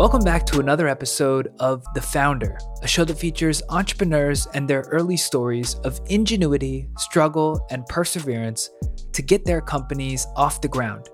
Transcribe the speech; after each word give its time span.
Welcome 0.00 0.24
back 0.24 0.46
to 0.46 0.60
another 0.60 0.88
episode 0.88 1.52
of 1.60 1.84
The 1.92 2.00
Founder, 2.00 2.56
a 2.82 2.88
show 2.88 3.04
that 3.04 3.18
features 3.18 3.62
entrepreneurs 3.68 4.46
and 4.54 4.66
their 4.66 4.80
early 4.90 5.18
stories 5.18 5.74
of 5.84 6.00
ingenuity, 6.06 6.88
struggle, 6.96 7.66
and 7.70 7.84
perseverance 7.84 8.70
to 9.12 9.20
get 9.20 9.44
their 9.44 9.60
companies 9.60 10.26
off 10.36 10.62
the 10.62 10.68
ground. 10.68 11.10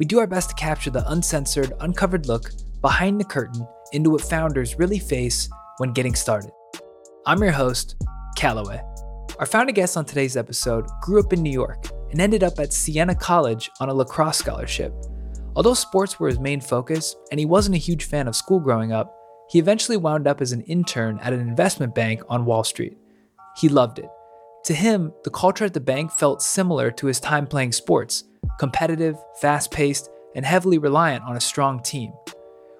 We 0.00 0.04
do 0.04 0.18
our 0.18 0.26
best 0.26 0.48
to 0.48 0.56
capture 0.56 0.90
the 0.90 1.08
uncensored, 1.12 1.74
uncovered 1.78 2.26
look 2.26 2.50
behind 2.80 3.20
the 3.20 3.24
curtain 3.24 3.68
into 3.92 4.10
what 4.10 4.22
founders 4.22 4.80
really 4.80 4.98
face 4.98 5.48
when 5.76 5.92
getting 5.92 6.16
started. 6.16 6.50
I'm 7.26 7.40
your 7.40 7.52
host, 7.52 7.94
Calloway. 8.36 8.82
Our 9.38 9.46
founder 9.46 9.72
guest 9.72 9.96
on 9.96 10.06
today's 10.06 10.36
episode 10.36 10.86
grew 11.02 11.20
up 11.20 11.32
in 11.32 11.40
New 11.40 11.52
York 11.52 11.86
and 12.10 12.20
ended 12.20 12.42
up 12.42 12.58
at 12.58 12.72
Siena 12.72 13.14
College 13.14 13.70
on 13.78 13.90
a 13.90 13.94
lacrosse 13.94 14.38
scholarship 14.38 14.92
Although 15.56 15.74
sports 15.74 16.18
were 16.18 16.28
his 16.28 16.40
main 16.40 16.60
focus, 16.60 17.14
and 17.30 17.38
he 17.38 17.46
wasn't 17.46 17.76
a 17.76 17.78
huge 17.78 18.04
fan 18.04 18.26
of 18.26 18.34
school 18.34 18.58
growing 18.58 18.92
up, 18.92 19.16
he 19.48 19.58
eventually 19.58 19.96
wound 19.96 20.26
up 20.26 20.40
as 20.40 20.52
an 20.52 20.62
intern 20.62 21.18
at 21.22 21.32
an 21.32 21.40
investment 21.40 21.94
bank 21.94 22.22
on 22.28 22.44
Wall 22.44 22.64
Street. 22.64 22.96
He 23.56 23.68
loved 23.68 23.98
it. 24.00 24.08
To 24.64 24.74
him, 24.74 25.12
the 25.22 25.30
culture 25.30 25.64
at 25.64 25.74
the 25.74 25.80
bank 25.80 26.10
felt 26.10 26.42
similar 26.42 26.90
to 26.92 27.06
his 27.06 27.20
time 27.20 27.46
playing 27.46 27.72
sports 27.72 28.24
competitive, 28.58 29.16
fast 29.40 29.70
paced, 29.70 30.10
and 30.34 30.44
heavily 30.44 30.78
reliant 30.78 31.24
on 31.24 31.36
a 31.36 31.40
strong 31.40 31.82
team. 31.82 32.12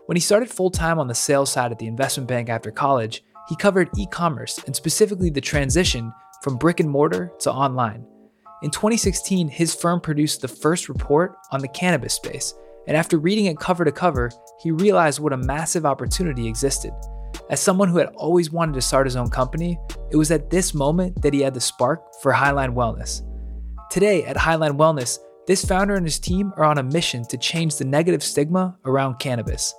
When 0.07 0.17
he 0.17 0.21
started 0.21 0.51
full 0.51 0.71
time 0.71 0.99
on 0.99 1.09
the 1.09 1.15
sales 1.15 1.51
side 1.51 1.73
at 1.73 1.79
the 1.79 1.87
investment 1.87 2.29
bank 2.29 2.49
after 2.49 2.71
college, 2.71 3.25
he 3.49 3.57
covered 3.57 3.89
e 3.97 4.07
commerce 4.07 4.59
and 4.67 4.75
specifically 4.75 5.31
the 5.31 5.41
transition 5.41 6.13
from 6.43 6.59
brick 6.59 6.81
and 6.81 6.91
mortar 6.91 7.33
to 7.41 7.53
online. 7.53 8.05
In 8.63 8.71
2016, 8.71 9.49
his 9.49 9.75
firm 9.75 10.01
produced 10.01 10.41
the 10.41 10.49
first 10.49 10.89
report 10.89 11.35
on 11.51 11.61
the 11.61 11.69
cannabis 11.69 12.15
space 12.15 12.55
and 12.87 12.97
after 12.97 13.19
reading 13.19 13.47
it 13.47 13.59
cover 13.59 13.85
to 13.85 13.93
cover, 13.93 14.31
he 14.61 14.71
realized 14.71 15.21
what 15.21 15.33
a 15.33 15.39
massive 15.39 15.87
opportunity 15.87 16.47
existed. 16.47 16.93
As 17.51 17.61
someone 17.61 17.89
who 17.89 17.99
had 17.99 18.09
always 18.15 18.51
wanted 18.51 18.75
to 18.75 18.81
start 18.81 19.07
his 19.07 19.17
own 19.17 19.29
company, 19.29 19.79
it 20.11 20.17
was 20.17 20.31
at 20.31 20.51
this 20.51 20.75
moment 20.75 21.21
that 21.23 21.35
he 21.35 21.41
had 21.41 21.55
the 21.55 21.61
spark 21.61 22.03
for 22.23 22.33
Highline 22.33 22.75
Wellness. 22.75 23.23
Today 23.91 24.25
at 24.25 24.37
Highline 24.37 24.77
Wellness, 24.77 25.19
this 25.47 25.65
founder 25.65 25.95
and 25.95 26.07
his 26.07 26.19
team 26.19 26.53
are 26.57 26.65
on 26.65 26.79
a 26.79 26.83
mission 26.83 27.23
to 27.25 27.37
change 27.37 27.77
the 27.77 27.85
negative 27.85 28.23
stigma 28.23 28.77
around 28.87 29.19
cannabis. 29.19 29.75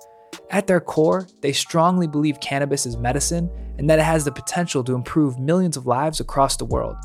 At 0.50 0.66
their 0.66 0.80
core, 0.80 1.26
they 1.40 1.52
strongly 1.52 2.06
believe 2.06 2.38
cannabis 2.40 2.86
is 2.86 2.96
medicine 2.96 3.50
and 3.78 3.90
that 3.90 3.98
it 3.98 4.04
has 4.04 4.24
the 4.24 4.32
potential 4.32 4.84
to 4.84 4.94
improve 4.94 5.38
millions 5.38 5.76
of 5.76 5.86
lives 5.86 6.20
across 6.20 6.56
the 6.56 6.64
world. 6.64 6.96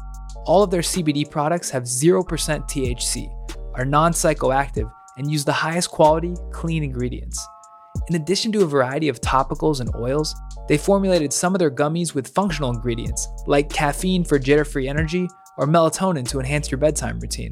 All 0.45 0.63
of 0.63 0.69
their 0.69 0.81
CBD 0.81 1.29
products 1.29 1.69
have 1.71 1.83
0% 1.83 2.23
THC, 2.25 3.29
are 3.75 3.85
non 3.85 4.13
psychoactive, 4.13 4.91
and 5.17 5.29
use 5.29 5.45
the 5.45 5.51
highest 5.51 5.91
quality, 5.91 6.35
clean 6.51 6.83
ingredients. 6.83 7.45
In 8.09 8.15
addition 8.15 8.51
to 8.53 8.63
a 8.63 8.67
variety 8.67 9.09
of 9.09 9.21
topicals 9.21 9.79
and 9.79 9.93
oils, 9.95 10.35
they 10.67 10.77
formulated 10.77 11.33
some 11.33 11.53
of 11.53 11.59
their 11.59 11.71
gummies 11.71 12.15
with 12.15 12.33
functional 12.33 12.71
ingredients, 12.71 13.27
like 13.47 13.69
caffeine 13.69 14.23
for 14.23 14.39
jitter 14.39 14.65
free 14.65 14.87
energy 14.87 15.27
or 15.57 15.67
melatonin 15.67 16.27
to 16.29 16.39
enhance 16.39 16.71
your 16.71 16.77
bedtime 16.77 17.19
routine. 17.19 17.51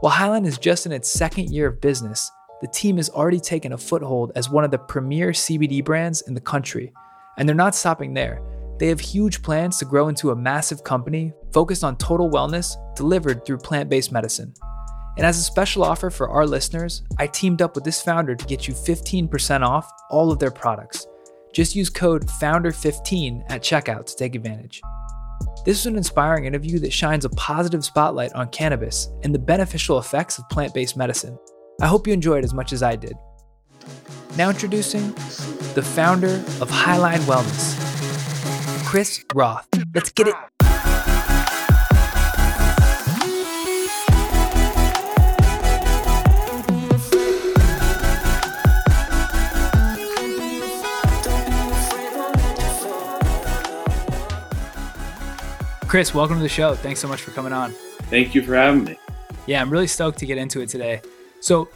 While 0.00 0.12
Highline 0.12 0.46
is 0.46 0.58
just 0.58 0.86
in 0.86 0.92
its 0.92 1.08
second 1.08 1.50
year 1.50 1.68
of 1.68 1.80
business, 1.80 2.30
the 2.60 2.68
team 2.68 2.96
has 2.96 3.10
already 3.10 3.40
taken 3.40 3.72
a 3.72 3.78
foothold 3.78 4.32
as 4.36 4.50
one 4.50 4.64
of 4.64 4.70
the 4.70 4.78
premier 4.78 5.30
CBD 5.30 5.84
brands 5.84 6.22
in 6.22 6.34
the 6.34 6.40
country. 6.40 6.92
And 7.36 7.48
they're 7.48 7.56
not 7.56 7.74
stopping 7.74 8.14
there. 8.14 8.42
They 8.78 8.88
have 8.88 9.00
huge 9.00 9.42
plans 9.42 9.78
to 9.78 9.84
grow 9.84 10.08
into 10.08 10.30
a 10.30 10.36
massive 10.36 10.82
company 10.82 11.32
focused 11.52 11.84
on 11.84 11.96
total 11.96 12.30
wellness 12.30 12.74
delivered 12.96 13.44
through 13.44 13.58
plant 13.58 13.88
based 13.88 14.12
medicine. 14.12 14.54
And 15.16 15.26
as 15.26 15.38
a 15.38 15.42
special 15.42 15.84
offer 15.84 16.10
for 16.10 16.28
our 16.28 16.46
listeners, 16.46 17.02
I 17.18 17.26
teamed 17.26 17.60
up 17.60 17.74
with 17.74 17.84
this 17.84 18.00
founder 18.00 18.34
to 18.34 18.46
get 18.46 18.66
you 18.66 18.74
15% 18.74 19.62
off 19.62 19.90
all 20.10 20.32
of 20.32 20.38
their 20.38 20.50
products. 20.50 21.06
Just 21.52 21.76
use 21.76 21.90
code 21.90 22.26
FOUNDER15 22.26 23.44
at 23.50 23.62
checkout 23.62 24.06
to 24.06 24.16
take 24.16 24.34
advantage. 24.34 24.80
This 25.66 25.78
is 25.78 25.86
an 25.86 25.96
inspiring 25.96 26.46
interview 26.46 26.78
that 26.78 26.92
shines 26.92 27.24
a 27.24 27.30
positive 27.30 27.84
spotlight 27.84 28.32
on 28.32 28.48
cannabis 28.48 29.08
and 29.22 29.34
the 29.34 29.38
beneficial 29.38 29.98
effects 29.98 30.38
of 30.38 30.48
plant 30.48 30.72
based 30.72 30.96
medicine. 30.96 31.38
I 31.80 31.86
hope 31.86 32.06
you 32.06 32.12
enjoyed 32.12 32.44
as 32.44 32.54
much 32.54 32.72
as 32.72 32.82
I 32.82 32.96
did. 32.96 33.14
Now, 34.36 34.48
introducing 34.48 35.12
the 35.74 35.82
founder 35.84 36.36
of 36.60 36.70
Highline 36.70 37.20
Wellness, 37.20 37.76
Chris 38.86 39.22
Roth. 39.34 39.68
Let's 39.94 40.10
get 40.10 40.28
it. 40.28 40.34
Chris, 55.92 56.14
welcome 56.14 56.36
to 56.36 56.42
the 56.42 56.48
show. 56.48 56.74
Thanks 56.74 57.00
so 57.00 57.06
much 57.06 57.20
for 57.20 57.32
coming 57.32 57.52
on. 57.52 57.70
Thank 58.08 58.34
you 58.34 58.40
for 58.40 58.54
having 58.54 58.84
me. 58.84 58.98
Yeah, 59.44 59.60
I'm 59.60 59.68
really 59.68 59.86
stoked 59.86 60.18
to 60.20 60.24
get 60.24 60.38
into 60.38 60.62
it 60.62 60.70
today. 60.70 61.02
So, 61.40 61.68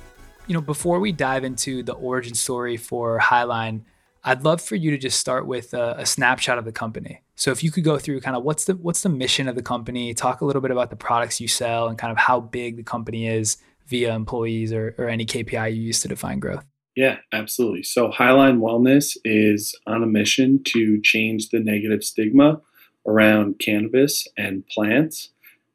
you 0.47 0.55
know, 0.55 0.63
before 0.63 1.01
we 1.01 1.13
dive 1.13 1.45
into 1.45 1.83
the 1.83 1.93
origin 1.93 2.33
story 2.33 2.79
for 2.79 3.21
Highline, 3.21 3.83
I'd 4.25 4.43
love 4.43 4.63
for 4.63 4.75
you 4.75 4.91
to 4.91 4.97
just 4.97 5.21
start 5.21 5.47
with 5.47 5.75
a, 5.75 5.97
a, 5.99 6.07
snapshot 6.07 6.57
of 6.57 6.65
the 6.65 6.73
company. 6.73 7.21
So, 7.35 7.51
if 7.51 7.63
you 7.63 7.71
could 7.71 7.85
go 7.85 7.99
through 7.99 8.23
kind 8.23 8.35
of 8.35 8.43
what's 8.43 8.65
the 8.65 8.77
what's 8.77 9.03
the 9.03 9.11
mission 9.11 9.49
of 9.49 9.55
the 9.55 9.63
company, 9.63 10.15
talk 10.15 10.41
a 10.41 10.47
little 10.47 10.63
bit 10.63 10.71
about 10.71 10.89
the 10.89 10.97
products 10.97 11.39
you 11.39 11.47
sell, 11.47 11.87
and 11.87 11.99
kind 11.99 12.11
of 12.11 12.17
how 12.17 12.41
big 12.41 12.79
the 12.79 12.85
company 12.85 13.29
is 13.29 13.59
via 13.87 14.15
employees 14.15 14.73
or, 14.73 14.95
or 14.97 15.11
any 15.11 15.27
KPI 15.27 15.77
you 15.77 15.83
use 15.83 16.01
to 16.01 16.09
define 16.09 16.39
growth. 16.39 16.65
Yeah, 16.95 17.19
absolutely. 17.35 17.83
So, 17.83 18.11
Highline 18.11 18.61
Wellness 18.61 19.19
is 19.27 19.79
on 19.87 20.03
a 20.03 20.07
mission 20.07 20.63
to 20.69 21.03
change 21.03 21.51
the 21.51 21.61
negative 21.61 22.03
stigma 22.03 22.63
around 23.07 23.59
cannabis 23.59 24.27
and 24.37 24.67
plants 24.69 25.31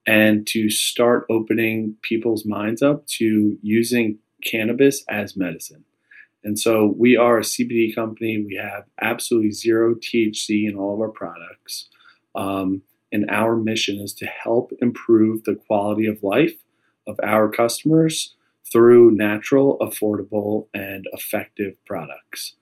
and 0.07 0.47
to 0.47 0.69
start 0.69 1.25
opening 1.29 1.95
people's 2.01 2.45
minds 2.45 2.81
up 2.81 3.05
to 3.05 3.57
using 3.61 4.17
cannabis 4.43 5.03
as 5.07 5.37
medicine. 5.37 5.85
And 6.43 6.57
so 6.57 6.95
we 6.97 7.15
are 7.15 7.37
a 7.37 7.43
CBD 7.43 7.93
company. 7.93 8.43
We 8.43 8.55
have 8.55 8.85
absolutely 8.99 9.51
zero 9.51 9.93
THC 9.95 10.67
in 10.67 10.75
all 10.75 10.95
of 10.95 11.01
our 11.01 11.09
products. 11.09 11.87
Um, 12.33 12.81
and 13.11 13.29
our 13.29 13.55
mission 13.55 13.99
is 13.99 14.13
to 14.15 14.25
help 14.25 14.71
improve 14.81 15.43
the 15.43 15.55
quality 15.55 16.07
of 16.07 16.23
life 16.23 16.55
of 17.05 17.19
our 17.21 17.49
customers 17.49 18.35
through 18.71 19.11
natural, 19.11 19.77
affordable, 19.79 20.67
and 20.73 21.05
effective 21.11 21.75
products. 21.85 22.55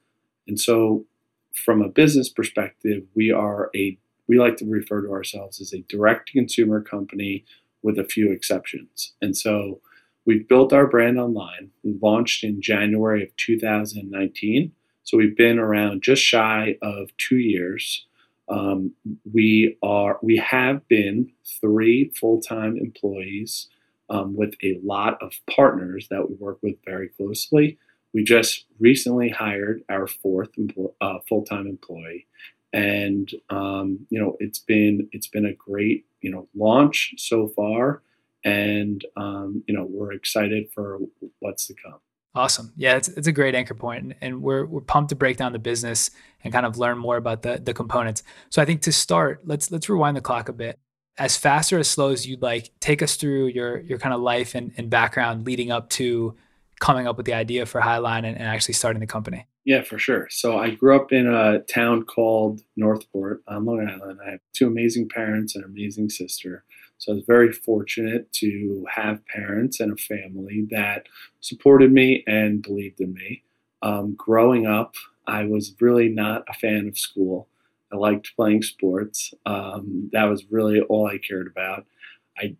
And 0.47 0.59
so, 0.59 1.05
from 1.53 1.81
a 1.81 1.89
business 1.89 2.29
perspective, 2.29 3.03
we 3.15 3.31
are 3.31 3.69
a 3.75 3.97
we 4.29 4.37
like 4.39 4.55
to 4.57 4.65
refer 4.65 5.01
to 5.01 5.11
ourselves 5.11 5.59
as 5.59 5.73
a 5.73 5.83
direct 5.89 6.31
consumer 6.31 6.79
company 6.79 7.43
with 7.81 7.97
a 7.97 8.03
few 8.03 8.31
exceptions. 8.31 9.13
And 9.21 9.35
so 9.35 9.81
we've 10.25 10.47
built 10.47 10.71
our 10.71 10.85
brand 10.85 11.19
online. 11.19 11.71
We 11.83 11.97
launched 11.99 12.43
in 12.43 12.61
January 12.61 13.23
of 13.23 13.35
2019. 13.35 14.71
So 15.03 15.17
we've 15.17 15.35
been 15.35 15.57
around 15.57 16.03
just 16.03 16.21
shy 16.21 16.77
of 16.83 17.09
two 17.17 17.37
years. 17.37 18.05
Um, 18.47 18.93
we 19.33 19.77
are 19.81 20.19
we 20.21 20.37
have 20.37 20.87
been 20.87 21.31
three 21.61 22.11
full-time 22.15 22.77
employees 22.77 23.67
um, 24.09 24.35
with 24.35 24.55
a 24.63 24.79
lot 24.83 25.21
of 25.21 25.33
partners 25.49 26.07
that 26.09 26.29
we 26.29 26.35
work 26.35 26.59
with 26.61 26.75
very 26.85 27.09
closely. 27.09 27.77
We 28.13 28.23
just 28.23 28.65
recently 28.79 29.29
hired 29.29 29.83
our 29.89 30.07
fourth 30.07 30.49
uh, 31.01 31.19
full-time 31.27 31.67
employee, 31.67 32.27
and 32.73 33.31
um, 33.49 34.05
you 34.09 34.19
know 34.19 34.35
it's 34.39 34.59
been 34.59 35.09
it's 35.11 35.27
been 35.27 35.45
a 35.45 35.53
great 35.53 36.05
you 36.21 36.31
know 36.31 36.47
launch 36.55 37.13
so 37.17 37.47
far. 37.47 38.01
And 38.45 39.03
um, 39.17 39.63
you 39.67 39.75
know 39.75 39.85
we're 39.89 40.13
excited 40.13 40.69
for 40.73 40.99
what's 41.39 41.67
to 41.67 41.73
come. 41.73 41.99
Awesome. 42.35 42.71
Yeah 42.77 42.95
it's, 42.95 43.07
it's 43.09 43.27
a 43.27 43.31
great 43.31 43.55
anchor 43.55 43.73
point 43.73 44.13
and 44.21 44.41
we're, 44.41 44.65
we're 44.65 44.81
pumped 44.81 45.09
to 45.09 45.15
break 45.15 45.37
down 45.37 45.51
the 45.51 45.59
business 45.59 46.11
and 46.43 46.53
kind 46.53 46.65
of 46.65 46.77
learn 46.77 46.97
more 46.97 47.17
about 47.17 47.41
the, 47.41 47.59
the 47.61 47.73
components. 47.73 48.21
So 48.49 48.61
i 48.61 48.65
think 48.65 48.81
to 48.83 48.91
start 48.91 49.41
let's 49.45 49.71
let's 49.71 49.89
rewind 49.89 50.15
the 50.15 50.21
clock 50.21 50.47
a 50.47 50.53
bit. 50.53 50.79
As 51.17 51.35
fast 51.35 51.73
or 51.73 51.79
as 51.79 51.89
slow 51.89 52.11
as 52.11 52.25
you'd 52.25 52.41
like 52.41 52.69
take 52.79 53.01
us 53.01 53.15
through 53.15 53.47
your 53.47 53.81
your 53.81 53.97
kind 53.97 54.13
of 54.13 54.21
life 54.21 54.55
and, 54.55 54.71
and 54.77 54.89
background 54.89 55.45
leading 55.45 55.71
up 55.71 55.89
to 55.91 56.35
coming 56.79 57.07
up 57.07 57.17
with 57.17 57.25
the 57.25 57.33
idea 57.33 57.65
for 57.65 57.81
highline 57.81 58.19
and, 58.19 58.37
and 58.37 58.43
actually 58.43 58.75
starting 58.75 59.01
the 59.01 59.07
company 59.07 59.45
yeah, 59.65 59.83
for 59.83 59.99
sure. 59.99 60.27
So 60.29 60.57
I 60.57 60.71
grew 60.71 60.95
up 60.95 61.11
in 61.11 61.27
a 61.27 61.59
town 61.59 62.03
called 62.03 62.61
Northport 62.75 63.43
on 63.47 63.65
Long 63.65 63.87
Island. 63.87 64.19
I 64.25 64.31
have 64.31 64.39
two 64.53 64.67
amazing 64.67 65.09
parents 65.09 65.55
and 65.55 65.63
an 65.63 65.71
amazing 65.71 66.09
sister. 66.09 66.63
So 66.97 67.11
I 67.11 67.15
was 67.15 67.23
very 67.25 67.51
fortunate 67.51 68.31
to 68.33 68.85
have 68.93 69.25
parents 69.27 69.79
and 69.79 69.93
a 69.93 69.95
family 69.95 70.67
that 70.71 71.07
supported 71.39 71.91
me 71.91 72.23
and 72.27 72.61
believed 72.61 72.99
in 72.99 73.13
me. 73.13 73.43
Um, 73.81 74.15
growing 74.17 74.65
up, 74.65 74.95
I 75.27 75.45
was 75.45 75.75
really 75.79 76.09
not 76.09 76.43
a 76.49 76.53
fan 76.53 76.87
of 76.87 76.97
school. 76.97 77.47
I 77.91 77.95
liked 77.95 78.35
playing 78.35 78.63
sports. 78.63 79.33
Um, 79.45 80.09
that 80.11 80.25
was 80.25 80.45
really 80.49 80.81
all 80.81 81.07
I 81.07 81.17
cared 81.17 81.47
about. 81.47 81.85
I 82.37 82.55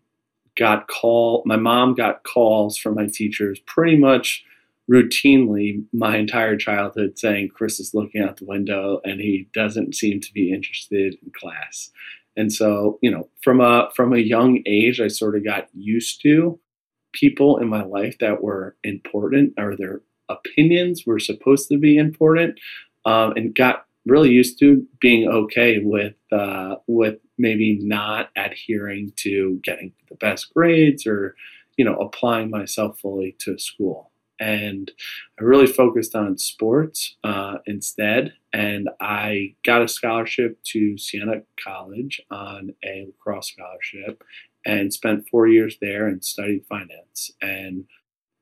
got 0.55 0.87
call. 0.87 1.43
My 1.45 1.57
mom 1.57 1.95
got 1.95 2.23
calls 2.23 2.77
from 2.77 2.95
my 2.95 3.07
teachers 3.07 3.59
pretty 3.65 3.97
much 3.97 4.43
routinely 4.89 5.83
my 5.93 6.17
entire 6.17 6.57
childhood 6.57 7.19
saying 7.19 7.49
Chris 7.53 7.79
is 7.79 7.93
looking 7.93 8.21
out 8.21 8.37
the 8.37 8.45
window 8.45 9.01
and 9.05 9.21
he 9.21 9.47
doesn't 9.53 9.93
seem 9.95 10.19
to 10.19 10.33
be 10.33 10.51
interested 10.51 11.15
in 11.23 11.31
class. 11.31 11.91
And 12.35 12.51
so, 12.51 12.97
you 13.01 13.11
know, 13.11 13.29
from 13.41 13.61
a 13.61 13.89
from 13.95 14.13
a 14.13 14.19
young 14.19 14.63
age, 14.65 14.99
I 14.99 15.07
sort 15.09 15.35
of 15.35 15.43
got 15.43 15.67
used 15.73 16.21
to 16.23 16.59
people 17.13 17.57
in 17.57 17.67
my 17.67 17.83
life 17.83 18.17
that 18.19 18.41
were 18.41 18.75
important 18.83 19.53
or 19.57 19.75
their 19.75 20.01
opinions 20.29 21.05
were 21.05 21.19
supposed 21.19 21.69
to 21.69 21.77
be 21.77 21.97
important, 21.97 22.59
um, 23.05 23.33
and 23.35 23.53
got 23.53 23.85
really 24.05 24.29
used 24.29 24.59
to 24.59 24.85
being 25.01 25.27
okay 25.27 25.79
with 25.79 26.13
uh, 26.31 26.75
with 26.87 27.17
maybe 27.37 27.79
not 27.81 28.29
adhering 28.35 29.11
to 29.17 29.59
getting 29.63 29.91
the 30.09 30.15
best 30.15 30.53
grades 30.53 31.05
or 31.05 31.35
you 31.77 31.83
know 31.83 31.95
applying 31.95 32.49
myself 32.49 32.99
fully 32.99 33.35
to 33.39 33.57
school 33.57 34.11
and 34.39 34.91
I 35.39 35.43
really 35.43 35.67
focused 35.67 36.15
on 36.15 36.37
sports 36.37 37.15
uh, 37.23 37.57
instead. 37.65 38.33
And 38.53 38.89
I 38.99 39.55
got 39.63 39.81
a 39.81 39.87
scholarship 39.87 40.59
to 40.67 40.97
Siena 40.97 41.43
College 41.63 42.21
on 42.31 42.73
a 42.83 43.05
lacrosse 43.07 43.51
scholarship 43.51 44.23
and 44.65 44.93
spent 44.93 45.27
four 45.29 45.47
years 45.47 45.77
there 45.81 46.07
and 46.07 46.23
studied 46.23 46.65
finance. 46.67 47.31
And 47.41 47.85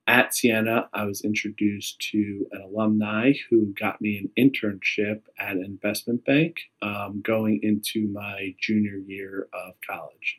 at 0.07 0.33
Siena, 0.33 0.87
I 0.93 1.03
was 1.03 1.21
introduced 1.21 1.99
to 2.11 2.47
an 2.53 2.61
alumni 2.61 3.33
who 3.49 3.73
got 3.77 4.01
me 4.01 4.17
an 4.17 4.51
internship 4.51 5.21
at 5.37 5.57
an 5.57 5.65
investment 5.65 6.23
bank 6.23 6.59
um, 6.81 7.21
going 7.21 7.59
into 7.61 8.07
my 8.07 8.55
junior 8.61 8.97
year 9.05 9.49
of 9.53 9.73
college. 9.85 10.37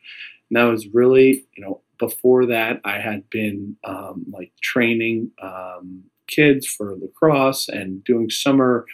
And 0.49 0.57
that 0.57 0.63
was 0.63 0.87
really, 0.87 1.45
you 1.55 1.63
know, 1.63 1.81
before 1.99 2.45
that, 2.47 2.81
I 2.83 2.99
had 2.99 3.29
been 3.29 3.75
um, 3.83 4.25
like 4.31 4.51
training 4.61 5.31
um, 5.41 6.03
kids 6.27 6.65
for 6.65 6.95
lacrosse 6.95 7.67
and 7.67 8.03
doing 8.03 8.29
summer 8.29 8.85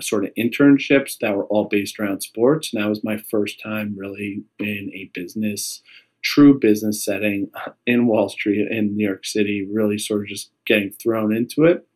sort 0.00 0.24
of 0.24 0.34
internships 0.34 1.18
that 1.20 1.34
were 1.34 1.46
all 1.46 1.64
based 1.64 1.98
around 1.98 2.20
sports. 2.20 2.72
And 2.72 2.82
that 2.82 2.88
was 2.88 3.04
my 3.04 3.16
first 3.16 3.60
time 3.62 3.94
really 3.96 4.44
in 4.58 4.90
a 4.94 5.10
business, 5.14 5.82
true 6.22 6.58
business 6.58 7.04
setting 7.04 7.50
in 7.86 8.06
Wall 8.06 8.28
Street 8.28 8.70
in 8.70 8.96
New 8.96 9.06
York 9.06 9.24
City, 9.24 9.66
really 9.70 9.98
sort 9.98 10.22
of 10.22 10.28
just 10.28 10.50
getting 10.66 10.90
thrown 10.90 11.34
into 11.34 11.64
it. 11.64 11.86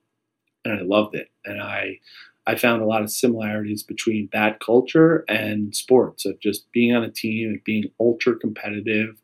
And 0.65 0.81
I 0.81 0.83
loved 0.83 1.15
it. 1.15 1.29
And 1.45 1.61
I, 1.61 1.99
I 2.47 2.57
found 2.57 2.83
a 2.83 2.87
lot 2.87 3.03
of 3.03 3.11
similarities 3.11 3.83
between 3.83 4.29
that 4.33 4.61
culture 4.61 5.25
and 5.29 5.75
sports 5.75 6.25
of 6.25 6.41
just 6.41 6.71
being 6.73 6.95
on 6.95 7.05
a 7.05 7.11
team 7.11 7.49
and 7.51 7.65
being 7.65 7.91
ultra 8.01 8.35
competitive 8.37 9.21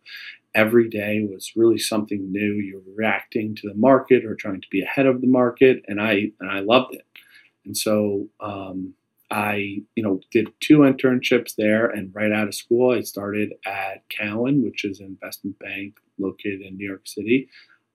every 0.56 0.88
day 0.88 1.24
was 1.30 1.52
really 1.54 1.78
something 1.78 2.32
new. 2.32 2.54
You're 2.54 2.80
reacting 2.96 3.54
to 3.56 3.68
the 3.68 3.74
market 3.74 4.24
or 4.24 4.34
trying 4.34 4.62
to 4.62 4.68
be 4.70 4.82
ahead 4.82 5.06
of 5.06 5.20
the 5.20 5.26
market, 5.28 5.84
and 5.86 6.00
I 6.00 6.32
and 6.40 6.50
I 6.50 6.60
loved 6.60 6.94
it. 6.94 7.06
And 7.64 7.76
so 7.76 8.28
um, 8.40 8.94
I, 9.30 9.82
you 9.94 10.02
know, 10.02 10.20
did 10.32 10.48
two 10.60 10.78
internships 10.78 11.54
there, 11.56 11.86
and 11.86 12.12
right 12.14 12.32
out 12.32 12.48
of 12.48 12.54
school, 12.54 12.96
I 12.96 13.02
started 13.02 13.52
at 13.66 14.08
Cowen, 14.08 14.64
which 14.64 14.84
is 14.84 14.98
an 14.98 15.06
investment 15.06 15.58
bank 15.58 15.98
located 16.18 16.62
in 16.62 16.78
New 16.78 16.88
York 16.88 17.06
City. 17.06 17.48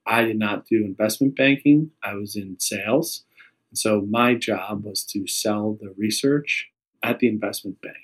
I 0.06 0.22
did 0.22 0.38
not 0.38 0.66
do 0.66 0.84
investment 0.84 1.36
banking; 1.36 1.90
I 2.02 2.14
was 2.14 2.36
in 2.36 2.60
sales. 2.60 3.24
And 3.70 3.78
so 3.78 4.02
my 4.02 4.34
job 4.34 4.84
was 4.84 5.02
to 5.04 5.26
sell 5.26 5.78
the 5.80 5.94
research 5.96 6.68
at 7.02 7.18
the 7.18 7.26
investment 7.28 7.80
bank. 7.80 7.96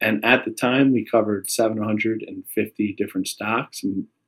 And 0.00 0.24
at 0.24 0.44
the 0.44 0.50
time, 0.50 0.92
we 0.92 1.04
covered 1.04 1.50
750 1.50 2.94
different 2.98 3.28
stocks 3.28 3.82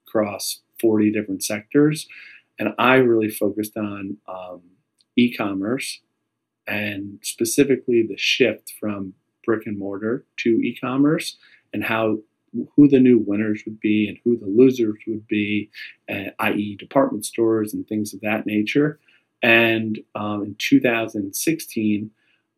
across 0.07 0.61
40 0.81 1.13
different 1.13 1.43
sectors. 1.43 2.07
And 2.59 2.71
I 2.79 2.95
really 2.97 3.29
focused 3.29 3.77
on 3.77 4.17
um, 4.27 4.63
e 5.17 5.35
commerce 5.35 6.01
and 6.67 7.19
specifically 7.23 8.05
the 8.09 8.17
shift 8.17 8.73
from 8.81 9.15
brick 9.45 9.67
and 9.67 9.79
mortar 9.79 10.25
to 10.39 10.51
e 10.51 10.77
commerce 10.81 11.37
and 11.73 11.85
how 11.85 12.19
who 12.77 12.89
the 12.89 13.01
new 13.01 13.19
winners 13.19 13.63
would 13.67 13.79
be 13.79 14.09
and 14.09 14.19
who 14.25 14.39
the 14.39 14.47
losers 14.47 14.99
would 15.07 15.27
be, 15.27 15.71
uh, 16.09 16.31
i.e., 16.41 16.77
department 16.77 17.25
stores 17.27 17.75
and 17.75 17.87
things 17.87 18.15
of 18.15 18.21
that 18.23 18.47
nature. 18.47 18.99
And 19.43 19.99
um, 20.15 20.43
in 20.43 20.57
2016, 20.59 22.11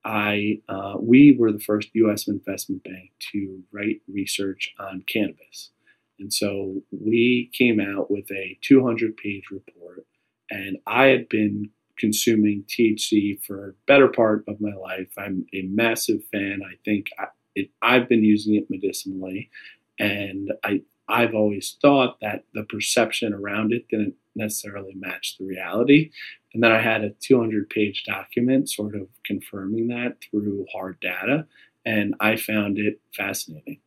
I 0.04 0.60
uh, 0.68 0.94
we 0.98 1.36
were 1.38 1.52
the 1.52 1.60
first 1.60 1.90
U.S. 1.94 2.28
investment 2.28 2.84
bank 2.84 3.10
to 3.32 3.62
write 3.72 4.00
research 4.08 4.72
on 4.78 5.04
cannabis, 5.06 5.70
and 6.18 6.32
so 6.32 6.82
we 6.90 7.50
came 7.52 7.80
out 7.80 8.10
with 8.10 8.30
a 8.30 8.58
200-page 8.68 9.44
report. 9.50 10.06
And 10.52 10.78
I 10.86 11.04
had 11.06 11.28
been 11.28 11.70
consuming 11.96 12.64
THC 12.66 13.44
for 13.44 13.76
better 13.86 14.08
part 14.08 14.44
of 14.48 14.60
my 14.60 14.74
life. 14.74 15.08
I'm 15.16 15.46
a 15.54 15.62
massive 15.62 16.22
fan. 16.32 16.60
I 16.64 16.74
think 16.84 17.06
I, 17.18 17.26
it, 17.54 17.70
I've 17.82 18.08
been 18.08 18.24
using 18.24 18.56
it 18.56 18.70
medicinally, 18.70 19.50
and 19.98 20.52
I 20.64 20.82
I've 21.08 21.34
always 21.34 21.76
thought 21.82 22.18
that 22.20 22.44
the 22.54 22.62
perception 22.64 23.34
around 23.34 23.72
it 23.72 23.88
didn't 23.88 24.14
necessarily 24.34 24.94
match 24.94 25.36
the 25.38 25.44
reality. 25.44 26.10
And 26.52 26.62
then 26.62 26.72
I 26.72 26.80
had 26.80 27.04
a 27.04 27.10
200 27.20 27.68
page 27.70 28.04
document 28.04 28.70
sort 28.70 28.94
of 28.94 29.08
confirming 29.24 29.88
that 29.88 30.16
through 30.22 30.66
hard 30.72 30.98
data. 31.00 31.46
And 31.84 32.14
I 32.20 32.36
found 32.36 32.78
it 32.78 33.00
fascinating. 33.14 33.80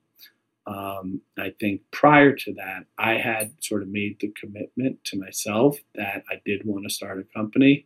Um, 0.65 1.21
I 1.37 1.53
think 1.59 1.81
prior 1.91 2.33
to 2.33 2.53
that, 2.53 2.85
I 2.97 3.13
had 3.13 3.51
sort 3.61 3.81
of 3.81 3.89
made 3.89 4.17
the 4.19 4.33
commitment 4.39 5.03
to 5.05 5.19
myself 5.19 5.77
that 5.95 6.23
I 6.29 6.41
did 6.45 6.65
want 6.65 6.85
to 6.87 6.93
start 6.93 7.19
a 7.19 7.37
company 7.37 7.85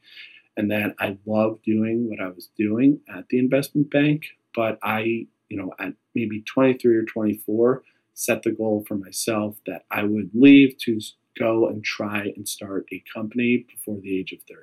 and 0.56 0.70
that 0.72 0.96
I 1.00 1.18
loved 1.26 1.64
doing 1.64 2.10
what 2.10 2.20
I 2.20 2.30
was 2.30 2.50
doing 2.58 3.00
at 3.10 3.30
the 3.30 3.40
investment 3.40 3.90
bank. 3.90 4.26
But 4.56 4.78
I, 4.84 5.28
you 5.50 5.58
know, 5.58 5.74
at 5.80 5.94
maybe 6.14 6.42
23 6.42 6.98
or 6.98 7.04
24, 7.04 7.84
set 8.14 8.44
the 8.44 8.52
goal 8.52 8.84
for 8.88 8.96
myself 8.96 9.58
that 9.68 9.86
I 9.92 10.04
would 10.04 10.32
leave 10.34 10.78
to 10.80 11.00
go 11.38 11.68
and 11.68 11.84
try 11.84 12.32
and 12.36 12.48
start 12.48 12.88
a 12.92 13.04
company 13.14 13.66
before 13.68 14.00
the 14.02 14.18
age 14.18 14.32
of 14.34 14.40
30. 14.48 14.62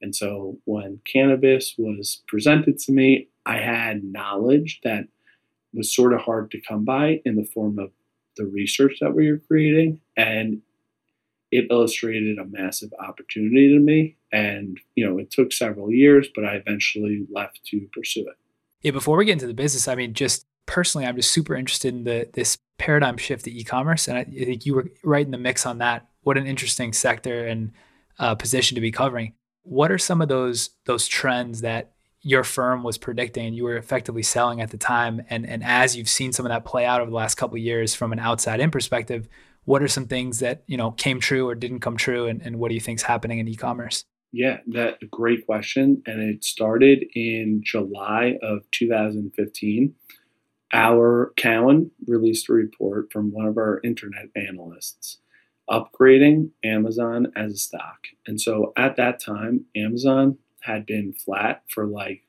And 0.00 0.14
so 0.14 0.58
when 0.64 1.00
cannabis 1.04 1.74
was 1.78 2.22
presented 2.26 2.78
to 2.80 2.92
me, 2.92 3.28
I 3.46 3.58
had 3.58 4.04
knowledge 4.04 4.80
that 4.84 5.04
was 5.72 5.94
sort 5.94 6.12
of 6.12 6.20
hard 6.20 6.50
to 6.50 6.60
come 6.60 6.84
by 6.84 7.20
in 7.24 7.36
the 7.36 7.44
form 7.44 7.78
of 7.78 7.90
the 8.36 8.46
research 8.46 8.98
that 9.00 9.14
we 9.14 9.30
were 9.30 9.38
creating. 9.38 10.00
And 10.16 10.62
it 11.50 11.66
illustrated 11.70 12.38
a 12.38 12.46
massive 12.46 12.90
opportunity 12.98 13.68
to 13.68 13.78
me. 13.78 14.16
And, 14.32 14.78
you 14.94 15.06
know, 15.06 15.18
it 15.18 15.30
took 15.30 15.52
several 15.52 15.90
years, 15.92 16.28
but 16.34 16.44
I 16.44 16.54
eventually 16.54 17.26
left 17.30 17.60
to 17.66 17.86
pursue 17.92 18.22
it. 18.22 18.36
Yeah, 18.80 18.90
before 18.90 19.16
we 19.16 19.26
get 19.26 19.32
into 19.32 19.46
the 19.46 19.54
business, 19.54 19.86
I 19.86 19.94
mean, 19.94 20.14
just 20.14 20.46
personally, 20.66 21.06
I'm 21.06 21.16
just 21.16 21.30
super 21.30 21.54
interested 21.54 21.94
in 21.94 22.04
the 22.04 22.28
this 22.32 22.58
paradigm 22.82 23.16
shift 23.16 23.44
to 23.44 23.56
e-commerce, 23.56 24.08
and 24.08 24.18
I 24.18 24.24
think 24.24 24.66
you 24.66 24.74
were 24.74 24.88
right 25.04 25.24
in 25.24 25.30
the 25.30 25.38
mix 25.38 25.64
on 25.66 25.78
that. 25.78 26.08
What 26.24 26.36
an 26.36 26.48
interesting 26.48 26.92
sector 26.92 27.46
and 27.46 27.70
uh, 28.18 28.34
position 28.34 28.74
to 28.74 28.80
be 28.80 28.90
covering. 28.90 29.34
What 29.62 29.92
are 29.92 29.98
some 29.98 30.20
of 30.20 30.26
those 30.26 30.70
those 30.84 31.06
trends 31.06 31.60
that 31.60 31.92
your 32.22 32.42
firm 32.42 32.82
was 32.82 32.98
predicting 32.98 33.46
and 33.46 33.56
you 33.56 33.62
were 33.62 33.76
effectively 33.76 34.24
selling 34.24 34.60
at 34.60 34.70
the 34.70 34.78
time? 34.78 35.22
And 35.30 35.46
and 35.46 35.62
as 35.62 35.96
you've 35.96 36.08
seen 36.08 36.32
some 36.32 36.44
of 36.44 36.50
that 36.50 36.64
play 36.64 36.84
out 36.84 37.00
over 37.00 37.08
the 37.08 37.16
last 37.16 37.36
couple 37.36 37.54
of 37.54 37.62
years 37.62 37.94
from 37.94 38.12
an 38.12 38.18
outside 38.18 38.58
in 38.58 38.72
perspective, 38.72 39.28
what 39.64 39.80
are 39.80 39.88
some 39.88 40.06
things 40.06 40.40
that 40.40 40.64
you 40.66 40.76
know 40.76 40.90
came 40.90 41.20
true 41.20 41.48
or 41.48 41.54
didn't 41.54 41.80
come 41.80 41.96
true, 41.96 42.26
and, 42.26 42.42
and 42.42 42.58
what 42.58 42.68
do 42.68 42.74
you 42.74 42.80
think 42.80 42.98
is 42.98 43.04
happening 43.04 43.38
in 43.38 43.46
e-commerce? 43.46 44.04
Yeah, 44.32 44.58
that 44.68 44.98
great 45.08 45.46
question. 45.46 46.02
And 46.06 46.20
it 46.20 46.42
started 46.42 47.04
in 47.14 47.60
July 47.62 48.38
of 48.42 48.68
2015 48.72 49.94
our 50.72 51.32
Cowen 51.36 51.90
released 52.06 52.48
a 52.48 52.52
report 52.52 53.12
from 53.12 53.32
one 53.32 53.46
of 53.46 53.58
our 53.58 53.80
internet 53.84 54.28
analysts 54.34 55.18
upgrading 55.70 56.50
Amazon 56.64 57.32
as 57.36 57.52
a 57.52 57.56
stock. 57.56 58.06
And 58.26 58.40
so 58.40 58.72
at 58.76 58.96
that 58.96 59.20
time, 59.20 59.66
Amazon 59.76 60.38
had 60.60 60.86
been 60.86 61.12
flat 61.12 61.62
for 61.68 61.86
like 61.86 62.22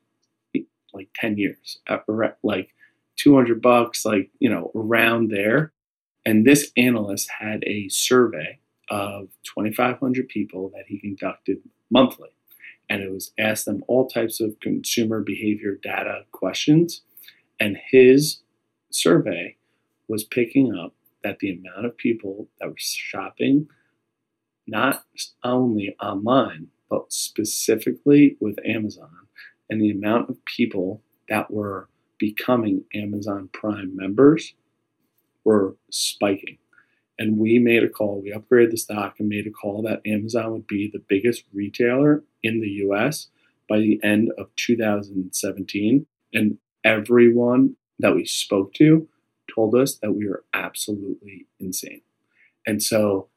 like 0.93 1.09
10 1.15 1.37
years, 1.37 1.79
uh, 1.89 1.97
at 2.23 2.37
like 2.43 2.69
200 3.17 3.61
bucks, 3.61 4.05
like, 4.05 4.29
you 4.39 4.49
know, 4.49 4.71
around 4.75 5.29
there. 5.31 5.73
And 6.25 6.45
this 6.45 6.71
analyst 6.77 7.29
had 7.39 7.63
a 7.65 7.89
survey 7.89 8.59
of 8.89 9.29
2,500 9.43 10.27
people 10.27 10.69
that 10.75 10.85
he 10.87 10.99
conducted 10.99 11.57
monthly. 11.89 12.29
And 12.89 13.01
it 13.01 13.11
was 13.11 13.31
asked 13.39 13.65
them 13.65 13.83
all 13.87 14.07
types 14.07 14.39
of 14.39 14.59
consumer 14.59 15.21
behavior 15.21 15.79
data 15.81 16.25
questions 16.31 17.01
and 17.59 17.77
his 17.91 18.39
survey 18.91 19.57
was 20.07 20.23
picking 20.23 20.75
up 20.75 20.93
that 21.23 21.39
the 21.39 21.51
amount 21.51 21.85
of 21.85 21.97
people 21.97 22.47
that 22.59 22.69
were 22.69 22.75
shopping 22.77 23.67
not 24.67 25.03
only 25.43 25.95
online, 26.01 26.67
but 26.89 27.11
specifically 27.11 28.37
with 28.39 28.57
Amazon, 28.65 29.09
and 29.69 29.81
the 29.81 29.91
amount 29.91 30.29
of 30.29 30.43
people 30.45 31.01
that 31.29 31.51
were 31.51 31.89
becoming 32.17 32.83
Amazon 32.93 33.49
Prime 33.51 33.95
members 33.95 34.53
were 35.43 35.75
spiking. 35.89 36.57
And 37.19 37.37
we 37.37 37.59
made 37.59 37.83
a 37.83 37.89
call, 37.89 38.21
we 38.21 38.31
upgraded 38.31 38.71
the 38.71 38.77
stock 38.77 39.15
and 39.19 39.29
made 39.29 39.47
a 39.47 39.51
call 39.51 39.81
that 39.83 40.01
Amazon 40.05 40.51
would 40.51 40.67
be 40.67 40.89
the 40.91 41.03
biggest 41.07 41.43
retailer 41.53 42.23
in 42.41 42.59
the 42.61 42.69
US 42.87 43.27
by 43.69 43.79
the 43.79 43.99
end 44.03 44.31
of 44.37 44.47
2017. 44.55 46.05
And 46.33 46.57
everyone 46.83 47.75
that 47.99 48.15
we 48.15 48.25
spoke 48.25 48.73
to 48.75 49.07
told 49.53 49.75
us 49.75 49.95
that 49.95 50.13
we 50.13 50.27
were 50.27 50.43
absolutely 50.53 51.47
insane. 51.59 52.01
And 52.65 52.81
so 52.81 53.27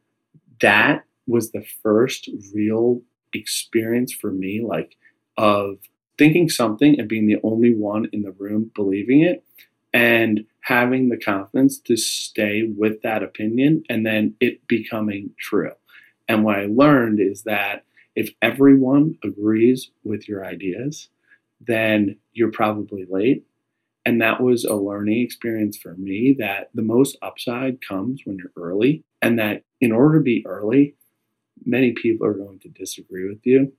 that 0.61 1.05
was 1.27 1.51
the 1.51 1.65
first 1.83 2.31
real 2.55 3.03
experience 3.33 4.13
for 4.13 4.31
me, 4.31 4.63
like 4.67 4.97
of 5.37 5.79
thinking 6.19 6.49
something 6.49 6.99
and 6.99 7.09
being 7.09 7.27
the 7.27 7.41
only 7.43 7.75
one 7.75 8.09
in 8.13 8.23
the 8.23 8.33
room 8.33 8.71
believing 8.75 9.23
it 9.23 9.45
and 9.93 10.45
having 10.61 11.09
the 11.09 11.17
confidence 11.17 11.79
to 11.79 11.97
stay 11.97 12.63
with 12.77 13.03
that 13.03 13.23
opinion 13.23 13.83
and 13.89 14.07
then 14.07 14.35
it 14.41 14.67
becoming 14.67 15.31
true. 15.39 15.73
And 16.29 16.45
what 16.45 16.57
I 16.57 16.67
learned 16.67 17.21
is 17.21 17.43
that 17.43 17.85
if 18.15 18.31
everyone 18.41 19.19
agrees 19.23 19.91
with 20.05 20.29
your 20.29 20.45
ideas, 20.45 21.09
then 21.61 22.17
you're 22.33 22.53
probably 22.53 23.07
late. 23.09 23.45
And 24.05 24.21
that 24.21 24.41
was 24.41 24.65
a 24.65 24.75
learning 24.75 25.21
experience 25.23 25.77
for 25.77 25.95
me 25.95 26.37
that 26.39 26.71
the 26.75 26.83
most 26.83 27.17
upside 27.23 27.81
comes 27.81 28.23
when 28.25 28.39
you're 28.39 28.53
early, 28.57 29.03
and 29.21 29.39
that 29.39 29.65
in 29.81 29.91
order 29.91 30.19
to 30.19 30.23
be 30.23 30.45
early, 30.47 30.95
many 31.65 31.93
people 31.93 32.27
are 32.27 32.35
going 32.35 32.61
to 32.61 32.69
disagree 32.69 33.29
with 33.29 33.41
you. 33.45 33.73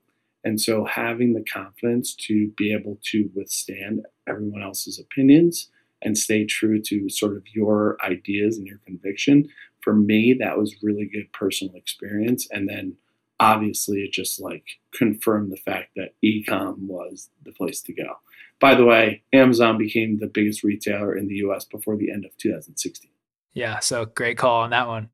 And 0.43 0.59
so 0.59 0.85
having 0.85 1.33
the 1.33 1.43
confidence 1.43 2.13
to 2.27 2.49
be 2.57 2.73
able 2.73 2.99
to 3.11 3.29
withstand 3.35 4.05
everyone 4.27 4.61
else's 4.61 4.99
opinions 4.99 5.69
and 6.01 6.17
stay 6.17 6.45
true 6.45 6.81
to 6.83 7.09
sort 7.09 7.35
of 7.35 7.43
your 7.53 7.97
ideas 8.03 8.57
and 8.57 8.67
your 8.67 8.79
conviction, 8.85 9.49
for 9.81 9.93
me, 9.93 10.35
that 10.39 10.57
was 10.57 10.75
really 10.83 11.05
good 11.05 11.31
personal 11.33 11.75
experience. 11.75 12.47
And 12.51 12.67
then 12.67 12.97
obviously 13.39 13.99
it 13.99 14.11
just 14.11 14.41
like 14.41 14.63
confirmed 14.93 15.51
the 15.51 15.57
fact 15.57 15.89
that 15.95 16.15
ecom 16.23 16.79
was 16.79 17.29
the 17.43 17.51
place 17.51 17.81
to 17.83 17.93
go. 17.93 18.15
By 18.59 18.75
the 18.75 18.85
way, 18.85 19.23
Amazon 19.33 19.77
became 19.77 20.17
the 20.17 20.27
biggest 20.27 20.63
retailer 20.63 21.15
in 21.15 21.27
the 21.27 21.35
US 21.35 21.65
before 21.65 21.95
the 21.95 22.11
end 22.11 22.25
of 22.25 22.35
2016. 22.37 23.11
Yeah, 23.53 23.79
so 23.79 24.05
great 24.05 24.37
call 24.37 24.61
on 24.61 24.71
that 24.71 24.87
one. 24.87 25.09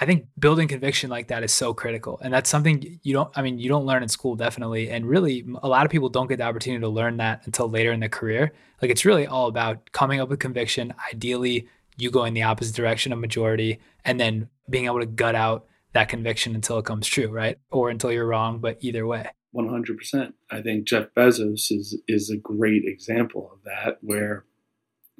I 0.00 0.06
think 0.06 0.26
building 0.38 0.68
conviction 0.68 1.10
like 1.10 1.28
that 1.28 1.42
is 1.42 1.52
so 1.52 1.74
critical. 1.74 2.20
And 2.22 2.32
that's 2.32 2.48
something 2.48 3.00
you 3.02 3.12
don't, 3.12 3.30
I 3.36 3.42
mean, 3.42 3.58
you 3.58 3.68
don't 3.68 3.84
learn 3.84 4.04
in 4.04 4.08
school, 4.08 4.36
definitely. 4.36 4.90
And 4.90 5.04
really, 5.04 5.44
a 5.62 5.68
lot 5.68 5.84
of 5.84 5.90
people 5.90 6.08
don't 6.08 6.28
get 6.28 6.38
the 6.38 6.44
opportunity 6.44 6.80
to 6.82 6.88
learn 6.88 7.16
that 7.16 7.42
until 7.46 7.68
later 7.68 7.90
in 7.90 7.98
their 7.98 8.08
career. 8.08 8.52
Like, 8.80 8.92
it's 8.92 9.04
really 9.04 9.26
all 9.26 9.48
about 9.48 9.90
coming 9.90 10.20
up 10.20 10.28
with 10.28 10.38
conviction, 10.38 10.94
ideally, 11.12 11.66
you 11.96 12.12
going 12.12 12.32
the 12.32 12.44
opposite 12.44 12.76
direction 12.76 13.12
of 13.12 13.18
majority, 13.18 13.80
and 14.04 14.20
then 14.20 14.48
being 14.70 14.84
able 14.84 15.00
to 15.00 15.06
gut 15.06 15.34
out 15.34 15.66
that 15.98 16.08
conviction 16.08 16.54
until 16.54 16.78
it 16.78 16.84
comes 16.84 17.08
true, 17.08 17.28
right? 17.28 17.58
Or 17.72 17.90
until 17.90 18.12
you're 18.12 18.26
wrong, 18.26 18.60
but 18.60 18.78
either 18.80 19.04
way. 19.04 19.26
100%. 19.52 20.32
I 20.48 20.62
think 20.62 20.86
Jeff 20.86 21.06
Bezos 21.16 21.72
is, 21.72 22.00
is 22.06 22.30
a 22.30 22.36
great 22.36 22.84
example 22.84 23.50
of 23.52 23.64
that, 23.64 23.98
where 24.00 24.44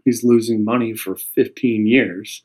he's 0.05 0.23
losing 0.23 0.65
money 0.65 0.95
for 0.95 1.17
15 1.17 1.87
years, 1.89 2.45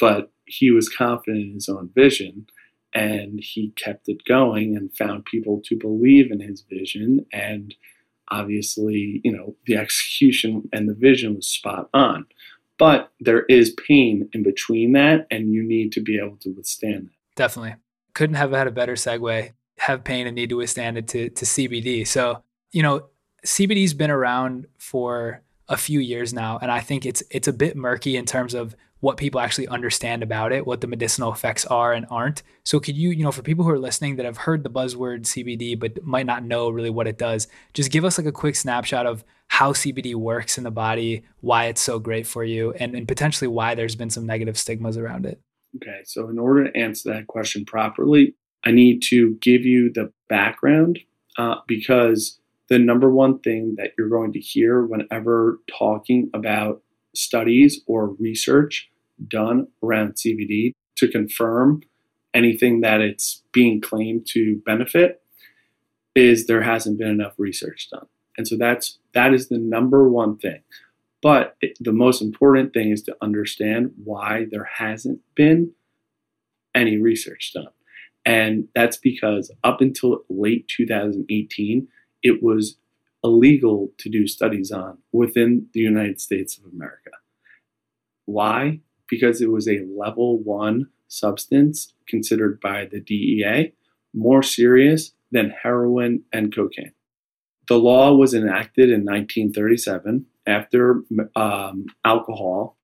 but 0.00 0.32
he 0.46 0.70
was 0.70 0.88
confident 0.88 1.44
in 1.44 1.54
his 1.54 1.68
own 1.68 1.90
vision 1.94 2.46
and 2.94 3.40
he 3.42 3.72
kept 3.76 4.08
it 4.08 4.24
going 4.24 4.76
and 4.76 4.96
found 4.96 5.26
people 5.26 5.60
to 5.64 5.76
believe 5.76 6.30
in 6.30 6.40
his 6.40 6.62
vision 6.62 7.26
and 7.32 7.74
obviously 8.28 9.20
you 9.24 9.32
know 9.32 9.56
the 9.66 9.76
execution 9.84 10.68
and 10.72 10.88
the 10.88 10.94
vision 10.94 11.34
was 11.34 11.48
spot 11.48 11.88
on 11.94 12.26
but 12.78 13.10
there 13.20 13.44
is 13.46 13.74
pain 13.88 14.28
in 14.32 14.42
between 14.42 14.92
that 14.92 15.26
and 15.30 15.52
you 15.52 15.62
need 15.62 15.90
to 15.90 16.00
be 16.00 16.18
able 16.18 16.36
to 16.36 16.50
withstand 16.50 17.06
that 17.06 17.23
definitely 17.36 17.74
couldn't 18.14 18.36
have 18.36 18.52
had 18.52 18.66
a 18.66 18.72
better 18.72 18.94
segue 18.94 19.52
have 19.78 20.04
pain 20.04 20.26
and 20.26 20.36
need 20.36 20.50
to 20.50 20.56
withstand 20.56 20.96
it 20.96 21.08
to, 21.08 21.28
to 21.30 21.44
cbd 21.44 22.06
so 22.06 22.42
you 22.72 22.82
know 22.82 23.08
cbd's 23.44 23.94
been 23.94 24.10
around 24.10 24.66
for 24.78 25.42
a 25.68 25.76
few 25.76 26.00
years 26.00 26.32
now 26.32 26.58
and 26.60 26.70
i 26.70 26.80
think 26.80 27.04
it's 27.06 27.22
it's 27.30 27.48
a 27.48 27.52
bit 27.52 27.76
murky 27.76 28.16
in 28.16 28.24
terms 28.24 28.54
of 28.54 28.76
what 29.04 29.18
people 29.18 29.38
actually 29.38 29.68
understand 29.68 30.22
about 30.22 30.50
it, 30.50 30.66
what 30.66 30.80
the 30.80 30.86
medicinal 30.86 31.30
effects 31.30 31.66
are 31.66 31.92
and 31.92 32.06
aren't. 32.10 32.42
So 32.64 32.80
could 32.80 32.96
you, 32.96 33.10
you 33.10 33.22
know, 33.22 33.32
for 33.32 33.42
people 33.42 33.62
who 33.62 33.70
are 33.70 33.78
listening 33.78 34.16
that 34.16 34.24
have 34.24 34.38
heard 34.38 34.62
the 34.62 34.70
buzzword 34.70 35.24
CBD 35.24 35.78
but 35.78 36.02
might 36.02 36.24
not 36.24 36.42
know 36.42 36.70
really 36.70 36.88
what 36.88 37.06
it 37.06 37.18
does, 37.18 37.46
just 37.74 37.90
give 37.90 38.06
us 38.06 38.16
like 38.16 38.26
a 38.26 38.32
quick 38.32 38.56
snapshot 38.56 39.04
of 39.04 39.22
how 39.48 39.74
CBD 39.74 40.14
works 40.14 40.56
in 40.56 40.64
the 40.64 40.70
body, 40.70 41.22
why 41.42 41.66
it's 41.66 41.82
so 41.82 41.98
great 41.98 42.26
for 42.26 42.44
you, 42.44 42.72
and, 42.72 42.94
and 42.94 43.06
potentially 43.06 43.46
why 43.46 43.74
there's 43.74 43.94
been 43.94 44.08
some 44.08 44.24
negative 44.24 44.56
stigmas 44.56 44.96
around 44.96 45.26
it. 45.26 45.38
Okay, 45.76 46.02
so 46.04 46.28
in 46.28 46.38
order 46.38 46.64
to 46.64 46.76
answer 46.76 47.12
that 47.12 47.26
question 47.26 47.64
properly, 47.64 48.34
I 48.64 48.70
need 48.70 49.02
to 49.10 49.36
give 49.40 49.64
you 49.64 49.92
the 49.92 50.12
background 50.28 51.00
uh, 51.36 51.56
because 51.66 52.38
the 52.68 52.78
number 52.78 53.10
one 53.10 53.40
thing 53.40 53.74
that 53.76 53.92
you're 53.98 54.08
going 54.08 54.32
to 54.32 54.40
hear 54.40 54.84
whenever 54.84 55.60
talking 55.78 56.30
about 56.32 56.82
studies 57.14 57.80
or 57.86 58.14
research 58.18 58.90
done 59.28 59.68
around 59.82 60.14
CBD 60.14 60.72
to 60.96 61.08
confirm 61.08 61.82
anything 62.32 62.80
that 62.80 63.00
it's 63.00 63.42
being 63.52 63.80
claimed 63.80 64.26
to 64.30 64.60
benefit 64.64 65.22
is 66.14 66.46
there 66.46 66.62
hasn't 66.62 66.98
been 66.98 67.08
enough 67.08 67.34
research 67.38 67.88
done. 67.90 68.06
And 68.36 68.46
so 68.46 68.56
that's 68.56 68.98
that 69.12 69.32
is 69.32 69.48
the 69.48 69.58
number 69.58 70.08
one 70.08 70.36
thing. 70.36 70.60
But 71.24 71.56
it, 71.60 71.76
the 71.80 71.92
most 71.92 72.22
important 72.22 72.72
thing 72.72 72.90
is 72.92 73.02
to 73.02 73.16
understand 73.20 73.90
why 74.04 74.46
there 74.48 74.68
hasn't 74.74 75.20
been 75.34 75.72
any 76.72 76.98
research 76.98 77.52
done. 77.52 77.72
And 78.24 78.68
that's 78.76 78.96
because 78.96 79.50
up 79.64 79.80
until 79.80 80.24
late 80.28 80.68
2018, 80.68 81.88
it 82.22 82.42
was 82.42 82.76
illegal 83.24 83.90
to 83.98 84.08
do 84.08 84.28
studies 84.28 84.70
on 84.70 84.98
within 85.10 85.66
the 85.72 85.80
United 85.80 86.20
States 86.20 86.56
of 86.56 86.72
America. 86.72 87.10
Why? 88.26 88.80
because 89.08 89.40
it 89.40 89.50
was 89.50 89.68
a 89.68 89.86
level 89.96 90.38
one 90.38 90.88
substance 91.08 91.92
considered 92.08 92.60
by 92.60 92.86
the 92.86 93.00
DEA 93.00 93.72
more 94.12 94.42
serious 94.42 95.12
than 95.30 95.54
heroin 95.62 96.22
and 96.32 96.54
cocaine. 96.54 96.92
The 97.68 97.78
law 97.78 98.14
was 98.14 98.34
enacted 98.34 98.90
in 98.90 99.04
1937 99.04 100.26
after 100.46 101.02
um, 101.36 101.86
alcohol 102.04 102.76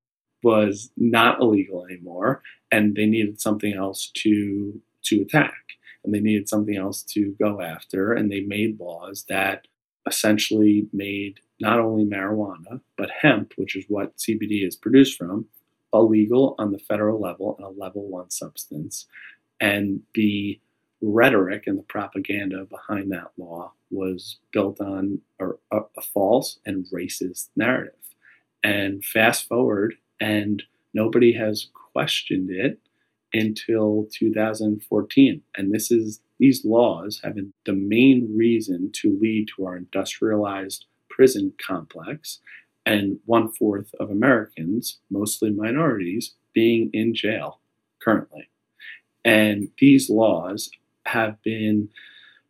was 0.43 0.91
not 0.97 1.39
illegal 1.39 1.85
anymore, 1.85 2.41
and 2.71 2.95
they 2.95 3.05
needed 3.05 3.39
something 3.39 3.73
else 3.73 4.11
to 4.15 4.81
to 5.03 5.21
attack, 5.21 5.63
and 6.03 6.13
they 6.13 6.19
needed 6.19 6.47
something 6.47 6.75
else 6.75 7.01
to 7.03 7.35
go 7.39 7.61
after, 7.61 8.13
and 8.13 8.31
they 8.31 8.41
made 8.41 8.79
laws 8.79 9.25
that 9.29 9.67
essentially 10.07 10.87
made 10.91 11.39
not 11.59 11.79
only 11.79 12.03
marijuana 12.03 12.81
but 12.97 13.09
hemp, 13.21 13.53
which 13.55 13.75
is 13.75 13.85
what 13.87 14.17
CBD 14.17 14.67
is 14.67 14.75
produced 14.75 15.17
from, 15.17 15.45
illegal 15.93 16.55
on 16.57 16.71
the 16.71 16.79
federal 16.79 17.19
level 17.19 17.55
and 17.57 17.65
a 17.65 17.69
level 17.69 18.07
one 18.07 18.29
substance. 18.29 19.05
And 19.59 20.01
the 20.15 20.59
rhetoric 21.01 21.67
and 21.67 21.77
the 21.77 21.83
propaganda 21.83 22.65
behind 22.65 23.11
that 23.11 23.31
law 23.37 23.73
was 23.91 24.37
built 24.51 24.79
on 24.79 25.21
a, 25.39 25.49
a, 25.71 26.01
false 26.13 26.59
and 26.65 26.85
racist 26.93 27.49
narrative. 27.55 27.93
And 28.63 29.03
fast 29.03 29.47
forward, 29.47 29.95
and 30.19 30.63
nobody 30.93 31.33
has 31.33 31.67
questioned 31.93 32.49
it 32.51 32.79
until 33.33 34.07
2014. 34.13 35.41
And 35.55 35.73
this 35.73 35.91
is 35.91 36.21
these 36.39 36.65
laws 36.65 37.21
have 37.23 37.35
been 37.35 37.53
the 37.65 37.73
main 37.73 38.35
reason 38.35 38.91
to 38.93 39.17
lead 39.21 39.49
to 39.55 39.65
our 39.65 39.77
industrialized 39.77 40.85
prison 41.09 41.53
complex 41.63 42.39
and 42.85 43.19
one 43.25 43.51
fourth 43.51 43.93
of 43.99 44.09
Americans, 44.09 44.99
mostly 45.09 45.51
minorities, 45.51 46.33
being 46.53 46.89
in 46.93 47.13
jail 47.13 47.59
currently. 48.01 48.49
And 49.23 49.69
these 49.77 50.09
laws 50.09 50.71
have 51.05 51.41
been 51.43 51.89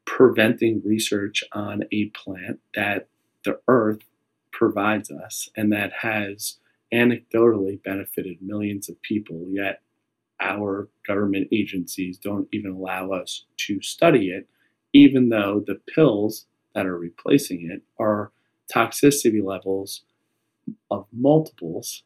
preventing 0.06 0.82
research 0.86 1.44
on 1.52 1.84
a 1.92 2.06
plant 2.10 2.60
that 2.76 3.08
the 3.44 3.60
earth 3.68 4.00
provides 4.52 5.10
us 5.12 5.50
and 5.56 5.72
that 5.72 5.92
has 6.02 6.58
anecdotally 6.94 7.82
benefited 7.84 8.38
millions 8.42 8.90
of 8.90 9.02
people, 9.02 9.46
yet 9.48 9.82
our 10.40 10.90
government 11.08 11.48
agencies 11.52 12.18
don't 12.18 12.48
even 12.52 12.72
allow 12.72 13.12
us 13.12 13.46
to 13.58 13.82
study 13.82 14.30
it, 14.30 14.48
even 14.94 15.30
though 15.30 15.64
the 15.66 15.80
pills 15.94 16.48
that 16.74 16.86
are 16.86 16.98
replacing 16.98 17.70
it 17.70 17.82
are 18.00 18.32
toxicity 18.74 19.44
levels 19.44 20.04
of 20.90 21.06
multiples 21.12 22.04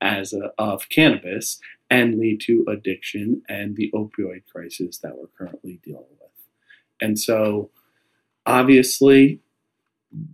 as 0.00 0.32
a, 0.32 0.52
of 0.58 0.88
cannabis 0.88 1.60
and 1.88 2.18
lead 2.18 2.40
to 2.40 2.64
addiction 2.68 3.42
and 3.48 3.76
the 3.76 3.90
opioid 3.94 4.42
crisis 4.50 4.98
that 4.98 5.16
we're 5.16 5.26
currently 5.38 5.80
dealing 5.84 6.04
with. 6.20 6.21
And 7.02 7.18
so, 7.18 7.70
obviously, 8.46 9.40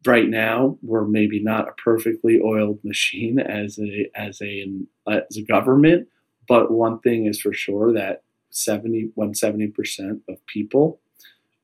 right 0.07 0.29
now 0.29 0.79
we're 0.83 1.05
maybe 1.05 1.43
not 1.43 1.69
a 1.69 1.73
perfectly 1.73 2.41
oiled 2.45 2.85
machine 2.85 3.39
as 3.39 3.79
a 3.79 4.11
as 4.15 4.41
a 4.43 4.67
as 5.07 5.37
a 5.37 5.43
government, 5.43 6.09
But 6.49 6.71
one 6.71 7.01
thing 7.01 7.27
is 7.27 7.41
for 7.41 7.53
sure 7.53 7.93
that 7.93 8.23
70, 8.51 9.13
when 9.15 9.33
70% 9.33 10.21
of 10.29 10.45
people 10.47 11.01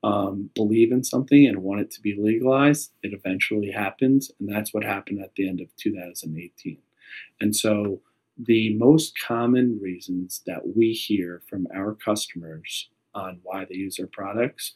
um, 0.03 0.51
believe 0.55 0.93
in 0.93 1.03
something 1.03 1.47
and 1.47 1.63
want 1.63 1.81
it 1.81 1.91
to 1.93 2.03
be 2.03 2.15
legalized, 2.19 2.93
it 3.03 3.15
eventually 3.15 3.71
happens. 3.71 4.31
And 4.39 4.49
that's 4.49 4.75
what 4.75 4.85
happened 4.85 5.21
at 5.23 5.35
the 5.35 5.49
end 5.49 5.61
of 5.61 5.75
2018. 5.77 6.79
And 7.41 7.57
so 7.57 8.01
the 8.37 8.77
most 8.77 9.19
common 9.19 9.79
reasons 9.81 10.43
that 10.47 10.77
we 10.77 10.93
hear 10.93 11.43
from 11.49 11.67
our 11.75 11.95
customers 11.95 12.91
on 13.15 13.41
why 13.43 13.65
they 13.65 13.77
use 13.77 13.99
our 13.99 14.07
products 14.07 14.75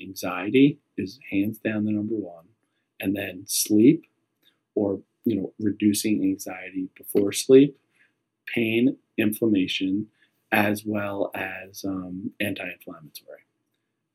anxiety 0.00 0.78
is 0.96 1.18
hands 1.30 1.58
down 1.58 1.84
the 1.84 1.92
number 1.92 2.14
one. 2.14 2.44
And 3.00 3.16
then 3.16 3.44
sleep 3.46 4.06
or 4.74 5.00
you 5.24 5.36
know 5.36 5.52
reducing 5.58 6.22
anxiety 6.22 6.88
before 6.96 7.32
sleep 7.32 7.76
pain 8.54 8.96
inflammation 9.18 10.06
as 10.52 10.84
well 10.86 11.30
as 11.34 11.84
um, 11.84 12.30
anti-inflammatory. 12.40 13.40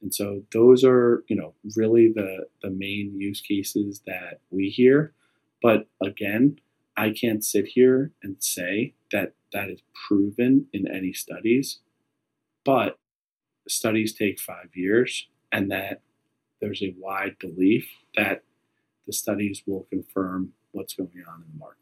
And 0.02 0.14
so 0.14 0.44
those 0.54 0.84
are 0.84 1.24
you 1.28 1.36
know 1.36 1.54
really 1.76 2.12
the 2.14 2.48
the 2.64 2.70
main 2.70 3.14
use 3.18 3.42
cases 3.42 4.02
that 4.08 4.40
we 4.50 4.70
hear. 4.70 5.14
But 5.62 5.88
again 6.02 6.60
i 7.00 7.10
can't 7.10 7.44
sit 7.44 7.66
here 7.66 8.12
and 8.22 8.36
say 8.40 8.94
that 9.12 9.34
that 9.54 9.70
is 9.70 9.82
proven 10.08 10.68
in 10.74 10.88
any 10.88 11.14
studies 11.14 11.80
but 12.66 13.00
studies 13.68 14.14
take 14.14 14.40
five 14.40 14.70
years 14.76 15.28
and 15.52 15.72
that 15.72 16.02
there's 16.62 16.82
a 16.82 16.94
wide 16.98 17.36
belief 17.40 17.88
that 18.16 18.44
the 19.08 19.14
studies 19.14 19.64
will 19.66 19.88
confirm 19.90 20.54
what's 20.72 20.94
going 20.94 21.10
on 21.28 21.42
in 21.42 21.52
the 21.52 21.58
market. 21.58 21.78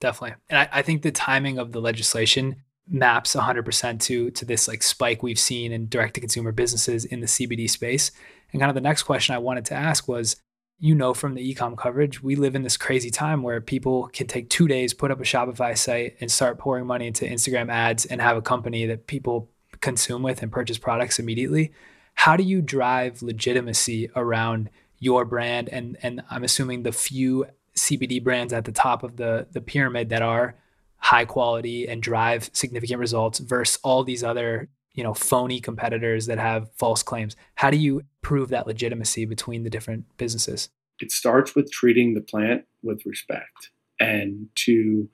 Definitely. 0.00 0.36
And 0.48 0.58
I, 0.58 0.68
I 0.72 0.82
think 0.82 1.02
the 1.02 1.10
timing 1.10 1.58
of 1.58 1.72
the 1.72 1.80
legislation 1.80 2.62
maps 2.88 3.36
100% 3.36 4.00
to 4.00 4.30
to 4.32 4.44
this 4.44 4.66
like 4.66 4.82
spike 4.82 5.22
we've 5.22 5.38
seen 5.38 5.72
in 5.72 5.88
direct 5.88 6.14
to 6.14 6.20
consumer 6.20 6.50
businesses 6.50 7.04
in 7.04 7.20
the 7.20 7.26
CBD 7.26 7.70
space. 7.70 8.10
And 8.52 8.60
kind 8.60 8.70
of 8.70 8.74
the 8.74 8.80
next 8.80 9.04
question 9.04 9.34
I 9.34 9.38
wanted 9.38 9.64
to 9.66 9.74
ask 9.74 10.08
was 10.08 10.36
you 10.78 10.94
know 10.94 11.12
from 11.12 11.34
the 11.34 11.54
ecom 11.54 11.76
coverage, 11.76 12.22
we 12.22 12.36
live 12.36 12.54
in 12.54 12.62
this 12.62 12.78
crazy 12.78 13.10
time 13.10 13.42
where 13.42 13.60
people 13.60 14.08
can 14.08 14.26
take 14.26 14.48
2 14.48 14.66
days, 14.66 14.94
put 14.94 15.10
up 15.10 15.20
a 15.20 15.24
Shopify 15.24 15.76
site 15.76 16.16
and 16.20 16.32
start 16.32 16.58
pouring 16.58 16.86
money 16.86 17.06
into 17.06 17.26
Instagram 17.26 17.70
ads 17.70 18.06
and 18.06 18.20
have 18.20 18.36
a 18.36 18.42
company 18.42 18.86
that 18.86 19.06
people 19.06 19.50
consume 19.80 20.22
with 20.22 20.42
and 20.42 20.50
purchase 20.50 20.78
products 20.78 21.18
immediately. 21.18 21.72
How 22.14 22.36
do 22.36 22.44
you 22.44 22.60
drive 22.60 23.22
legitimacy 23.22 24.10
around 24.14 24.70
your 24.98 25.24
brand? 25.24 25.68
And 25.68 25.96
and 26.02 26.22
I'm 26.30 26.44
assuming 26.44 26.82
the 26.82 26.92
few 26.92 27.46
CBD 27.76 28.22
brands 28.22 28.52
at 28.52 28.64
the 28.64 28.72
top 28.72 29.02
of 29.02 29.16
the 29.16 29.46
the 29.50 29.60
pyramid 29.60 30.10
that 30.10 30.22
are 30.22 30.54
high 30.98 31.24
quality 31.24 31.88
and 31.88 32.02
drive 32.02 32.50
significant 32.52 33.00
results 33.00 33.38
versus 33.38 33.78
all 33.82 34.04
these 34.04 34.22
other 34.22 34.68
you 34.94 35.02
know 35.02 35.14
phony 35.14 35.60
competitors 35.60 36.26
that 36.26 36.38
have 36.38 36.70
false 36.76 37.02
claims. 37.02 37.36
How 37.54 37.70
do 37.70 37.76
you 37.76 38.02
prove 38.22 38.50
that 38.50 38.66
legitimacy 38.66 39.24
between 39.24 39.64
the 39.64 39.70
different 39.70 40.04
businesses? 40.18 40.68
It 41.00 41.10
starts 41.12 41.54
with 41.54 41.70
treating 41.72 42.14
the 42.14 42.20
plant 42.20 42.64
with 42.82 43.06
respect 43.06 43.70
and 43.98 44.48
to 44.56 45.08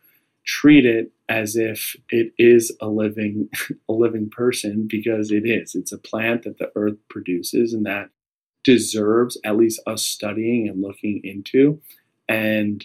treat 0.45 0.85
it 0.85 1.13
as 1.29 1.57
if 1.57 1.97
it 2.09 2.33
is 2.39 2.77
a 2.81 2.89
living 2.89 3.49
a 3.89 3.93
living 3.93 4.31
person 4.31 4.87
because 4.89 5.31
it 5.31 5.45
is 5.45 5.75
it's 5.75 5.93
a 5.93 5.99
plant 5.99 6.45
that 6.45 6.59
the 6.59 6.71
earth 6.77 6.99
produces 7.09 7.73
and 7.73 7.85
that 7.87 8.11
deserves 8.67 9.39
at 9.45 9.57
least 9.57 9.81
us 9.87 10.03
studying 10.03 10.69
and 10.69 10.83
looking 10.83 11.21
into. 11.23 11.81
And 12.29 12.85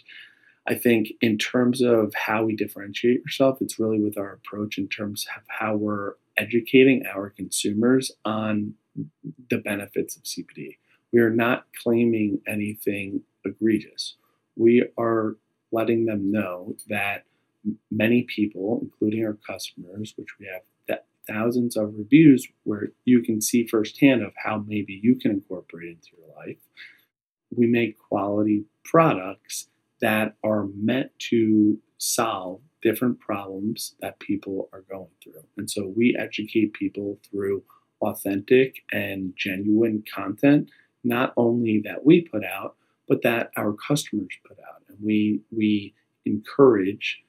I 0.68 0.76
think 0.76 1.08
in 1.22 1.40
terms 1.40 1.82
of 1.82 2.14
how 2.14 2.46
we 2.46 2.56
differentiate 2.56 3.22
yourself, 3.22 3.58
it's 3.62 3.80
really 3.80 4.00
with 4.00 4.16
our 4.16 4.34
approach 4.34 4.78
in 4.78 4.88
terms 4.88 5.26
of 5.36 5.42
how 5.48 5.76
we're 5.76 6.14
educating 6.38 7.04
our 7.12 7.32
consumers 7.32 8.12
on 8.24 8.76
the 9.50 9.58
benefits 9.58 10.16
of 10.16 10.22
CBD. 10.22 10.78
We 11.12 11.20
are 11.20 11.32
not 11.32 11.66
claiming 11.82 12.42
anything 12.48 13.24
egregious. 13.44 14.18
We 14.56 14.88
are 15.00 15.36
letting 15.72 16.06
them 16.06 16.32
know 16.32 16.76
that 16.90 17.26
many 17.90 18.24
people, 18.24 18.80
including 18.82 19.26
our 19.26 19.38
customers, 19.48 20.14
which 20.18 20.40
we 20.40 20.48
have 20.48 20.62
thousands 21.28 21.78
of 21.78 21.94
reviews 21.98 22.48
where 22.64 22.92
you 23.06 23.22
can 23.22 23.42
see 23.42 23.68
firsthand 23.68 24.24
of 24.24 24.34
how 24.44 24.64
maybe 24.68 25.00
you 25.02 25.16
can 25.16 25.32
incorporate 25.32 25.90
into 25.90 26.10
your 26.18 26.36
life. 26.36 26.58
We 27.56 27.68
make 27.68 27.98
quality 27.98 28.66
products 28.84 29.68
that 30.00 30.36
are 30.44 30.68
meant 30.76 31.12
to 31.30 31.80
solve 31.98 32.62
different 32.82 33.20
problems 33.20 33.96
that 34.02 34.20
people 34.20 34.70
are 34.74 34.84
going 34.90 35.12
through. 35.24 35.44
And 35.58 35.70
so 35.70 35.94
we 35.96 36.16
educate 36.18 36.74
people 36.74 37.20
through 37.30 37.64
authentic 38.02 38.78
and 38.92 39.34
genuine 39.36 40.04
content, 40.12 40.72
not 41.04 41.34
only 41.38 41.82
that 41.86 42.04
we 42.04 42.22
put 42.22 42.44
out, 42.44 42.76
but 43.08 43.22
that 43.22 43.52
our 43.56 43.74
customers 43.74 44.36
put 44.48 44.58
out. 44.60 44.82
And 44.90 44.98
we 45.04 45.42
we 45.52 45.94
encourage 46.26 47.24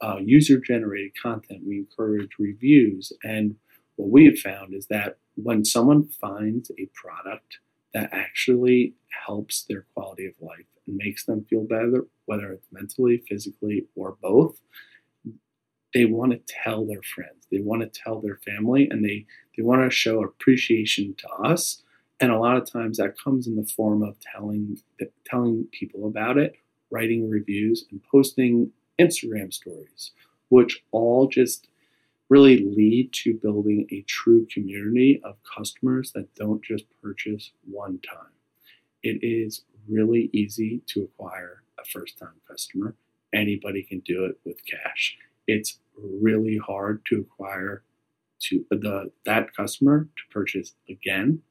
uh, 0.00 0.18
user 0.18 0.58
generated 0.58 1.12
content, 1.20 1.62
we 1.66 1.78
encourage 1.78 2.30
reviews. 2.38 3.12
And 3.24 3.56
what 3.96 4.10
we 4.10 4.26
have 4.26 4.38
found 4.38 4.74
is 4.74 4.86
that 4.88 5.18
when 5.34 5.64
someone 5.64 6.08
finds 6.08 6.70
a 6.78 6.88
product 6.94 7.58
that 7.94 8.10
actually 8.12 8.94
helps 9.26 9.62
their 9.62 9.86
quality 9.94 10.26
of 10.26 10.34
life 10.40 10.66
and 10.86 10.96
makes 10.96 11.24
them 11.24 11.46
feel 11.48 11.64
better, 11.64 12.06
whether 12.26 12.52
it's 12.52 12.66
mentally, 12.70 13.22
physically, 13.28 13.86
or 13.94 14.16
both, 14.20 14.60
they 15.94 16.04
want 16.04 16.32
to 16.32 16.40
tell 16.46 16.84
their 16.84 17.02
friends, 17.02 17.46
they 17.50 17.60
want 17.60 17.80
to 17.80 18.00
tell 18.00 18.20
their 18.20 18.36
family, 18.36 18.86
and 18.90 19.02
they, 19.04 19.24
they 19.56 19.62
want 19.62 19.82
to 19.82 19.94
show 19.94 20.22
appreciation 20.22 21.14
to 21.16 21.28
us. 21.28 21.82
And 22.20 22.30
a 22.30 22.38
lot 22.38 22.56
of 22.56 22.70
times 22.70 22.98
that 22.98 23.18
comes 23.22 23.46
in 23.46 23.56
the 23.56 23.66
form 23.66 24.02
of 24.02 24.16
telling 24.20 24.78
telling 25.24 25.66
people 25.72 26.06
about 26.06 26.38
it, 26.38 26.56
writing 26.90 27.28
reviews, 27.28 27.84
and 27.90 28.02
posting 28.10 28.72
Instagram 29.00 29.52
stories, 29.52 30.12
which 30.48 30.82
all 30.90 31.28
just 31.28 31.68
really 32.28 32.58
lead 32.58 33.12
to 33.12 33.34
building 33.34 33.86
a 33.90 34.02
true 34.02 34.46
community 34.52 35.20
of 35.24 35.36
customers 35.44 36.12
that 36.12 36.34
don't 36.34 36.62
just 36.62 36.84
purchase 37.02 37.52
one 37.70 38.00
time. 38.00 38.32
It 39.02 39.20
is 39.22 39.62
really 39.88 40.30
easy 40.32 40.82
to 40.86 41.04
acquire 41.04 41.62
a 41.78 41.84
first 41.84 42.18
time 42.18 42.40
customer. 42.48 42.94
Anybody 43.32 43.82
can 43.82 44.00
do 44.00 44.24
it 44.24 44.38
with 44.44 44.56
cash. 44.66 45.16
It's 45.46 45.78
really 45.96 46.58
hard 46.58 47.04
to 47.06 47.20
acquire 47.20 47.82
to 48.38 48.64
the 48.70 49.10
that 49.24 49.54
customer 49.54 50.08
to 50.16 50.32
purchase 50.32 50.74
again. 50.88 51.42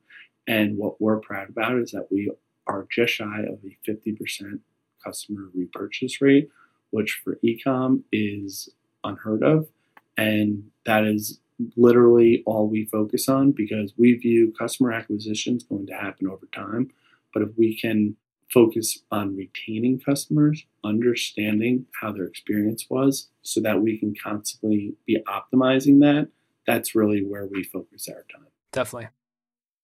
And 0.47 0.77
what 0.77 1.01
we're 1.01 1.19
proud 1.19 1.49
about 1.49 1.77
is 1.77 1.91
that 1.91 2.11
we 2.11 2.31
are 2.67 2.87
just 2.91 3.13
shy 3.13 3.43
of 3.43 3.59
a 3.63 3.89
50% 3.89 4.59
customer 5.03 5.49
repurchase 5.53 6.21
rate, 6.21 6.49
which 6.95 7.21
for 7.23 7.37
ecom 7.43 8.01
is 8.13 8.69
unheard 9.03 9.43
of. 9.43 9.67
And 10.15 10.71
that 10.85 11.03
is 11.03 11.41
literally 11.75 12.41
all 12.45 12.69
we 12.69 12.85
focus 12.85 13.27
on 13.27 13.51
because 13.51 13.93
we 13.97 14.13
view 14.13 14.53
customer 14.57 14.93
acquisition 14.93 15.57
is 15.57 15.63
going 15.63 15.87
to 15.87 15.93
happen 15.93 16.27
over 16.27 16.45
time. 16.53 16.91
But 17.33 17.43
if 17.43 17.49
we 17.57 17.77
can 17.77 18.15
focus 18.49 18.99
on 19.11 19.35
retaining 19.35 19.99
customers, 19.99 20.65
understanding 20.85 21.85
how 21.99 22.13
their 22.13 22.25
experience 22.25 22.85
was, 22.89 23.27
so 23.41 23.59
that 23.59 23.81
we 23.81 23.97
can 23.97 24.13
constantly 24.15 24.95
be 25.05 25.21
optimizing 25.27 25.99
that, 25.99 26.29
that's 26.65 26.95
really 26.95 27.25
where 27.25 27.45
we 27.45 27.63
focus 27.63 28.07
our 28.07 28.23
time. 28.33 28.47
Definitely 28.71 29.09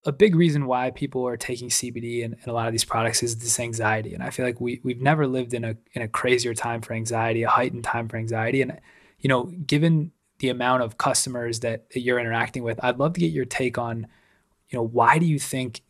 a 0.05 0.11
big 0.11 0.35
reason 0.35 0.65
why 0.65 0.89
people 0.91 1.27
are 1.27 1.37
taking 1.37 1.69
CBD 1.69 2.25
and, 2.25 2.33
and, 2.33 2.47
a 2.47 2.53
lot 2.53 2.67
of 2.67 2.71
these 2.71 2.85
products 2.85 3.21
is 3.21 3.37
this 3.37 3.59
anxiety. 3.59 4.13
And 4.13 4.23
I 4.23 4.31
feel 4.31 4.45
like 4.45 4.59
we 4.59 4.81
we've 4.83 5.01
never 5.01 5.27
lived 5.27 5.53
in 5.53 5.63
a 5.63 5.75
in 5.93 6.01
a 6.01 6.07
crazier 6.07 6.53
time 6.53 6.81
for 6.81 6.93
anxiety, 6.93 7.43
a 7.43 7.49
heightened 7.49 7.83
time 7.83 8.07
for 8.07 8.17
anxiety. 8.17 8.61
And 8.61 8.79
you 9.19 9.29
know, 9.29 9.43
given 9.43 10.11
the 10.39 10.49
amount 10.49 10.81
of 10.81 10.97
customers 10.97 11.59
that, 11.59 11.85
you're 11.93 12.19
interacting 12.19 12.63
with, 12.63 12.83
I'd 12.83 12.97
love 12.97 13.13
to 13.13 13.19
get 13.19 13.31
your 13.31 13.45
take 13.45 13.77
on, 13.77 14.07
you 14.69 14.77
know, 14.77 14.83
why 14.83 15.19
do 15.19 15.25
you 15.25 15.37
think 15.37 15.81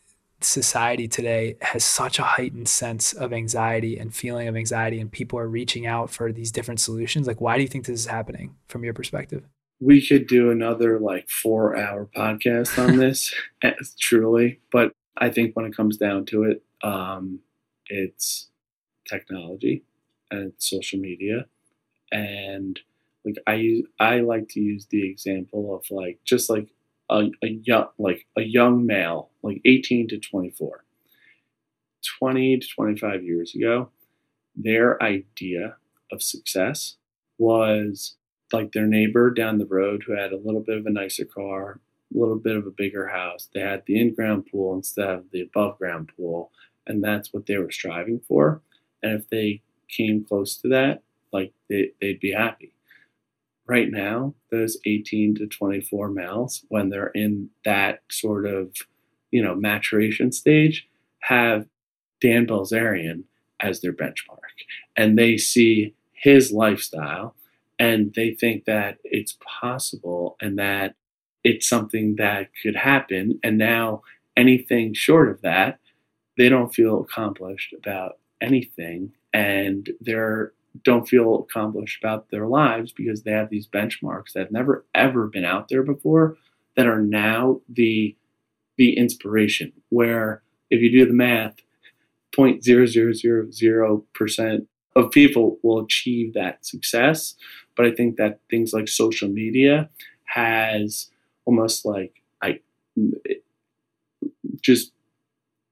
society 0.41 1.07
today 1.07 1.55
has 1.61 1.85
such 1.85 2.19
a 2.19 2.23
heightened 2.23 2.67
sense 2.67 3.13
of 3.13 3.31
anxiety 3.31 3.97
and 3.97 4.13
feeling 4.13 4.49
of 4.49 4.57
anxiety 4.57 4.99
and 4.99 5.09
people 5.11 5.39
are 5.39 5.47
reaching 5.47 5.87
out 5.87 6.09
for 6.09 6.33
these 6.33 6.51
different 6.51 6.81
solutions? 6.81 7.27
Like 7.27 7.39
why 7.39 7.55
do 7.55 7.61
you 7.61 7.69
think 7.69 7.85
this 7.85 8.01
is 8.01 8.07
happening 8.07 8.55
from 8.67 8.83
your 8.83 8.93
perspective? 8.93 9.43
We 9.81 10.05
could 10.05 10.27
do 10.27 10.51
another 10.51 10.99
like 10.99 11.29
four 11.29 11.75
hour 11.75 12.07
podcast 12.15 12.77
on 12.81 12.97
this 12.97 13.33
eh, 13.63 13.73
truly 13.99 14.59
but 14.71 14.93
i 15.17 15.29
think 15.29 15.55
when 15.55 15.65
it 15.65 15.75
comes 15.75 15.97
down 15.97 16.25
to 16.25 16.43
it 16.43 16.63
um, 16.83 17.39
it's 17.87 18.49
technology 19.07 19.83
and 20.31 20.53
social 20.57 20.99
media. 20.99 21.45
And 22.11 22.79
like 23.23 23.35
i 23.45 23.53
use 23.53 23.87
i 23.99 24.19
like 24.19 24.47
to 24.49 24.59
use 24.59 24.87
the 24.89 25.07
example 25.07 25.75
of 25.75 25.85
like 25.91 26.19
just 26.25 26.49
like 26.49 26.69
a, 27.09 27.29
a 27.43 27.47
young 27.47 27.87
like 27.99 28.25
a 28.35 28.41
young 28.41 28.83
male 28.85 29.29
like 29.43 29.61
18 29.63 30.07
to 30.07 30.17
24 30.17 30.83
20 32.19 32.57
to 32.57 32.67
25 32.67 33.23
years 33.23 33.53
ago 33.53 33.91
their 34.55 35.01
idea 35.03 35.75
of 36.11 36.23
success 36.23 36.95
was 37.37 38.15
like 38.53 38.71
their 38.71 38.87
neighbor 38.87 39.29
down 39.31 39.57
the 39.57 39.65
road 39.65 40.03
who 40.05 40.13
had 40.13 40.31
a 40.31 40.37
little 40.37 40.61
bit 40.61 40.77
of 40.77 40.85
a 40.85 40.91
nicer 40.91 41.25
car, 41.25 41.79
a 42.13 42.19
little 42.19 42.37
bit 42.37 42.55
of 42.55 42.65
a 42.65 42.71
bigger 42.71 43.07
house. 43.07 43.49
They 43.53 43.61
had 43.61 43.83
the 43.85 43.99
in-ground 43.99 44.47
pool 44.51 44.75
instead 44.75 45.09
of 45.09 45.25
the 45.31 45.41
above-ground 45.41 46.11
pool, 46.15 46.51
and 46.87 47.03
that's 47.03 47.33
what 47.33 47.45
they 47.45 47.57
were 47.57 47.71
striving 47.71 48.21
for. 48.27 48.61
And 49.03 49.19
if 49.19 49.29
they 49.29 49.61
came 49.89 50.25
close 50.25 50.57
to 50.57 50.69
that, 50.69 51.03
like 51.31 51.53
they, 51.69 51.91
they'd 51.99 52.19
be 52.19 52.31
happy. 52.31 52.73
Right 53.67 53.89
now, 53.89 54.35
those 54.49 54.77
18 54.85 55.35
to 55.35 55.47
24 55.47 56.09
males, 56.09 56.65
when 56.67 56.89
they're 56.89 57.07
in 57.07 57.49
that 57.63 58.01
sort 58.09 58.45
of, 58.45 58.75
you 59.29 59.41
know, 59.41 59.55
maturation 59.55 60.31
stage, 60.31 60.87
have 61.21 61.67
Dan 62.19 62.45
Bilzerian 62.45 63.23
as 63.59 63.79
their 63.79 63.93
benchmark. 63.93 64.39
And 64.97 65.17
they 65.17 65.37
see 65.37 65.93
his 66.11 66.51
lifestyle 66.51 67.35
and 67.81 68.13
they 68.13 68.35
think 68.35 68.65
that 68.65 68.99
it's 69.03 69.39
possible 69.59 70.37
and 70.39 70.59
that 70.59 70.93
it's 71.43 71.67
something 71.67 72.17
that 72.17 72.51
could 72.61 72.75
happen. 72.75 73.39
And 73.43 73.57
now 73.57 74.03
anything 74.37 74.93
short 74.93 75.29
of 75.29 75.41
that, 75.41 75.79
they 76.37 76.47
don't 76.47 76.75
feel 76.75 76.99
accomplished 76.99 77.73
about 77.75 78.19
anything 78.39 79.13
and 79.33 79.89
they're 79.99 80.53
don't 80.83 81.09
feel 81.09 81.47
accomplished 81.49 82.01
about 82.01 82.29
their 82.29 82.47
lives 82.47 82.93
because 82.93 83.23
they 83.23 83.31
have 83.31 83.49
these 83.49 83.67
benchmarks 83.67 84.31
that 84.33 84.41
have 84.41 84.51
never 84.51 84.85
ever 84.93 85.25
been 85.27 85.43
out 85.43 85.67
there 85.67 85.83
before 85.83 86.37
that 86.75 86.85
are 86.85 87.01
now 87.01 87.59
the 87.67 88.15
the 88.77 88.95
inspiration 88.95 89.73
where 89.89 90.43
if 90.69 90.81
you 90.81 90.91
do 90.91 91.05
the 91.05 91.13
math 91.13 91.55
0.0000% 92.37 94.67
of 94.95 95.11
people 95.11 95.57
will 95.63 95.83
achieve 95.83 96.33
that 96.33 96.65
success 96.65 97.35
but 97.75 97.85
i 97.85 97.91
think 97.91 98.17
that 98.17 98.39
things 98.49 98.73
like 98.73 98.87
social 98.87 99.29
media 99.29 99.89
has 100.25 101.09
almost 101.45 101.85
like 101.85 102.21
i 102.41 102.59
just 104.61 104.91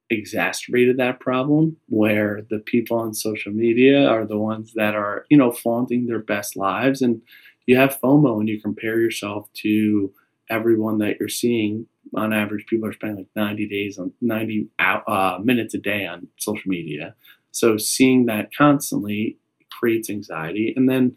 exacerbated 0.10 0.98
that 0.98 1.20
problem 1.20 1.78
where 1.90 2.42
the 2.50 2.60
people 2.60 2.98
on 2.98 3.14
social 3.14 3.52
media 3.52 4.08
are 4.08 4.26
the 4.26 4.38
ones 4.38 4.74
that 4.76 4.96
are, 4.96 5.26
you 5.30 5.38
know, 5.38 5.52
flaunting 5.52 6.08
their 6.08 6.20
best 6.20 6.56
lives. 6.56 7.02
And 7.02 7.22
you 7.68 7.78
have 7.78 8.00
FOMO 8.02 8.40
and 8.40 8.50
you 8.50 8.60
compare 8.62 9.00
yourself 9.00 9.50
to 9.56 10.12
everyone 10.50 10.98
that 11.00 11.18
you're 11.20 11.30
seeing. 11.30 11.86
On 12.16 12.34
average, 12.34 12.66
people 12.66 12.90
are 12.90 12.94
spending 12.94 13.18
like 13.18 13.28
90 13.36 13.68
days 13.68 14.00
on 14.00 14.12
90 14.22 14.68
uh, 14.80 15.40
minutes 15.44 15.76
a 15.76 15.78
day 15.78 16.08
on 16.08 16.28
social 16.38 16.70
media. 16.70 17.14
So 17.52 17.78
seeing 17.78 18.26
that 18.26 18.56
constantly 18.56 19.38
creates 19.70 20.10
anxiety. 20.10 20.74
And 20.76 20.90
then, 20.90 21.16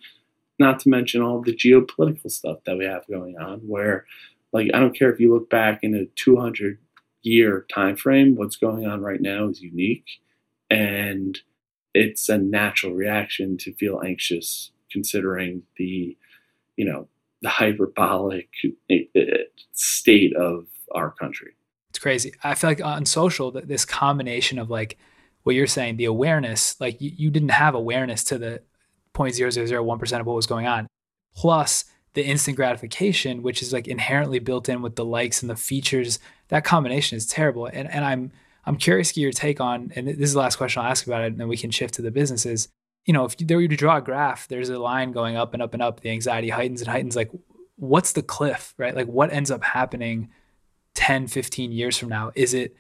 not 0.62 0.80
to 0.80 0.88
mention 0.88 1.22
all 1.22 1.42
the 1.42 1.54
geopolitical 1.54 2.30
stuff 2.30 2.58
that 2.64 2.78
we 2.78 2.84
have 2.84 3.06
going 3.08 3.36
on, 3.38 3.60
where, 3.60 4.06
like, 4.52 4.70
I 4.72 4.80
don't 4.80 4.96
care 4.96 5.12
if 5.12 5.20
you 5.20 5.32
look 5.32 5.50
back 5.50 5.80
in 5.82 5.94
a 5.94 6.06
200 6.16 6.78
year 7.22 7.66
time 7.72 7.96
frame 7.96 8.34
what's 8.34 8.56
going 8.56 8.84
on 8.84 9.00
right 9.00 9.20
now 9.20 9.46
is 9.46 9.62
unique 9.62 10.20
and 10.70 11.38
it's 11.94 12.28
a 12.28 12.38
natural 12.38 12.92
reaction 12.94 13.56
to 13.58 13.72
feel 13.74 14.00
anxious 14.04 14.72
considering 14.90 15.62
the 15.76 16.16
you 16.76 16.84
know 16.84 17.08
the 17.42 17.48
hyperbolic 17.48 18.48
eh, 18.90 19.00
eh, 19.14 19.22
state 19.72 20.34
of 20.36 20.66
our 20.94 21.10
country. 21.10 21.52
It's 21.90 21.98
crazy. 21.98 22.32
I 22.42 22.54
feel 22.54 22.70
like 22.70 22.84
on 22.84 23.04
social 23.04 23.50
this 23.50 23.84
combination 23.84 24.58
of 24.58 24.70
like 24.70 24.98
what 25.42 25.54
you're 25.54 25.66
saying 25.66 25.96
the 25.96 26.04
awareness 26.04 26.80
like 26.80 27.00
you, 27.00 27.12
you 27.14 27.30
didn't 27.30 27.50
have 27.50 27.74
awareness 27.74 28.24
to 28.24 28.38
the 28.38 28.62
0.0001% 29.14 30.20
of 30.20 30.26
what 30.26 30.36
was 30.36 30.46
going 30.46 30.66
on 30.66 30.86
plus 31.34 31.84
the 32.14 32.24
instant 32.24 32.56
gratification, 32.56 33.42
which 33.42 33.62
is 33.62 33.72
like 33.72 33.88
inherently 33.88 34.38
built 34.38 34.68
in 34.68 34.82
with 34.82 34.96
the 34.96 35.04
likes 35.04 35.42
and 35.42 35.50
the 35.50 35.56
features, 35.56 36.18
that 36.48 36.64
combination 36.64 37.16
is 37.16 37.26
terrible. 37.26 37.66
And 37.66 37.88
and 37.90 38.04
I'm 38.04 38.32
I'm 38.64 38.76
curious 38.76 39.08
to 39.08 39.14
get 39.14 39.22
your 39.22 39.32
take 39.32 39.60
on, 39.60 39.92
and 39.96 40.06
this 40.06 40.18
is 40.18 40.34
the 40.34 40.38
last 40.38 40.56
question 40.56 40.82
I'll 40.82 40.90
ask 40.90 41.06
about 41.06 41.22
it, 41.22 41.32
and 41.32 41.40
then 41.40 41.48
we 41.48 41.56
can 41.56 41.70
shift 41.70 41.94
to 41.94 42.02
the 42.02 42.10
businesses. 42.10 42.68
You 43.06 43.12
know, 43.12 43.24
if 43.24 43.36
there 43.36 43.56
were 43.56 43.66
to 43.66 43.76
draw 43.76 43.96
a 43.96 44.02
graph, 44.02 44.46
there's 44.46 44.68
a 44.68 44.78
line 44.78 45.10
going 45.10 45.36
up 45.36 45.54
and 45.54 45.62
up 45.62 45.74
and 45.74 45.82
up. 45.82 46.00
The 46.00 46.10
anxiety 46.10 46.50
heightens 46.50 46.80
and 46.80 46.88
heightens. 46.88 47.16
Like, 47.16 47.32
what's 47.76 48.12
the 48.12 48.22
cliff, 48.22 48.74
right? 48.78 48.94
Like, 48.94 49.08
what 49.08 49.32
ends 49.32 49.50
up 49.50 49.64
happening 49.64 50.30
10, 50.94 51.26
15 51.26 51.72
years 51.72 51.98
from 51.98 52.08
now? 52.10 52.30
Is 52.36 52.54
it 52.54 52.76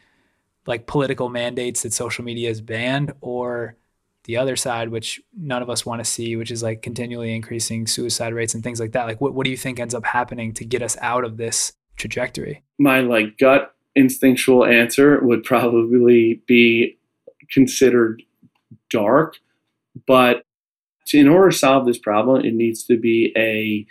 like 0.66 0.86
political 0.86 1.28
mandates 1.28 1.82
that 1.82 1.92
social 1.92 2.24
media 2.24 2.50
is 2.50 2.60
banned, 2.60 3.12
or 3.20 3.76
the 4.24 4.36
other 4.36 4.56
side, 4.56 4.90
which 4.90 5.20
none 5.36 5.62
of 5.62 5.70
us 5.70 5.84
want 5.84 6.02
to 6.02 6.04
see, 6.04 6.36
which 6.36 6.50
is 6.50 6.62
like 6.62 6.82
continually 6.82 7.34
increasing 7.34 7.86
suicide 7.86 8.34
rates 8.34 8.54
and 8.54 8.62
things 8.62 8.80
like 8.80 8.92
that. 8.92 9.06
Like, 9.06 9.20
what, 9.20 9.34
what 9.34 9.44
do 9.44 9.50
you 9.50 9.56
think 9.56 9.80
ends 9.80 9.94
up 9.94 10.04
happening 10.04 10.52
to 10.54 10.64
get 10.64 10.82
us 10.82 10.96
out 11.00 11.24
of 11.24 11.36
this 11.36 11.72
trajectory? 11.96 12.62
My 12.78 13.00
like 13.00 13.38
gut 13.38 13.74
instinctual 13.94 14.64
answer 14.64 15.20
would 15.22 15.42
probably 15.44 16.42
be 16.46 16.98
considered 17.50 18.22
dark, 18.90 19.36
but 20.06 20.44
in 21.12 21.28
order 21.28 21.50
to 21.50 21.56
solve 21.56 21.86
this 21.86 21.98
problem, 21.98 22.44
it 22.44 22.54
needs 22.54 22.84
to 22.84 22.98
be 22.98 23.32
a 23.36 23.86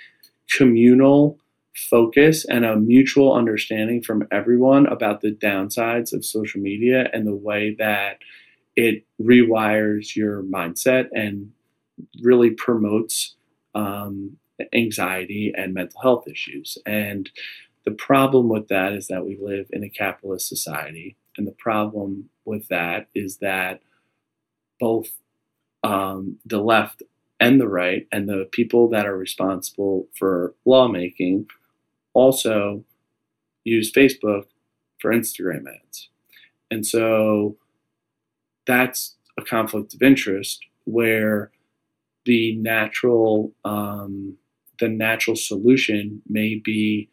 communal 0.55 1.37
focus 1.75 2.45
and 2.45 2.65
a 2.65 2.75
mutual 2.75 3.33
understanding 3.33 4.01
from 4.01 4.27
everyone 4.31 4.85
about 4.87 5.21
the 5.21 5.31
downsides 5.31 6.13
of 6.13 6.25
social 6.25 6.61
media 6.61 7.09
and 7.13 7.25
the 7.25 7.35
way 7.35 7.75
that 7.77 8.17
it 8.81 9.05
rewires 9.21 10.15
your 10.15 10.41
mindset 10.43 11.07
and 11.13 11.51
really 12.21 12.49
promotes 12.51 13.35
um, 13.75 14.37
anxiety 14.73 15.53
and 15.55 15.73
mental 15.73 16.01
health 16.01 16.27
issues. 16.27 16.77
And 16.85 17.29
the 17.85 17.91
problem 17.91 18.49
with 18.49 18.67
that 18.69 18.93
is 18.93 19.07
that 19.07 19.25
we 19.25 19.37
live 19.39 19.67
in 19.71 19.83
a 19.83 19.89
capitalist 19.89 20.47
society. 20.47 21.15
And 21.37 21.47
the 21.47 21.51
problem 21.67 22.29
with 22.45 22.67
that 22.69 23.07
is 23.13 23.37
that 23.37 23.81
both 24.79 25.09
um, 25.83 26.37
the 26.45 26.61
left 26.61 27.03
and 27.39 27.59
the 27.59 27.67
right 27.67 28.07
and 28.11 28.27
the 28.27 28.47
people 28.51 28.89
that 28.89 29.05
are 29.05 29.17
responsible 29.17 30.07
for 30.17 30.53
lawmaking 30.65 31.47
also 32.13 32.83
use 33.63 33.91
Facebook 33.91 34.45
for 34.99 35.11
Instagram 35.11 35.65
ads. 35.67 36.09
And 36.69 36.85
so 36.85 37.57
that's 38.65 39.15
a 39.37 39.43
conflict 39.43 39.93
of 39.93 40.01
interest 40.01 40.59
where 40.85 41.51
the 42.25 42.55
natural 42.57 43.53
um, 43.65 44.37
the 44.79 44.89
natural 44.89 45.35
solution 45.35 46.21
may 46.27 46.55
be 46.55 47.09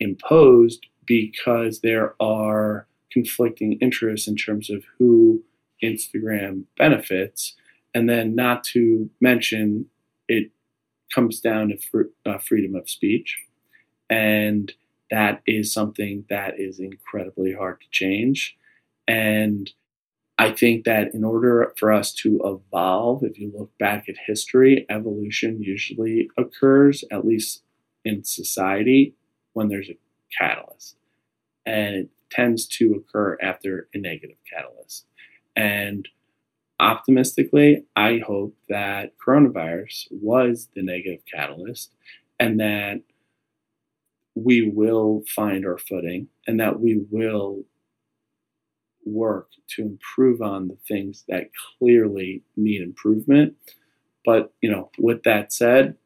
imposed 0.00 0.86
because 1.06 1.80
there 1.80 2.14
are 2.20 2.86
conflicting 3.10 3.78
interests 3.80 4.28
in 4.28 4.36
terms 4.36 4.68
of 4.68 4.84
who 4.98 5.42
Instagram 5.82 6.64
benefits, 6.76 7.54
and 7.94 8.08
then 8.08 8.34
not 8.34 8.64
to 8.64 9.08
mention 9.20 9.86
it 10.28 10.50
comes 11.14 11.40
down 11.40 11.68
to 11.68 11.78
fr- 11.78 12.12
uh, 12.26 12.38
freedom 12.38 12.74
of 12.74 12.90
speech, 12.90 13.38
and 14.10 14.72
that 15.10 15.42
is 15.46 15.72
something 15.72 16.24
that 16.28 16.58
is 16.58 16.80
incredibly 16.80 17.52
hard 17.52 17.80
to 17.80 17.86
change, 17.90 18.56
and 19.08 19.70
I 20.38 20.50
think 20.50 20.84
that 20.84 21.14
in 21.14 21.24
order 21.24 21.72
for 21.78 21.92
us 21.92 22.12
to 22.14 22.40
evolve, 22.44 23.22
if 23.24 23.38
you 23.38 23.52
look 23.56 23.70
back 23.78 24.08
at 24.08 24.16
history, 24.26 24.84
evolution 24.90 25.62
usually 25.62 26.28
occurs, 26.36 27.04
at 27.10 27.24
least 27.24 27.62
in 28.04 28.22
society, 28.22 29.14
when 29.54 29.68
there's 29.68 29.88
a 29.88 29.96
catalyst. 30.38 30.96
And 31.64 31.94
it 31.94 32.10
tends 32.30 32.66
to 32.66 32.94
occur 32.94 33.38
after 33.40 33.88
a 33.94 33.98
negative 33.98 34.36
catalyst. 34.52 35.06
And 35.56 36.06
optimistically, 36.78 37.84
I 37.96 38.18
hope 38.18 38.54
that 38.68 39.14
coronavirus 39.18 40.08
was 40.10 40.68
the 40.74 40.82
negative 40.82 41.20
catalyst 41.32 41.92
and 42.38 42.60
that 42.60 43.00
we 44.34 44.68
will 44.68 45.24
find 45.34 45.64
our 45.64 45.78
footing 45.78 46.28
and 46.46 46.60
that 46.60 46.78
we 46.78 47.02
will 47.10 47.64
work 49.06 49.48
to 49.68 49.82
improve 49.82 50.42
on 50.42 50.68
the 50.68 50.76
things 50.86 51.24
that 51.28 51.50
clearly 51.78 52.42
need 52.56 52.82
improvement. 52.82 53.54
But, 54.24 54.52
you 54.60 54.70
know, 54.70 54.90
with 54.98 55.22
that 55.22 55.52
said, 55.52 55.96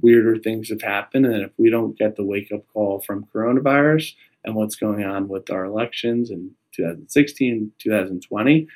weirder 0.00 0.38
things 0.38 0.70
have 0.70 0.82
happened. 0.82 1.26
And 1.26 1.42
if 1.42 1.50
we 1.58 1.70
don't 1.70 1.98
get 1.98 2.16
the 2.16 2.24
wake 2.24 2.50
up 2.52 2.62
call 2.72 3.00
from 3.00 3.26
coronavirus 3.34 4.14
and 4.44 4.54
what's 4.54 4.76
going 4.76 5.04
on 5.04 5.28
with 5.28 5.50
our 5.50 5.64
elections 5.64 6.30
in 6.30 6.52
2016, 6.74 7.72
2020, 7.78 8.68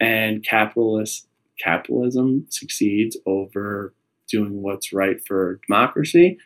and 0.00 0.44
capitalist 0.44 1.28
capitalism 1.60 2.46
succeeds 2.48 3.16
over 3.26 3.94
doing 4.28 4.62
what's 4.62 4.92
right 4.92 5.24
for 5.26 5.60
democracy, 5.66 6.38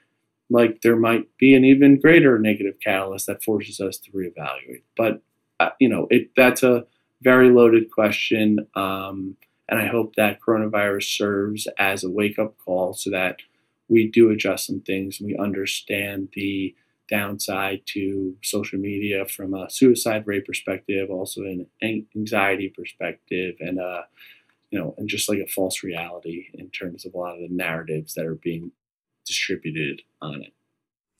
like 0.50 0.80
there 0.82 0.96
might 0.96 1.24
be 1.38 1.54
an 1.54 1.64
even 1.64 2.00
greater 2.00 2.38
negative 2.38 2.74
catalyst 2.82 3.26
that 3.26 3.42
forces 3.42 3.80
us 3.80 3.98
to 3.98 4.10
reevaluate. 4.12 4.82
But 4.96 5.22
uh, 5.60 5.70
you 5.78 5.88
know, 5.88 6.06
it 6.10 6.30
that's 6.36 6.62
a 6.62 6.86
very 7.22 7.50
loaded 7.50 7.90
question, 7.90 8.66
um, 8.74 9.36
and 9.68 9.80
I 9.80 9.86
hope 9.86 10.14
that 10.16 10.40
coronavirus 10.40 11.16
serves 11.16 11.66
as 11.78 12.04
a 12.04 12.10
wake 12.10 12.38
up 12.38 12.56
call 12.58 12.94
so 12.94 13.10
that 13.10 13.38
we 13.88 14.06
do 14.08 14.30
adjust 14.30 14.66
some 14.66 14.80
things. 14.80 15.20
We 15.20 15.36
understand 15.36 16.28
the 16.34 16.74
downside 17.08 17.80
to 17.86 18.36
social 18.42 18.78
media 18.78 19.24
from 19.24 19.54
a 19.54 19.70
suicide 19.70 20.26
rate 20.26 20.44
perspective, 20.44 21.10
also 21.10 21.42
an 21.42 21.66
anxiety 21.82 22.68
perspective, 22.68 23.56
and 23.60 23.80
uh, 23.80 24.02
you 24.70 24.78
know, 24.78 24.94
and 24.98 25.08
just 25.08 25.28
like 25.28 25.38
a 25.38 25.46
false 25.46 25.82
reality 25.82 26.46
in 26.54 26.70
terms 26.70 27.04
of 27.04 27.14
a 27.14 27.18
lot 27.18 27.34
of 27.34 27.40
the 27.40 27.54
narratives 27.54 28.14
that 28.14 28.26
are 28.26 28.34
being 28.34 28.72
distributed 29.26 30.02
on 30.20 30.42
it. 30.42 30.52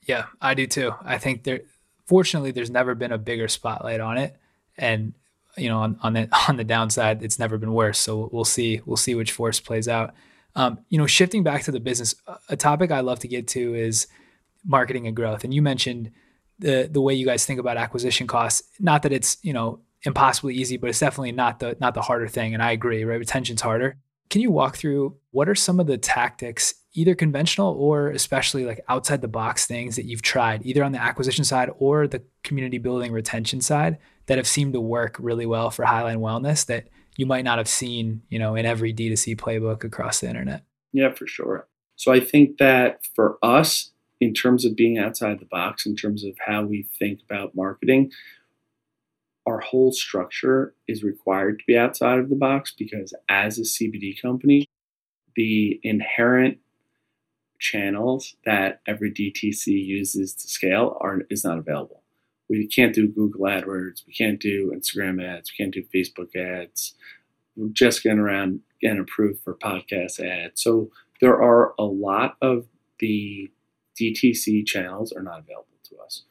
Yeah, 0.03 0.27
I 0.41 0.55
do 0.55 0.67
too. 0.67 0.93
I 1.03 1.19
think 1.19 1.45
there, 1.45 1.63
fortunately, 2.09 2.51
there's 2.51 2.71
never 2.71 2.95
been 2.95 3.13
a 3.13 3.19
bigger 3.19 3.49
spotlight 3.49 4.01
on 4.01 4.17
it, 4.17 4.35
and 4.77 5.13
you 5.57 5.69
know, 5.69 5.79
on 5.79 5.99
on 6.03 6.15
the 6.15 6.29
on 6.49 6.57
the 6.57 6.65
downside, 6.65 7.23
it's 7.23 7.39
never 7.39 7.59
been 7.59 7.73
worse. 7.73 7.99
So 7.99 8.29
we'll 8.33 8.45
see 8.45 8.81
we'll 8.85 8.97
see 8.97 9.15
which 9.15 9.33
force 9.33 9.61
plays 9.61 9.89
out. 9.89 10.15
Um, 10.57 10.79
you 10.89 10.99
know, 10.99 11.07
shifting 11.07 11.43
back 11.43 11.63
to 11.65 11.71
the 11.71 11.81
business, 11.81 12.15
a 12.49 12.57
topic 12.57 12.91
I 12.91 13.01
love 13.01 13.21
to 13.21 13.29
get 13.29 13.47
to 13.49 13.75
is 13.75 14.09
marketing 14.65 15.07
and 15.07 15.15
growth. 15.15 15.45
And 15.45 15.53
you 15.55 15.63
mentioned 15.63 16.11
the 16.59 16.89
the 16.91 17.01
way 17.01 17.15
you 17.15 17.27
guys 17.27 17.45
think 17.45 17.61
about 17.61 17.77
acquisition 17.77 18.27
costs. 18.27 18.63
Not 18.81 19.03
that 19.03 19.13
it's 19.13 19.37
you 19.43 19.53
know 19.53 19.81
impossibly 20.03 20.55
easy, 20.55 20.77
but 20.77 20.89
it's 20.89 21.01
definitely 21.01 21.33
not 21.33 21.61
the 21.61 21.77
not 21.81 21.95
the 21.95 22.03
harder 22.03 22.29
thing. 22.29 22.55
And 22.55 22.63
I 22.63 22.73
agree, 22.73 23.05
right? 23.05 23.19
Retention's 23.19 23.61
harder. 23.61 23.99
Can 24.31 24.41
you 24.41 24.51
walk 24.51 24.77
through 24.77 25.17
what 25.31 25.49
are 25.49 25.55
some 25.55 25.81
of 25.81 25.87
the 25.87 25.97
tactics, 25.97 26.75
either 26.99 27.15
conventional 27.15 27.75
or 27.75 28.09
especially 28.09 28.65
like 28.65 28.81
outside 28.89 29.23
the 29.23 29.29
box 29.29 29.67
things 29.67 29.95
that 29.97 30.05
you've 30.05 30.23
tried, 30.23 30.67
either 30.67 30.83
on 30.83 30.93
the 30.93 31.01
acquisition 31.01 31.45
side 31.45 31.71
or 31.79 32.09
the 32.09 32.23
community 32.43 32.79
building 32.79 33.13
retention 33.13 33.61
side, 33.61 33.99
that 34.27 34.37
have 34.37 34.47
seemed 34.47 34.73
to 34.73 34.81
work 34.81 35.17
really 35.21 35.47
well 35.47 35.71
for 35.71 35.85
Highline 35.85 36.19
Wellness 36.19 36.67
that 36.67 36.89
you 37.17 37.25
might 37.25 37.45
not 37.45 37.59
have 37.59 37.69
seen, 37.69 38.23
you 38.29 38.39
know, 38.39 38.57
in 38.57 38.67
every 38.67 38.93
D2C 38.93 39.37
playbook 39.37 39.85
across 39.85 40.21
the 40.21 40.29
internet? 40.29 40.65
Yeah, 40.93 41.13
for 41.13 41.27
sure. 41.27 41.69
So 41.97 42.13
I 42.13 42.21
think 42.21 42.59
that 42.59 43.07
for 43.15 43.39
us, 43.43 43.93
in 44.21 44.35
terms 44.35 44.65
of 44.65 44.75
being 44.75 44.99
outside 44.99 45.39
the 45.39 45.47
box, 45.47 45.87
in 45.87 45.95
terms 45.95 46.25
of 46.25 46.33
how 46.47 46.65
we 46.65 46.89
think 46.99 47.21
about 47.29 47.55
marketing, 47.55 48.11
our 49.47 49.61
whole 49.61 49.93
structure 49.93 50.75
is 50.89 51.05
required 51.05 51.61
to 51.61 51.65
be 51.67 51.79
outside 51.79 52.19
of 52.19 52.29
the 52.29 52.37
box 52.37 52.75
because 52.77 53.15
as 53.29 53.59
a 53.59 53.63
CBD 53.63 54.21
company, 54.21 54.67
the 55.37 55.81
inherent 55.85 56.59
channels 57.59 58.37
that 58.45 58.81
every 58.87 59.13
DTC 59.13 59.67
uses 59.67 60.35
to 60.35 60.49
scale 60.49 60.97
are 61.01 61.23
is 61.31 61.45
not 61.45 61.59
available. 61.59 62.03
We 62.49 62.67
can't 62.67 62.95
do 62.95 63.09
Google 63.09 63.43
AdWords, 63.43 64.07
we 64.07 64.13
can't 64.13 64.41
do 64.41 64.73
Instagram 64.75 65.23
ads, 65.23 65.53
we 65.53 65.63
can't 65.63 65.75
do 65.75 65.85
Facebook 65.95 66.35
ads. 66.35 66.95
We're 67.57 67.69
just 67.69 68.03
getting 68.03 68.21
around 68.21 68.61
getting 68.81 69.01
approved 69.01 69.43
for 69.43 69.55
podcast 69.55 70.21
ads. 70.21 70.63
So 70.63 70.91
there 71.21 71.43
are 71.43 71.75
a 71.79 71.85
lot 71.85 72.37
of 72.41 72.67
the 73.01 73.51
DTC 74.01 74.65
channels 74.65 75.13
are 75.13 75.23
not 75.23 75.41
available 75.41 75.67
to 75.91 75.97
us, 75.99 76.23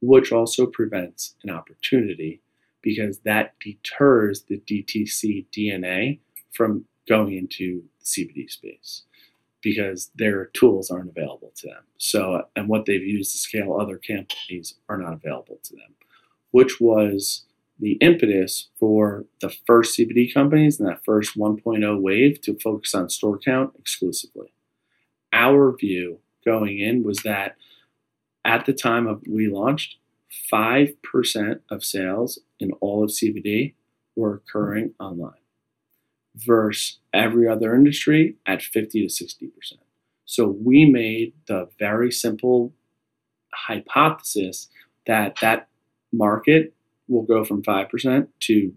which 0.00 0.32
also 0.32 0.66
prevents 0.66 1.34
an 1.42 1.50
opportunity 1.50 2.40
because 2.80 3.18
that 3.20 3.54
deters 3.60 4.44
the 4.44 4.60
DTC 4.60 5.46
DNA 5.52 6.20
from 6.52 6.84
going 7.08 7.36
into 7.36 7.82
the 7.98 8.04
CBD 8.04 8.48
space 8.48 9.02
because 9.62 10.10
their 10.14 10.46
tools 10.46 10.90
aren't 10.90 11.10
available 11.10 11.52
to 11.56 11.68
them. 11.68 11.84
So, 11.98 12.42
and 12.54 12.68
what 12.68 12.86
they've 12.86 13.02
used 13.02 13.32
to 13.32 13.38
scale 13.38 13.76
other 13.78 13.98
companies 13.98 14.74
are 14.88 14.98
not 14.98 15.14
available 15.14 15.58
to 15.64 15.74
them, 15.74 15.94
which 16.50 16.80
was 16.80 17.44
the 17.78 17.92
impetus 17.94 18.68
for 18.78 19.24
the 19.40 19.54
first 19.66 19.96
CBD 19.96 20.32
companies 20.32 20.80
in 20.80 20.86
that 20.86 21.04
first 21.04 21.36
1.0 21.36 22.00
wave 22.00 22.40
to 22.42 22.58
focus 22.58 22.94
on 22.94 23.08
store 23.08 23.38
count 23.38 23.72
exclusively. 23.78 24.52
Our 25.32 25.76
view 25.76 26.18
going 26.44 26.78
in 26.80 27.02
was 27.02 27.18
that 27.18 27.56
at 28.44 28.64
the 28.64 28.72
time 28.72 29.06
of 29.06 29.22
we 29.28 29.48
launched, 29.48 29.96
5% 30.52 31.60
of 31.70 31.84
sales 31.84 32.38
in 32.58 32.72
all 32.80 33.04
of 33.04 33.10
CBD 33.10 33.74
were 34.14 34.34
occurring 34.34 34.94
online 34.98 35.38
versus 36.46 36.98
every 37.12 37.48
other 37.48 37.74
industry 37.74 38.36
at 38.46 38.62
50 38.62 39.06
to 39.06 39.24
60%. 39.24 39.50
So 40.24 40.48
we 40.48 40.84
made 40.84 41.32
the 41.46 41.68
very 41.78 42.12
simple 42.12 42.72
hypothesis 43.52 44.68
that 45.06 45.36
that 45.40 45.68
market 46.12 46.74
will 47.08 47.22
go 47.22 47.44
from 47.44 47.62
5% 47.62 48.28
to 48.40 48.74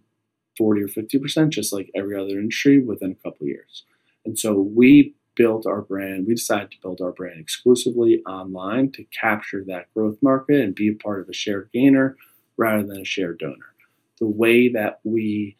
40 0.58 0.82
or 0.82 0.88
50%, 0.88 1.50
just 1.50 1.74
like 1.74 1.91
every 1.95 2.15
other 2.15 2.39
industry 2.39 2.80
within 2.80 3.12
a 3.12 3.24
couple 3.30 3.47
years. 3.47 3.84
And 4.26 4.38
so 4.38 4.54
we 4.54 5.13
built 5.36 5.65
our 5.65 5.82
brand, 5.82 6.28
we 6.28 6.36
decided 6.36 6.71
to 6.71 6.82
build 6.82 7.02
our 7.02 7.12
brand 7.12 7.39
exclusively 7.39 8.21
online 8.28 8.91
to 8.91 9.04
capture 9.06 9.63
that 9.65 9.93
growth 9.93 10.17
market 10.21 10.62
and 10.62 10.76
be 10.76 10.89
a 10.89 10.93
part 10.93 11.21
of 11.21 11.30
a 11.30 11.34
shared 11.34 11.69
gainer 11.74 12.15
rather 12.58 12.84
than 12.84 13.02
a 13.02 13.06
shared 13.06 13.39
donor. 13.39 13.74
The 14.19 14.28
way 14.28 14.69
that 14.69 15.00
we 15.04 15.58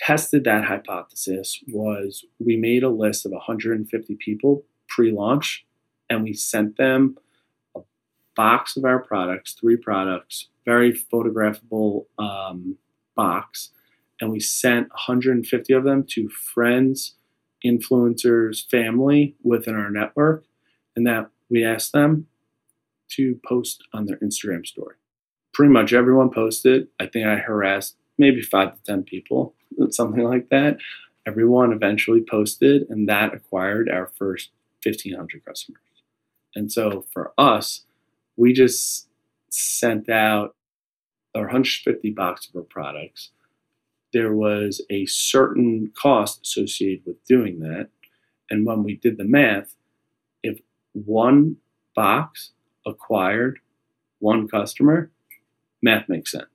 tested 0.00 0.44
that 0.44 0.64
hypothesis 0.64 1.62
was 1.68 2.24
we 2.38 2.56
made 2.56 2.82
a 2.82 2.88
list 2.88 3.26
of 3.26 3.32
150 3.32 4.14
people 4.16 4.64
pre 4.88 5.12
launch 5.12 5.66
and 6.08 6.24
we 6.24 6.32
sent 6.32 6.76
them 6.76 7.16
a 7.76 7.80
box 8.34 8.76
of 8.76 8.84
our 8.84 8.98
products, 8.98 9.52
three 9.52 9.76
products, 9.76 10.48
very 10.64 10.92
photographable 10.92 12.06
um, 12.18 12.76
box, 13.14 13.70
and 14.20 14.30
we 14.30 14.40
sent 14.40 14.88
150 14.90 15.72
of 15.72 15.84
them 15.84 16.04
to 16.04 16.28
friends 16.30 17.14
influencers 17.64 18.68
family 18.70 19.36
within 19.42 19.74
our 19.74 19.90
network 19.90 20.44
and 20.96 21.06
that 21.06 21.28
we 21.50 21.64
asked 21.64 21.92
them 21.92 22.26
to 23.10 23.38
post 23.46 23.82
on 23.92 24.06
their 24.06 24.16
Instagram 24.18 24.66
story. 24.66 24.94
Pretty 25.52 25.72
much 25.72 25.92
everyone 25.92 26.30
posted. 26.30 26.88
I 26.98 27.06
think 27.06 27.26
I 27.26 27.36
harassed 27.36 27.96
maybe 28.20 28.40
five 28.40 28.74
to 28.74 28.82
10 28.84 29.02
people, 29.04 29.54
something 29.90 30.22
like 30.22 30.48
that. 30.50 30.78
Everyone 31.26 31.72
eventually 31.72 32.22
posted, 32.22 32.88
and 32.88 33.08
that 33.08 33.34
acquired 33.34 33.88
our 33.88 34.12
first 34.16 34.50
1,500 34.84 35.44
customers. 35.44 35.82
And 36.54 36.70
so 36.70 37.04
for 37.12 37.32
us, 37.36 37.84
we 38.36 38.52
just 38.52 39.08
sent 39.50 40.08
out 40.08 40.54
our 41.34 41.42
150 41.42 42.10
box 42.10 42.48
of 42.48 42.56
our 42.56 42.62
products 42.62 43.30
there 44.12 44.34
was 44.34 44.84
a 44.90 45.06
certain 45.06 45.92
cost 45.96 46.40
associated 46.42 47.04
with 47.06 47.24
doing 47.24 47.60
that. 47.60 47.88
And 48.48 48.66
when 48.66 48.82
we 48.82 48.96
did 48.96 49.18
the 49.18 49.24
math, 49.24 49.74
if 50.42 50.60
one 50.92 51.56
box 51.94 52.52
acquired 52.86 53.60
one 54.18 54.48
customer, 54.48 55.10
math 55.82 56.08
makes 56.08 56.32
sense. 56.32 56.46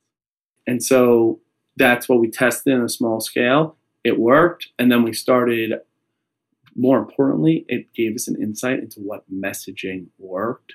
And 0.67 0.83
so 0.83 1.39
that's 1.77 2.07
what 2.07 2.19
we 2.19 2.29
tested 2.29 2.73
in 2.73 2.81
a 2.81 2.89
small 2.89 3.19
scale. 3.19 3.75
It 4.03 4.19
worked. 4.19 4.69
And 4.77 4.91
then 4.91 5.03
we 5.03 5.13
started, 5.13 5.73
more 6.75 6.99
importantly, 6.99 7.65
it 7.67 7.93
gave 7.93 8.15
us 8.15 8.27
an 8.27 8.41
insight 8.41 8.79
into 8.79 8.99
what 8.99 9.23
messaging 9.31 10.07
worked 10.17 10.73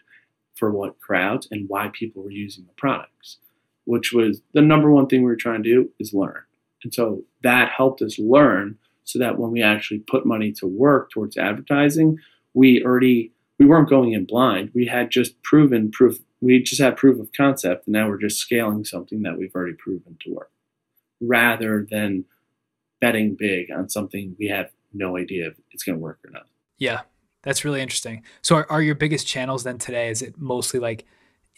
for 0.55 0.71
what 0.71 1.01
crowds 1.01 1.49
and 1.51 1.69
why 1.69 1.91
people 1.93 2.23
were 2.23 2.31
using 2.31 2.65
the 2.67 2.73
products, 2.75 3.39
which 3.85 4.13
was 4.13 4.43
the 4.53 4.61
number 4.61 4.91
one 4.91 5.07
thing 5.07 5.23
we 5.23 5.31
were 5.31 5.37
trying 5.37 5.63
to 5.63 5.69
do 5.69 5.91
is 5.99 6.13
learn. 6.13 6.43
And 6.83 6.93
so 6.93 7.23
that 7.43 7.71
helped 7.71 8.03
us 8.03 8.19
learn 8.19 8.79
so 9.05 9.19
that 9.19 9.39
when 9.39 9.51
we 9.51 9.63
actually 9.63 10.01
put 10.01 10.27
money 10.27 10.53
to 10.53 10.67
work 10.67 11.11
towards 11.11 11.37
advertising, 11.37 12.19
we 12.55 12.85
already 12.85 13.33
we 13.59 13.67
weren't 13.67 13.91
going 13.91 14.13
in 14.13 14.25
blind. 14.25 14.71
We 14.75 14.87
had 14.87 15.11
just 15.11 15.41
proven 15.43 15.91
proof. 15.91 16.19
We 16.41 16.63
just 16.63 16.81
had 16.81 16.97
proof 16.97 17.21
of 17.21 17.31
concept, 17.33 17.87
and 17.87 17.93
now 17.93 18.09
we're 18.09 18.17
just 18.17 18.39
scaling 18.39 18.85
something 18.85 19.23
that 19.23 19.37
we've 19.37 19.55
already 19.55 19.75
proven 19.75 20.17
to 20.25 20.33
work, 20.33 20.51
rather 21.21 21.87
than 21.91 22.25
betting 23.01 23.37
big 23.39 23.71
on 23.71 23.89
something 23.89 24.37
we 24.39 24.49
have 24.49 24.71
no 24.93 25.17
idea 25.17 25.49
if 25.49 25.55
it's 25.71 25.83
going 25.83 25.97
to 25.97 26.03
work 26.03 26.19
or 26.25 26.31
not. 26.31 26.47
Yeah, 26.79 27.03
that's 27.43 27.65
really 27.65 27.81
interesting. 27.81 28.23
So, 28.43 28.57
are, 28.57 28.71
are 28.71 28.83
your 28.83 28.95
biggest 28.95 29.27
channels 29.27 29.65
then 29.65 29.79
today? 29.79 30.09
Is 30.11 30.23
it 30.23 30.39
mostly 30.39 30.81
like 30.81 31.07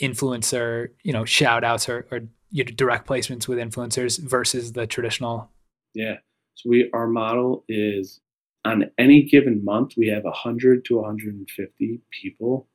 influencer, 0.01 0.89
you 1.03 1.13
know, 1.13 1.25
shout 1.25 1.65
outs 1.65 1.89
or, 1.89 2.07
or 2.11 2.21
you 2.51 2.65
know, 2.65 2.71
direct 2.73 3.07
placements 3.09 3.49
with 3.49 3.59
influencers 3.59 4.19
versus 4.19 4.73
the 4.73 4.87
traditional? 4.87 5.51
Yeah. 5.95 6.17
So 6.55 6.69
we 6.69 6.91
our 6.93 7.07
model 7.07 7.65
is 7.69 8.21
on 8.65 8.91
any 8.99 9.23
given 9.23 9.65
month 9.65 9.95
we 9.97 10.09
have 10.09 10.25
100 10.25 10.85
to 10.87 10.97
150 10.97 12.01
people 12.11 12.69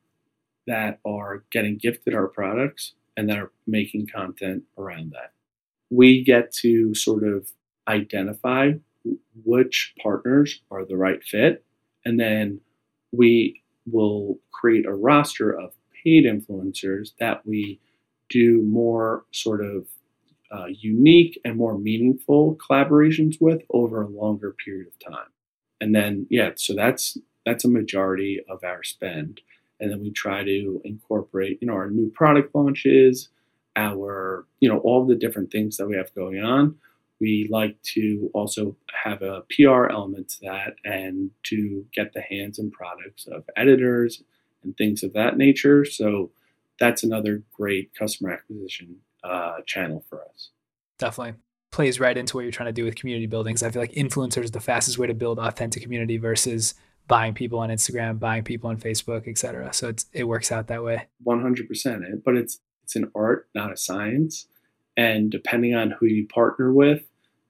that 0.66 0.98
are 1.06 1.44
getting 1.50 1.78
gifted 1.78 2.14
our 2.14 2.28
products 2.28 2.94
and 3.16 3.28
that 3.28 3.38
are 3.38 3.52
making 3.66 4.06
content 4.14 4.64
around 4.76 5.12
that. 5.12 5.32
We 5.90 6.22
get 6.22 6.52
to 6.62 6.94
sort 6.94 7.24
of 7.24 7.48
identify 7.86 8.72
which 9.44 9.94
partners 10.02 10.60
are 10.70 10.84
the 10.84 10.96
right 10.96 11.22
fit 11.22 11.64
and 12.04 12.18
then 12.18 12.60
we 13.12 13.62
will 13.90 14.38
create 14.52 14.86
a 14.86 14.92
roster 14.92 15.50
of 15.50 15.72
paid 16.04 16.24
influencers 16.24 17.10
that 17.18 17.46
we 17.46 17.80
do 18.28 18.62
more 18.62 19.24
sort 19.32 19.64
of 19.64 19.86
uh, 20.50 20.66
unique 20.66 21.38
and 21.44 21.56
more 21.56 21.78
meaningful 21.78 22.56
collaborations 22.56 23.36
with 23.40 23.62
over 23.70 24.02
a 24.02 24.08
longer 24.08 24.54
period 24.64 24.86
of 24.86 25.12
time. 25.12 25.28
And 25.80 25.94
then, 25.94 26.26
yeah, 26.30 26.50
so 26.56 26.74
that's 26.74 27.18
that's 27.44 27.64
a 27.64 27.68
majority 27.68 28.40
of 28.48 28.64
our 28.64 28.82
spend. 28.82 29.40
And 29.80 29.90
then 29.90 30.00
we 30.00 30.10
try 30.10 30.44
to 30.44 30.80
incorporate, 30.84 31.58
you 31.60 31.68
know, 31.68 31.74
our 31.74 31.90
new 31.90 32.10
product 32.10 32.54
launches, 32.54 33.28
our, 33.78 34.44
you 34.60 34.68
know, 34.68 34.78
all 34.78 35.06
the 35.06 35.14
different 35.14 35.50
things 35.50 35.76
that 35.76 35.86
we 35.86 35.96
have 35.96 36.14
going 36.14 36.42
on. 36.42 36.76
We 37.20 37.48
like 37.50 37.80
to 37.94 38.30
also 38.34 38.76
have 39.04 39.22
a 39.22 39.42
PR 39.50 39.86
element 39.86 40.28
to 40.30 40.36
that 40.42 40.74
and 40.84 41.30
to 41.44 41.84
get 41.92 42.12
the 42.12 42.20
hands 42.20 42.58
and 42.58 42.70
products 42.70 43.26
of 43.26 43.44
editors 43.56 44.22
and 44.62 44.76
things 44.76 45.02
of 45.02 45.12
that 45.14 45.36
nature. 45.36 45.84
So 45.84 46.30
that's 46.78 47.02
another 47.02 47.42
great 47.52 47.92
customer 47.94 48.30
acquisition 48.30 48.96
uh, 49.24 49.58
channel 49.66 50.04
for 50.08 50.22
us. 50.22 50.50
Definitely 50.98 51.34
plays 51.70 52.00
right 52.00 52.16
into 52.16 52.36
what 52.36 52.42
you're 52.42 52.52
trying 52.52 52.68
to 52.68 52.72
do 52.72 52.84
with 52.84 52.96
community 52.96 53.26
buildings. 53.26 53.62
I 53.62 53.70
feel 53.70 53.82
like 53.82 53.92
influencers 53.92 54.44
is 54.44 54.50
the 54.52 54.60
fastest 54.60 54.98
way 54.98 55.06
to 55.06 55.14
build 55.14 55.38
authentic 55.38 55.82
community 55.82 56.16
versus 56.16 56.74
buying 57.08 57.34
people 57.34 57.58
on 57.58 57.70
Instagram, 57.70 58.18
buying 58.18 58.44
people 58.44 58.70
on 58.70 58.76
Facebook, 58.78 59.26
etc. 59.26 59.72
So 59.72 59.88
it's 59.88 60.06
it 60.12 60.24
works 60.24 60.52
out 60.52 60.68
that 60.68 60.84
way. 60.84 61.06
One 61.22 61.42
hundred 61.42 61.68
percent. 61.68 62.04
But 62.24 62.36
it's 62.36 62.60
it's 62.88 62.96
an 62.96 63.10
art, 63.14 63.50
not 63.54 63.70
a 63.70 63.76
science. 63.76 64.46
And 64.96 65.30
depending 65.30 65.74
on 65.74 65.90
who 65.90 66.06
you 66.06 66.26
partner 66.26 66.72
with, 66.72 67.02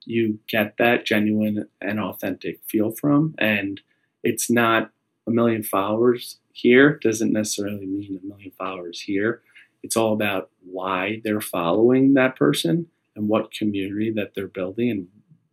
you 0.05 0.41
get 0.49 0.79
that 0.79 1.07
genuine 1.07 1.69
and 1.81 2.01
authentic 2.01 2.61
feel 2.67 2.91
from. 2.91 3.37
And 3.39 3.81
it's 4.25 4.51
not 4.51 4.91
a 5.29 5.31
million 5.31 5.63
followers 5.63 6.39
here 6.53 6.99
doesn't 7.01 7.33
necessarily 7.33 7.87
mean 7.87 8.19
a 8.21 8.27
million 8.27 8.51
followers 8.59 9.01
here. 9.03 9.43
It's 9.85 9.97
all 9.97 10.13
about 10.13 10.51
why 10.69 11.21
they're 11.23 11.41
following 11.41 12.15
that 12.15 12.35
person 12.35 12.89
and 13.15 13.29
what 13.29 13.53
community 13.53 14.11
that 14.11 14.35
they're 14.35 14.49
building 14.49 14.91
and 14.91 15.07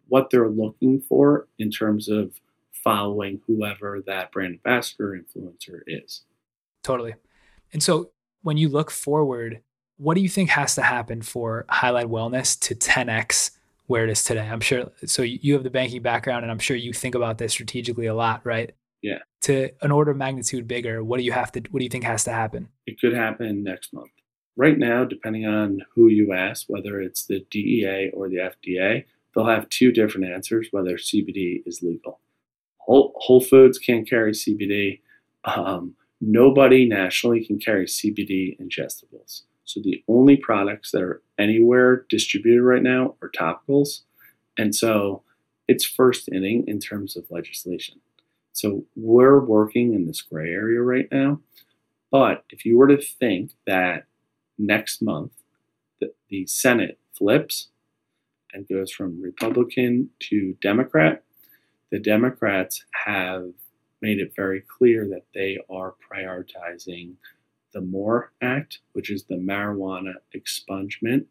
what 0.07 0.31
they're 0.31 0.49
looking 0.49 0.99
for 0.99 1.47
in 1.59 1.69
terms 1.69 2.09
of 2.09 2.41
following 2.71 3.41
whoever 3.45 4.01
that 4.07 4.31
brand 4.31 4.55
ambassador 4.55 5.15
influencer 5.15 5.81
is. 5.85 6.23
Totally. 6.81 7.13
And 7.71 7.83
so 7.83 8.09
when 8.45 8.57
you 8.57 8.69
look 8.69 8.91
forward, 8.91 9.61
what 9.97 10.15
do 10.15 10.21
you 10.21 10.29
think 10.29 10.49
has 10.49 10.75
to 10.75 10.81
happen 10.81 11.21
for 11.21 11.65
Highline 11.69 12.09
Wellness 12.09 12.59
to 12.61 12.75
10x 12.75 13.51
where 13.87 14.03
it 14.03 14.09
is 14.09 14.23
today? 14.23 14.47
I'm 14.47 14.61
sure 14.61 14.91
so 15.05 15.21
you 15.21 15.53
have 15.53 15.63
the 15.63 15.69
banking 15.69 16.01
background 16.01 16.43
and 16.43 16.51
I'm 16.51 16.59
sure 16.59 16.75
you 16.75 16.93
think 16.93 17.15
about 17.15 17.37
this 17.37 17.53
strategically 17.53 18.07
a 18.07 18.13
lot, 18.13 18.45
right? 18.45 18.73
Yeah. 19.01 19.19
To 19.43 19.69
an 19.81 19.91
order 19.91 20.11
of 20.11 20.17
magnitude 20.17 20.67
bigger, 20.67 21.03
what 21.03 21.17
do 21.17 21.23
you 21.23 21.31
have 21.31 21.51
to 21.53 21.61
what 21.71 21.79
do 21.79 21.83
you 21.83 21.89
think 21.89 22.03
has 22.03 22.23
to 22.25 22.31
happen? 22.31 22.69
It 22.85 22.99
could 22.99 23.13
happen 23.13 23.63
next 23.63 23.93
month. 23.93 24.11
Right 24.57 24.77
now, 24.77 25.03
depending 25.03 25.45
on 25.45 25.81
who 25.93 26.07
you 26.07 26.33
ask, 26.33 26.65
whether 26.67 27.01
it's 27.01 27.25
the 27.25 27.45
DEA 27.51 28.11
or 28.13 28.29
the 28.29 28.37
FDA, 28.37 29.05
they'll 29.33 29.45
have 29.45 29.69
two 29.69 29.91
different 29.91 30.27
answers 30.27 30.69
whether 30.71 30.97
CBD 30.97 31.61
is 31.65 31.81
legal. 31.81 32.21
Whole, 32.77 33.13
Whole 33.17 33.41
Foods 33.41 33.77
can't 33.77 34.09
carry 34.09 34.31
CBD. 34.31 35.01
Um, 35.43 35.95
nobody 36.21 36.87
nationally 36.87 37.43
can 37.45 37.59
carry 37.59 37.85
CBD 37.85 38.57
ingestibles. 38.59 39.41
So 39.65 39.81
the 39.83 40.03
only 40.07 40.37
products 40.37 40.91
that 40.91 41.01
are 41.01 41.21
anywhere 41.37 42.05
distributed 42.09 42.63
right 42.63 42.83
now 42.83 43.15
are 43.21 43.29
topicals. 43.29 44.01
And 44.57 44.73
so 44.73 45.23
it's 45.67 45.85
first 45.85 46.29
inning 46.29 46.63
in 46.67 46.79
terms 46.79 47.17
of 47.17 47.25
legislation. 47.29 47.99
So 48.53 48.85
we're 48.95 49.43
working 49.43 49.93
in 49.93 50.05
this 50.05 50.21
gray 50.21 50.49
area 50.49 50.81
right 50.81 51.07
now. 51.11 51.41
But 52.11 52.45
if 52.49 52.63
you 52.63 52.77
were 52.77 52.87
to 52.87 53.01
think 53.01 53.51
that 53.65 54.05
next 54.57 55.01
month 55.01 55.33
the, 55.99 56.13
the 56.29 56.45
Senate 56.45 56.99
flips 57.17 57.69
and 58.53 58.67
goes 58.67 58.91
from 58.91 59.21
Republican 59.21 60.11
to 60.29 60.55
Democrat, 60.61 61.23
the 61.91 61.99
Democrats 61.99 62.85
have 63.05 63.49
made 64.01 64.19
it 64.19 64.33
very 64.35 64.61
clear 64.61 65.07
that 65.09 65.25
they 65.33 65.57
are 65.69 65.95
prioritizing 66.09 67.15
the 67.75 67.81
MORE 67.81 68.31
Act, 68.41 68.79
which 68.93 69.11
is 69.11 69.25
the 69.25 69.35
Marijuana 69.35 70.13
Expungement 70.35 71.25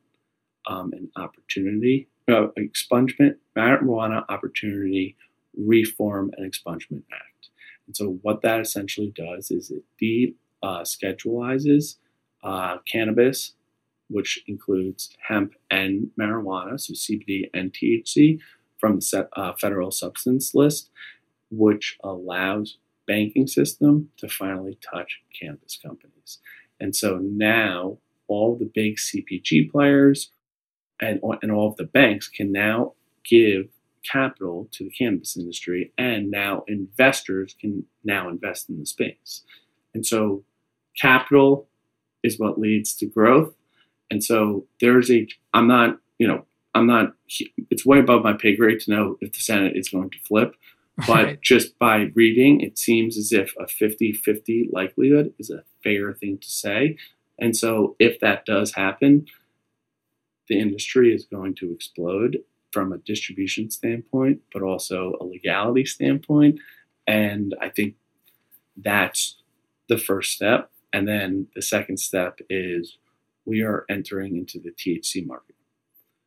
um, 0.67 0.93
and 0.93 1.09
Opportunity 1.17 2.07
uh, 2.29 2.49
Expungement 2.59 3.37
Marijuana 3.57 4.25
Opportunity 4.29 5.17
Reform 5.57 6.31
and 6.37 6.51
Expungement 6.51 7.03
Act. 7.13 7.49
And 7.87 7.97
so, 7.97 8.19
what 8.23 8.43
that 8.43 8.61
essentially 8.61 9.13
does 9.15 9.51
is 9.51 9.71
it 9.71 9.83
de 9.99 10.35
uh, 10.63 10.85
uh, 12.43 12.79
cannabis, 12.87 13.53
which 14.09 14.43
includes 14.47 15.17
hemp 15.29 15.55
and 15.71 16.11
marijuana, 16.19 16.81
so 16.81 16.93
CBD 16.95 17.51
and 17.53 17.73
THC, 17.73 18.39
from 18.79 19.01
the 19.01 19.29
uh, 19.35 19.53
federal 19.55 19.91
substance 19.91 20.55
list, 20.55 20.91
which 21.51 21.99
allows 22.03 22.79
banking 23.07 23.47
system 23.47 24.11
to 24.17 24.29
finally 24.29 24.79
touch 24.81 25.21
cannabis 25.39 25.79
companies. 25.83 26.39
And 26.81 26.95
so 26.95 27.19
now 27.19 27.99
all 28.29 28.57
the 28.57 28.71
big 28.73 28.97
CPG 28.97 29.71
players 29.71 30.31
and, 31.01 31.21
and 31.43 31.53
all 31.53 31.69
of 31.69 31.77
the 31.77 31.85
banks 31.85 32.29
can 32.29 32.53
now 32.53 32.95
give 33.25 33.69
capital 34.05 34.69
to 34.73 34.85
the 34.85 34.91
cannabis 34.91 35.37
industry, 35.37 35.93
and 35.99 36.31
now 36.31 36.63
investors 36.69 37.57
can 37.59 37.85
now 38.05 38.29
invest 38.29 38.69
in 38.69 38.79
the 38.79 38.87
space. 38.87 39.43
And 39.95 40.07
so, 40.07 40.45
capital 41.01 41.67
is 42.23 42.39
what 42.39 42.59
leads 42.59 42.95
to 42.97 43.07
growth. 43.07 43.55
And 44.11 44.23
so, 44.23 44.67
there's 44.81 45.11
a, 45.11 45.27
I'm 45.53 45.67
not, 45.67 45.99
you 46.19 46.29
know, 46.29 46.45
I'm 46.75 46.87
not, 46.87 47.15
it's 47.71 47.87
way 47.87 47.99
above 47.99 48.23
my 48.23 48.35
pay 48.35 48.57
grade 48.57 48.81
to 48.81 48.91
know 48.91 49.19
if 49.21 49.33
the 49.33 49.41
Senate 49.41 49.77
is 49.77 49.89
going 49.89 50.11
to 50.11 50.19
flip. 50.27 50.55
But 51.09 51.25
right. 51.25 51.41
just 51.43 51.77
by 51.79 52.13
reading, 52.15 52.61
it 52.61 52.79
seems 52.79 53.19
as 53.19 53.33
if 53.33 53.53
a 53.59 53.67
50 53.67 54.13
50 54.13 54.71
likelihood 54.73 55.35
is 55.41 55.51
a 55.51 55.65
fair 55.83 56.13
thing 56.13 56.39
to 56.39 56.49
say. 56.49 56.97
And 57.37 57.57
so, 57.57 57.97
if 57.99 58.21
that 58.21 58.47
does 58.47 58.75
happen, 58.75 59.27
the 60.49 60.61
industry 60.61 61.13
is 61.13 61.25
going 61.25 61.57
to 61.57 61.73
explode 61.73 62.39
from 62.71 62.93
a 62.93 62.99
distribution 62.99 63.71
standpoint, 63.71 64.41
but 64.53 64.63
also 64.63 65.17
a 65.21 65.25
legality 65.25 65.85
standpoint. 65.85 66.61
And 67.07 67.55
I 67.61 67.71
think 67.71 67.95
that's 68.77 69.37
the 69.89 69.99
first 69.99 70.33
step. 70.33 70.71
And 70.93 71.09
then 71.09 71.49
the 71.55 71.63
second 71.63 71.99
step 71.99 72.39
is 72.49 72.99
we 73.45 73.63
are 73.63 73.85
entering 73.89 74.37
into 74.37 74.59
the 74.59 74.71
THC 74.71 75.27
market. 75.27 75.57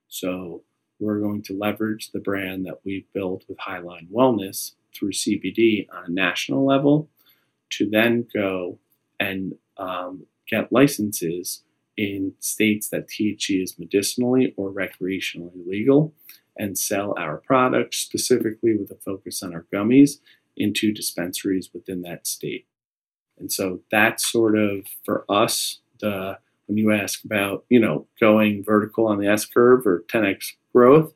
So 0.08 0.64
we're 1.00 1.20
going 1.20 1.42
to 1.44 1.58
leverage 1.58 2.12
the 2.12 2.20
brand 2.20 2.66
that 2.66 2.80
we've 2.84 3.12
built 3.14 3.44
with 3.48 3.58
Highline 3.60 4.10
Wellness 4.12 4.72
through 4.94 5.12
CBD 5.12 5.88
on 5.94 6.06
a 6.08 6.12
national 6.12 6.66
level 6.66 7.10
to 7.72 7.90
then 7.90 8.28
go 8.34 8.80
and 9.20 9.56
um, 9.78 10.26
get 10.50 10.72
licenses 10.72 11.64
in 11.96 12.34
states 12.40 12.90
that 12.90 13.08
THC 13.08 13.62
is 13.62 13.78
medicinally 13.78 14.54
or 14.56 14.72
recreationally 14.72 15.68
legal 15.68 16.14
and 16.58 16.78
sell 16.78 17.14
our 17.18 17.38
products 17.38 17.98
specifically 17.98 18.76
with 18.76 18.92
a 18.92 18.96
focus 18.96 19.44
on 19.44 19.54
our 19.54 19.66
gummies 19.74 20.20
into 20.56 20.92
dispensaries 20.92 21.70
within 21.74 22.02
that 22.02 22.26
state. 22.26 22.66
And 23.38 23.52
so 23.52 23.82
that's 23.92 24.32
sort 24.32 24.58
of 24.58 24.88
for 25.04 25.26
us 25.30 25.80
the 26.00 26.40
when 26.68 26.78
you 26.78 26.92
ask 26.92 27.24
about, 27.24 27.64
you 27.70 27.80
know, 27.80 28.08
going 28.20 28.62
vertical 28.64 29.08
on 29.08 29.20
the 29.20 29.28
S 29.28 29.46
curve 29.46 29.88
or 29.88 30.04
10x 30.12 30.54
growth, 30.78 31.12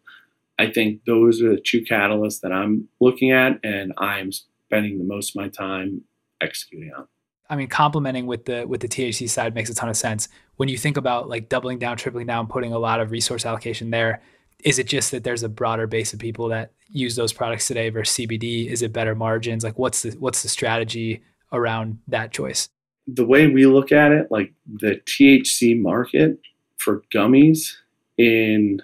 I 0.58 0.72
think 0.72 1.06
those 1.06 1.40
are 1.42 1.52
the 1.56 1.62
two 1.62 1.82
catalysts 1.82 2.42
that 2.42 2.52
I'm 2.52 2.88
looking 3.00 3.32
at 3.32 3.60
and 3.64 3.94
I'm 4.00 4.32
spending 4.32 4.98
the 4.98 5.04
most 5.04 5.32
of 5.32 5.36
my 5.36 5.50
time 5.50 6.02
executing 6.42 6.92
on. 6.98 7.08
I 7.48 7.56
mean, 7.56 7.68
complementing 7.68 8.26
with 8.26 8.46
the 8.46 8.66
with 8.66 8.82
the 8.82 8.88
THC 8.88 9.30
side 9.30 9.54
makes 9.54 9.70
a 9.70 9.76
ton 9.76 9.90
of 9.90 9.98
sense. 9.98 10.30
When 10.56 10.68
you 10.68 10.78
think 10.78 10.98
about 10.98 11.30
like 11.30 11.48
doubling 11.48 11.78
down, 11.78 11.98
tripling 11.98 12.26
down, 12.26 12.48
putting 12.48 12.74
a 12.74 12.80
lot 12.80 13.00
of 13.00 13.12
resource 13.12 13.46
allocation 13.46 13.92
there, 13.92 14.24
is 14.64 14.80
it 14.80 14.88
just 14.88 15.12
that 15.12 15.24
there's 15.24 15.44
a 15.44 15.50
broader 15.50 15.86
base 15.86 16.12
of 16.14 16.20
people 16.20 16.48
that 16.48 16.72
use 16.90 17.16
those 17.16 17.34
products 17.34 17.68
today 17.68 17.90
versus 17.90 18.16
CBD? 18.16 18.68
Is 18.68 18.82
it 18.82 18.94
better 18.94 19.14
margins? 19.14 19.64
Like, 19.64 19.78
what's 19.78 20.02
the 20.02 20.12
what's 20.12 20.42
the 20.42 20.50
strategy 20.50 21.22
around 21.52 22.00
that 22.08 22.32
choice? 22.32 22.70
The 23.06 23.26
way 23.26 23.48
we 23.48 23.66
look 23.68 23.92
at 23.92 24.12
it, 24.12 24.32
like 24.32 24.54
the 24.66 25.02
THC 25.06 25.80
market 25.80 26.40
for 26.78 27.04
gummies 27.14 27.74
in 28.18 28.82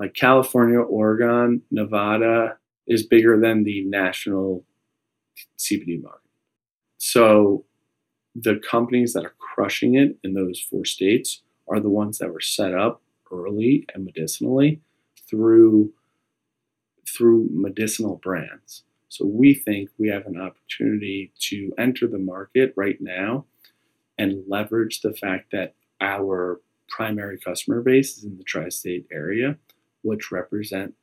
like 0.00 0.14
California, 0.14 0.80
Oregon, 0.80 1.60
Nevada 1.70 2.56
is 2.86 3.06
bigger 3.06 3.38
than 3.38 3.64
the 3.64 3.84
national 3.84 4.64
CBD 5.58 6.02
market. 6.02 6.30
So 6.96 7.66
the 8.34 8.58
companies 8.66 9.12
that 9.12 9.26
are 9.26 9.34
crushing 9.38 9.96
it 9.96 10.16
in 10.24 10.32
those 10.32 10.58
four 10.58 10.86
states 10.86 11.42
are 11.68 11.80
the 11.80 11.90
ones 11.90 12.16
that 12.16 12.32
were 12.32 12.40
set 12.40 12.72
up 12.72 13.02
early 13.30 13.86
and 13.94 14.06
medicinally 14.06 14.80
through 15.28 15.92
through 17.06 17.48
medicinal 17.52 18.16
brands. 18.16 18.84
So 19.08 19.26
we 19.26 19.52
think 19.52 19.90
we 19.98 20.08
have 20.08 20.24
an 20.24 20.40
opportunity 20.40 21.30
to 21.40 21.74
enter 21.76 22.06
the 22.06 22.18
market 22.18 22.72
right 22.74 22.98
now 23.00 23.44
and 24.16 24.44
leverage 24.48 25.02
the 25.02 25.12
fact 25.12 25.52
that 25.52 25.74
our 26.00 26.62
primary 26.88 27.38
customer 27.38 27.82
base 27.82 28.16
is 28.16 28.24
in 28.24 28.38
the 28.38 28.44
tri-state 28.44 29.06
area, 29.12 29.58
which 30.02 30.30
represent 30.32 30.94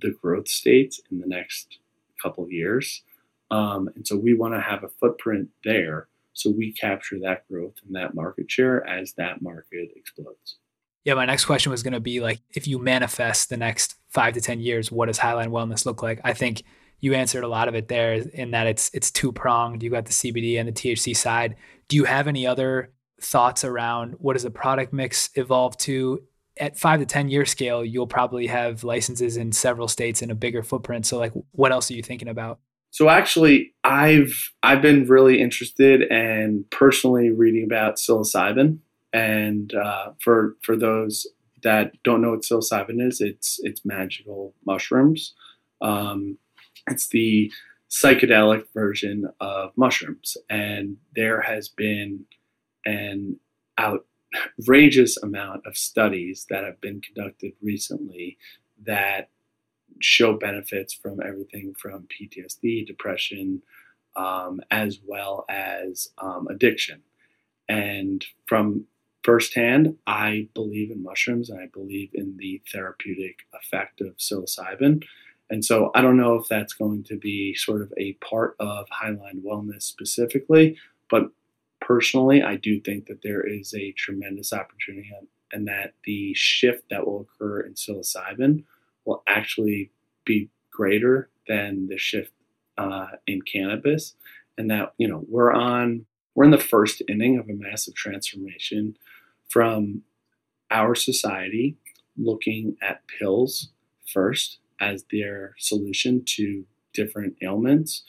the 0.00 0.10
growth 0.22 0.48
states 0.48 1.00
in 1.10 1.18
the 1.20 1.26
next 1.26 1.78
couple 2.22 2.48
years 2.50 3.02
Um, 3.50 3.90
and 3.94 4.06
so 4.06 4.16
we 4.16 4.34
want 4.34 4.54
to 4.54 4.60
have 4.60 4.84
a 4.84 4.88
footprint 4.88 5.50
there 5.64 6.08
so 6.32 6.50
we 6.50 6.72
capture 6.72 7.18
that 7.20 7.46
growth 7.48 7.74
and 7.86 7.94
that 7.94 8.14
market 8.14 8.50
share 8.50 8.86
as 8.86 9.12
that 9.14 9.42
market 9.42 9.90
explodes. 9.96 10.56
Yeah, 11.04 11.14
my 11.14 11.26
next 11.26 11.44
question 11.44 11.70
was 11.70 11.82
going 11.82 11.92
to 11.94 12.00
be 12.00 12.20
like, 12.20 12.40
if 12.54 12.66
you 12.66 12.78
manifest 12.78 13.50
the 13.50 13.56
next 13.56 13.96
five 14.08 14.34
to 14.34 14.40
10 14.40 14.60
years, 14.60 14.90
what 14.90 15.06
does 15.06 15.18
Highline 15.18 15.48
Wellness 15.48 15.84
look 15.84 16.02
like? 16.02 16.20
I 16.24 16.32
think 16.32 16.62
you 17.00 17.14
answered 17.14 17.44
a 17.44 17.48
lot 17.48 17.68
of 17.68 17.74
it 17.74 17.88
there 17.88 18.14
in 18.14 18.52
that 18.52 18.68
it's 18.68 18.90
it's 18.94 19.10
two 19.10 19.32
pronged. 19.32 19.82
You 19.82 19.90
got 19.90 20.06
the 20.06 20.12
CBD 20.12 20.58
and 20.58 20.68
the 20.68 20.72
THC 20.72 21.16
side. 21.16 21.56
Do 21.88 21.96
you 21.96 22.04
have 22.04 22.28
any 22.28 22.46
other 22.46 22.92
thoughts 23.20 23.64
around 23.64 24.14
what 24.18 24.34
does 24.34 24.44
the 24.44 24.50
product 24.50 24.92
mix 24.92 25.28
evolve 25.34 25.76
to? 25.78 26.22
At 26.58 26.78
five 26.78 27.00
to 27.00 27.06
10 27.06 27.30
year 27.30 27.46
scale, 27.46 27.84
you'll 27.84 28.06
probably 28.06 28.46
have 28.46 28.84
licenses 28.84 29.36
in 29.36 29.52
several 29.52 29.88
states 29.88 30.20
and 30.22 30.30
a 30.30 30.34
bigger 30.34 30.62
footprint. 30.62 31.06
So, 31.06 31.18
like, 31.18 31.32
what 31.52 31.72
else 31.72 31.90
are 31.90 31.94
you 31.94 32.02
thinking 32.02 32.28
about? 32.28 32.58
So 32.92 33.08
actually, 33.08 33.74
I've 33.84 34.52
I've 34.62 34.82
been 34.82 35.06
really 35.06 35.40
interested 35.40 36.02
and 36.02 36.70
personally 36.70 37.30
reading 37.30 37.64
about 37.64 37.96
psilocybin. 37.96 38.78
And 39.14 39.74
uh, 39.74 40.12
for 40.20 40.56
for 40.62 40.76
those 40.76 41.26
that 41.62 41.92
don't 42.02 42.20
know 42.20 42.30
what 42.30 42.42
psilocybin 42.42 43.04
is, 43.06 43.22
it's 43.22 43.58
it's 43.62 43.84
magical 43.84 44.54
mushrooms. 44.66 45.34
Um, 45.80 46.36
it's 46.86 47.08
the 47.08 47.50
psychedelic 47.90 48.64
version 48.74 49.30
of 49.40 49.72
mushrooms, 49.74 50.36
and 50.50 50.98
there 51.14 51.40
has 51.40 51.70
been 51.70 52.26
an 52.84 53.38
outrageous 54.34 55.16
amount 55.22 55.66
of 55.66 55.76
studies 55.76 56.46
that 56.50 56.64
have 56.64 56.80
been 56.80 57.00
conducted 57.00 57.52
recently 57.62 58.38
that 58.84 59.28
show 60.00 60.34
benefits 60.34 60.92
from 60.92 61.20
everything 61.22 61.74
from 61.74 62.08
PTSD, 62.08 62.86
depression, 62.86 63.62
um, 64.16 64.60
as 64.70 65.00
well 65.06 65.44
as 65.48 66.08
um, 66.18 66.48
addiction. 66.48 67.02
And 67.68 68.24
from 68.46 68.86
firsthand, 69.22 69.96
I 70.06 70.48
believe 70.54 70.90
in 70.90 71.02
mushrooms 71.02 71.50
and 71.50 71.60
I 71.60 71.66
believe 71.66 72.10
in 72.14 72.36
the 72.36 72.60
therapeutic 72.72 73.40
effect 73.54 74.00
of 74.00 74.16
psilocybin. 74.16 75.04
And 75.50 75.64
so 75.64 75.90
I 75.94 76.00
don't 76.00 76.16
know 76.16 76.34
if 76.34 76.48
that's 76.48 76.72
going 76.72 77.04
to 77.04 77.16
be 77.16 77.54
sort 77.54 77.82
of 77.82 77.92
a 77.98 78.14
part 78.14 78.56
of 78.58 78.86
Highline 78.88 79.42
Wellness 79.44 79.82
specifically, 79.82 80.76
but 81.10 81.30
personally, 81.86 82.42
I 82.42 82.56
do 82.56 82.80
think 82.80 83.06
that 83.06 83.22
there 83.22 83.42
is 83.42 83.74
a 83.74 83.92
tremendous 83.92 84.52
opportunity 84.52 85.10
and 85.52 85.68
that 85.68 85.94
the 86.04 86.32
shift 86.34 86.84
that 86.90 87.06
will 87.06 87.28
occur 87.28 87.60
in 87.60 87.74
psilocybin 87.74 88.64
will 89.04 89.22
actually 89.26 89.90
be 90.24 90.48
greater 90.70 91.28
than 91.46 91.88
the 91.88 91.98
shift 91.98 92.32
uh, 92.78 93.08
in 93.26 93.42
cannabis, 93.42 94.14
and 94.56 94.70
that 94.70 94.94
you 94.96 95.06
know 95.06 95.24
we're 95.28 95.52
on 95.52 96.06
we're 96.34 96.44
in 96.44 96.50
the 96.50 96.58
first 96.58 97.02
inning 97.08 97.38
of 97.38 97.48
a 97.48 97.52
massive 97.52 97.94
transformation 97.94 98.96
from 99.48 100.02
our 100.70 100.94
society 100.94 101.76
looking 102.16 102.76
at 102.80 103.02
pills 103.18 103.70
first 104.06 104.58
as 104.80 105.04
their 105.12 105.54
solution 105.58 106.22
to 106.24 106.64
different 106.94 107.36
ailments 107.42 108.02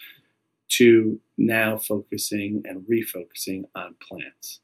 to 0.77 1.19
now 1.37 1.77
focusing 1.77 2.63
and 2.65 2.85
refocusing 2.87 3.63
on 3.75 3.95
plants 4.01 4.59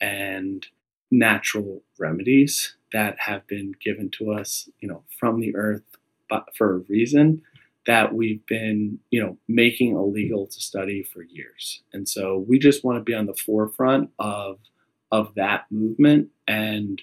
and 0.00 0.66
natural 1.10 1.82
remedies 1.98 2.76
that 2.92 3.18
have 3.20 3.46
been 3.46 3.72
given 3.82 4.10
to 4.10 4.32
us, 4.32 4.68
you 4.80 4.88
know, 4.88 5.02
from 5.18 5.40
the 5.40 5.54
earth 5.54 5.82
but 6.28 6.44
for 6.56 6.74
a 6.74 6.78
reason 6.88 7.42
that 7.86 8.12
we've 8.12 8.44
been, 8.46 8.98
you 9.10 9.22
know, 9.22 9.38
making 9.46 9.94
illegal 9.94 10.46
to 10.46 10.60
study 10.60 11.04
for 11.04 11.22
years. 11.22 11.82
And 11.92 12.08
so 12.08 12.44
we 12.48 12.58
just 12.58 12.84
want 12.84 12.98
to 12.98 13.04
be 13.04 13.14
on 13.14 13.26
the 13.26 13.34
forefront 13.34 14.10
of 14.18 14.58
of 15.12 15.32
that 15.36 15.66
movement 15.70 16.28
and 16.48 17.00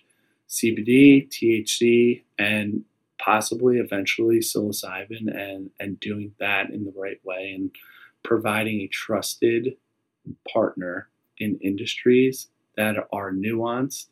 CBD, 0.50 1.30
THC, 1.30 2.24
and 2.38 2.84
possibly 3.18 3.78
eventually 3.78 4.40
psilocybin 4.40 5.34
and 5.34 5.70
and 5.80 6.00
doing 6.00 6.34
that 6.40 6.70
in 6.70 6.84
the 6.84 6.94
right 6.96 7.20
way 7.24 7.54
and 7.56 7.72
providing 8.24 8.82
a 8.82 8.88
trusted 8.88 9.76
partner 10.52 11.10
in 11.38 11.58
industries 11.62 12.48
that 12.78 12.96
are 13.12 13.32
nuanced 13.32 14.08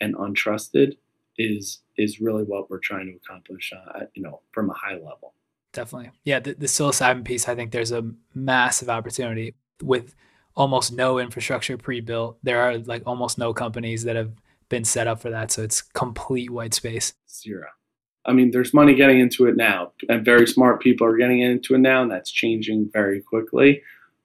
and 0.00 0.14
untrusted 0.16 0.96
is 1.38 1.80
is 1.96 2.20
really 2.20 2.44
what 2.44 2.70
we're 2.70 2.78
trying 2.78 3.06
to 3.06 3.16
accomplish 3.16 3.72
uh, 3.72 4.00
you 4.14 4.22
know 4.22 4.40
from 4.52 4.70
a 4.70 4.74
high 4.74 4.94
level. 4.94 5.34
Definitely. 5.72 6.10
Yeah 6.24 6.40
the, 6.40 6.54
the 6.54 6.66
psilocybin 6.66 7.24
piece 7.24 7.48
i 7.48 7.54
think 7.54 7.72
there's 7.72 7.92
a 7.92 8.10
massive 8.34 8.88
opportunity 8.88 9.54
with 9.82 10.14
almost 10.54 10.90
no 10.90 11.18
infrastructure 11.18 11.76
pre-built. 11.76 12.38
There 12.42 12.62
are 12.62 12.78
like 12.78 13.02
almost 13.04 13.36
no 13.36 13.52
companies 13.52 14.04
that 14.04 14.16
have 14.16 14.32
been 14.70 14.84
set 14.84 15.06
up 15.06 15.20
for 15.20 15.30
that 15.30 15.50
so 15.50 15.62
it's 15.62 15.82
complete 15.82 16.50
white 16.50 16.74
space. 16.74 17.12
Zero 17.28 17.66
i 18.26 18.32
mean 18.32 18.50
there's 18.50 18.74
money 18.74 18.94
getting 18.94 19.20
into 19.20 19.46
it 19.46 19.56
now 19.56 19.92
and 20.08 20.24
very 20.24 20.46
smart 20.46 20.80
people 20.80 21.06
are 21.06 21.16
getting 21.16 21.40
into 21.40 21.74
it 21.74 21.78
now 21.78 22.02
and 22.02 22.10
that's 22.10 22.30
changing 22.30 22.88
very 22.92 23.20
quickly 23.20 23.82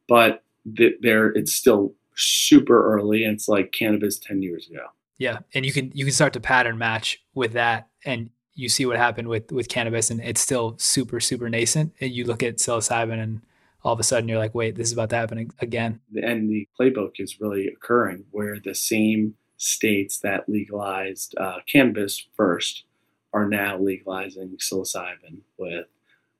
but 0.07 0.43
there 0.65 1.27
it's 1.29 1.53
still 1.53 1.93
super 2.15 2.93
early 2.93 3.23
and 3.23 3.35
it's 3.35 3.47
like 3.47 3.71
cannabis 3.71 4.19
10 4.19 4.41
years 4.41 4.67
ago 4.67 4.87
yeah, 5.21 5.41
and 5.53 5.67
you 5.67 5.71
can 5.71 5.91
you 5.93 6.03
can 6.03 6.13
start 6.15 6.33
to 6.33 6.39
pattern 6.39 6.79
match 6.79 7.23
with 7.35 7.53
that, 7.53 7.89
and 8.03 8.31
you 8.55 8.69
see 8.69 8.87
what 8.87 8.97
happened 8.97 9.27
with 9.27 9.51
with 9.51 9.69
cannabis, 9.69 10.09
and 10.09 10.19
it's 10.19 10.41
still 10.41 10.73
super 10.79 11.19
super 11.19 11.47
nascent. 11.47 11.93
And 12.01 12.11
you 12.11 12.25
look 12.25 12.41
at 12.41 12.57
psilocybin, 12.57 13.21
and 13.21 13.41
all 13.83 13.93
of 13.93 13.99
a 13.99 14.03
sudden 14.03 14.27
you're 14.27 14.39
like, 14.39 14.55
wait, 14.55 14.75
this 14.75 14.87
is 14.87 14.93
about 14.93 15.11
to 15.11 15.17
happen 15.17 15.51
again. 15.59 15.99
And 16.15 16.49
the 16.49 16.67
playbook 16.79 17.19
is 17.19 17.39
really 17.39 17.67
occurring 17.67 18.25
where 18.31 18.57
the 18.59 18.73
same 18.73 19.35
states 19.57 20.17
that 20.21 20.49
legalized 20.49 21.35
uh, 21.37 21.59
cannabis 21.67 22.27
first 22.35 22.85
are 23.33 23.47
now 23.47 23.77
legalizing 23.77 24.57
psilocybin 24.57 25.39
with 25.57 25.85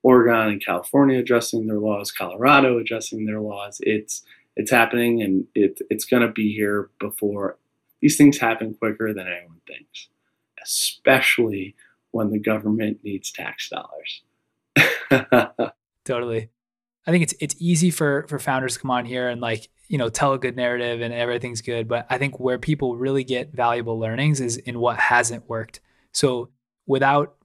Oregon 0.04 0.54
and 0.54 0.66
California 0.66 1.20
adjusting 1.20 1.68
their 1.68 1.80
laws, 1.80 2.12
Colorado 2.12 2.78
adjusting 2.80 3.26
their 3.26 3.40
laws. 3.40 3.80
It's 3.82 4.24
it's 4.56 4.72
happening 4.72 5.22
and 5.22 5.46
it, 5.56 5.80
it's 5.90 6.06
going 6.06 6.24
to 6.24 6.32
be 6.32 6.54
here 6.54 6.90
before 7.00 7.58
these 8.02 8.18
things 8.18 8.40
happen 8.40 8.74
quicker 8.74 9.14
than 9.14 9.28
anyone 9.28 9.62
thinks, 9.68 10.10
especially 10.62 11.76
when 12.12 12.32
the 12.32 12.40
government 12.40 13.00
needs 13.04 13.32
tax 13.32 13.70
dollars. 13.70 14.24
totally. 16.06 16.50
I 17.08 17.12
think 17.12 17.24
it's 17.24 17.34
it's 17.40 17.56
easy 17.60 17.92
for 17.92 18.26
for 18.28 18.40
founders 18.40 18.74
to 18.74 18.80
come 18.80 18.92
on 18.92 19.06
here 19.06 19.30
and 19.30 19.42
like, 19.42 19.70
you 19.88 19.98
know, 19.98 20.10
tell 20.10 20.34
a 20.34 20.40
good 20.40 20.56
narrative 20.56 21.02
and 21.02 21.14
everything's 21.14 21.62
good, 21.62 21.88
but 21.88 22.06
I 22.10 22.18
think 22.18 22.40
where 22.40 22.60
people 22.60 22.96
really 22.96 23.24
get 23.24 23.54
valuable 23.54 24.00
learnings 24.00 24.40
is 24.40 24.58
in 24.58 24.80
what 24.80 24.98
hasn't 24.98 25.50
worked. 25.50 25.80
So, 26.12 26.50
without 26.92 27.36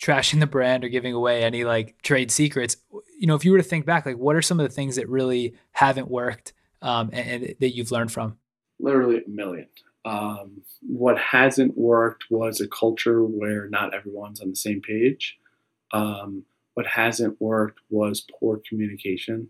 trashing 0.00 0.38
the 0.38 0.46
brand 0.46 0.84
or 0.84 0.88
giving 0.88 1.12
away 1.12 1.42
any 1.42 1.64
like 1.64 2.00
trade 2.02 2.30
secrets, 2.30 2.76
you 3.18 3.26
know, 3.26 3.34
if 3.34 3.44
you 3.44 3.50
were 3.50 3.58
to 3.58 3.64
think 3.64 3.84
back, 3.84 4.06
like 4.06 4.16
what 4.16 4.36
are 4.36 4.42
some 4.42 4.60
of 4.60 4.68
the 4.68 4.74
things 4.74 4.94
that 4.94 5.08
really 5.08 5.54
haven't 5.72 6.08
worked 6.08 6.52
um, 6.80 7.10
and, 7.12 7.42
and 7.42 7.54
that 7.58 7.74
you've 7.74 7.90
learned 7.90 8.12
from? 8.12 8.38
Literally 8.78 9.18
a 9.18 9.28
million. 9.28 9.66
Um, 10.04 10.62
what 10.80 11.18
hasn't 11.18 11.76
worked 11.76 12.26
was 12.30 12.60
a 12.60 12.68
culture 12.68 13.24
where 13.24 13.68
not 13.68 13.94
everyone's 13.94 14.40
on 14.40 14.50
the 14.50 14.56
same 14.56 14.80
page. 14.80 15.38
Um, 15.92 16.44
what 16.74 16.86
hasn't 16.86 17.40
worked 17.40 17.80
was 17.90 18.24
poor 18.38 18.60
communication. 18.68 19.48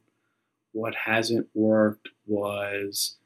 What 0.72 0.94
hasn't 0.94 1.48
worked 1.54 2.08
was 2.26 3.16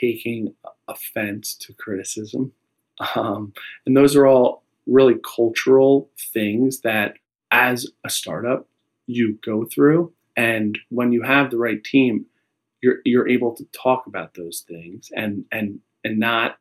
taking 0.00 0.54
offense 0.86 1.54
to 1.54 1.72
criticism. 1.72 2.52
Um, 3.14 3.54
and 3.86 3.96
those 3.96 4.14
are 4.14 4.26
all 4.26 4.64
really 4.90 5.16
cultural 5.36 6.10
things 6.34 6.80
that, 6.80 7.14
as 7.50 7.86
a 8.04 8.10
startup, 8.10 8.68
you 9.06 9.38
go 9.44 9.64
through. 9.64 10.12
And 10.36 10.78
when 10.90 11.12
you 11.12 11.22
have 11.22 11.50
the 11.50 11.58
right 11.58 11.82
team, 11.82 12.26
you're, 12.82 12.98
you're 13.04 13.28
able 13.28 13.54
to 13.56 13.64
talk 13.72 14.06
about 14.06 14.34
those 14.34 14.64
things 14.68 15.10
and, 15.14 15.44
and 15.50 15.80
and 16.04 16.18
not 16.18 16.58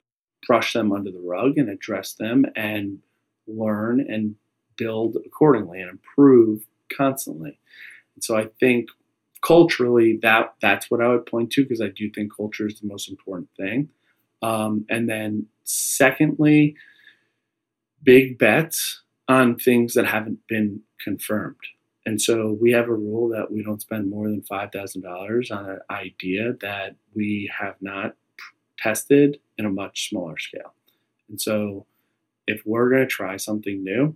brush 0.48 0.74
them 0.74 0.92
under 0.92 1.12
the 1.12 1.20
rug 1.20 1.58
and 1.58 1.70
address 1.70 2.14
them 2.14 2.46
and 2.56 3.00
learn 3.48 4.00
and 4.00 4.36
build 4.78 5.18
accordingly 5.26 5.82
and 5.82 5.90
improve 5.90 6.64
constantly. 6.96 7.60
And 8.16 8.24
so 8.24 8.38
I 8.38 8.50
think 8.60 8.90
culturally 9.46 10.20
that 10.22 10.54
that's 10.62 10.90
what 10.92 11.02
I 11.02 11.08
would 11.10 11.26
point 11.26 11.52
to 11.52 11.64
because 11.64 11.82
I 11.82 11.90
do 11.90 12.10
think 12.10 12.36
culture 12.36 12.68
is 12.68 12.80
the 12.80 12.88
most 12.88 13.10
important 13.10 13.50
thing. 13.58 13.90
Um, 14.42 14.86
and 14.90 15.10
then 15.10 15.48
secondly, 15.64 16.76
big 18.04 18.38
bets 18.38 19.04
on 19.28 19.56
things 19.58 19.94
that 19.94 20.06
haven't 20.06 20.40
been 20.48 20.82
confirmed. 21.00 21.56
And 22.06 22.22
so 22.22 22.58
we 22.60 22.72
have 22.72 22.88
a 22.88 22.94
rule 22.94 23.30
that 23.30 23.52
we 23.52 23.62
don't 23.62 23.82
spend 23.82 24.10
more 24.10 24.28
than 24.28 24.42
$5,000 24.42 25.52
on 25.52 25.70
an 25.70 25.80
idea 25.92 26.54
that 26.62 26.96
we 27.14 27.52
have 27.60 27.76
not 27.82 28.16
tested 28.78 29.40
in 29.58 29.66
a 29.66 29.70
much 29.70 30.10
smaller 30.10 30.38
scale. 30.38 30.74
And 31.30 31.40
so 31.40 31.86
if 32.48 32.62
we're 32.66 32.90
going 32.90 33.04
to 33.04 33.08
try 33.08 33.38
something 33.38 33.84
new, 33.84 34.16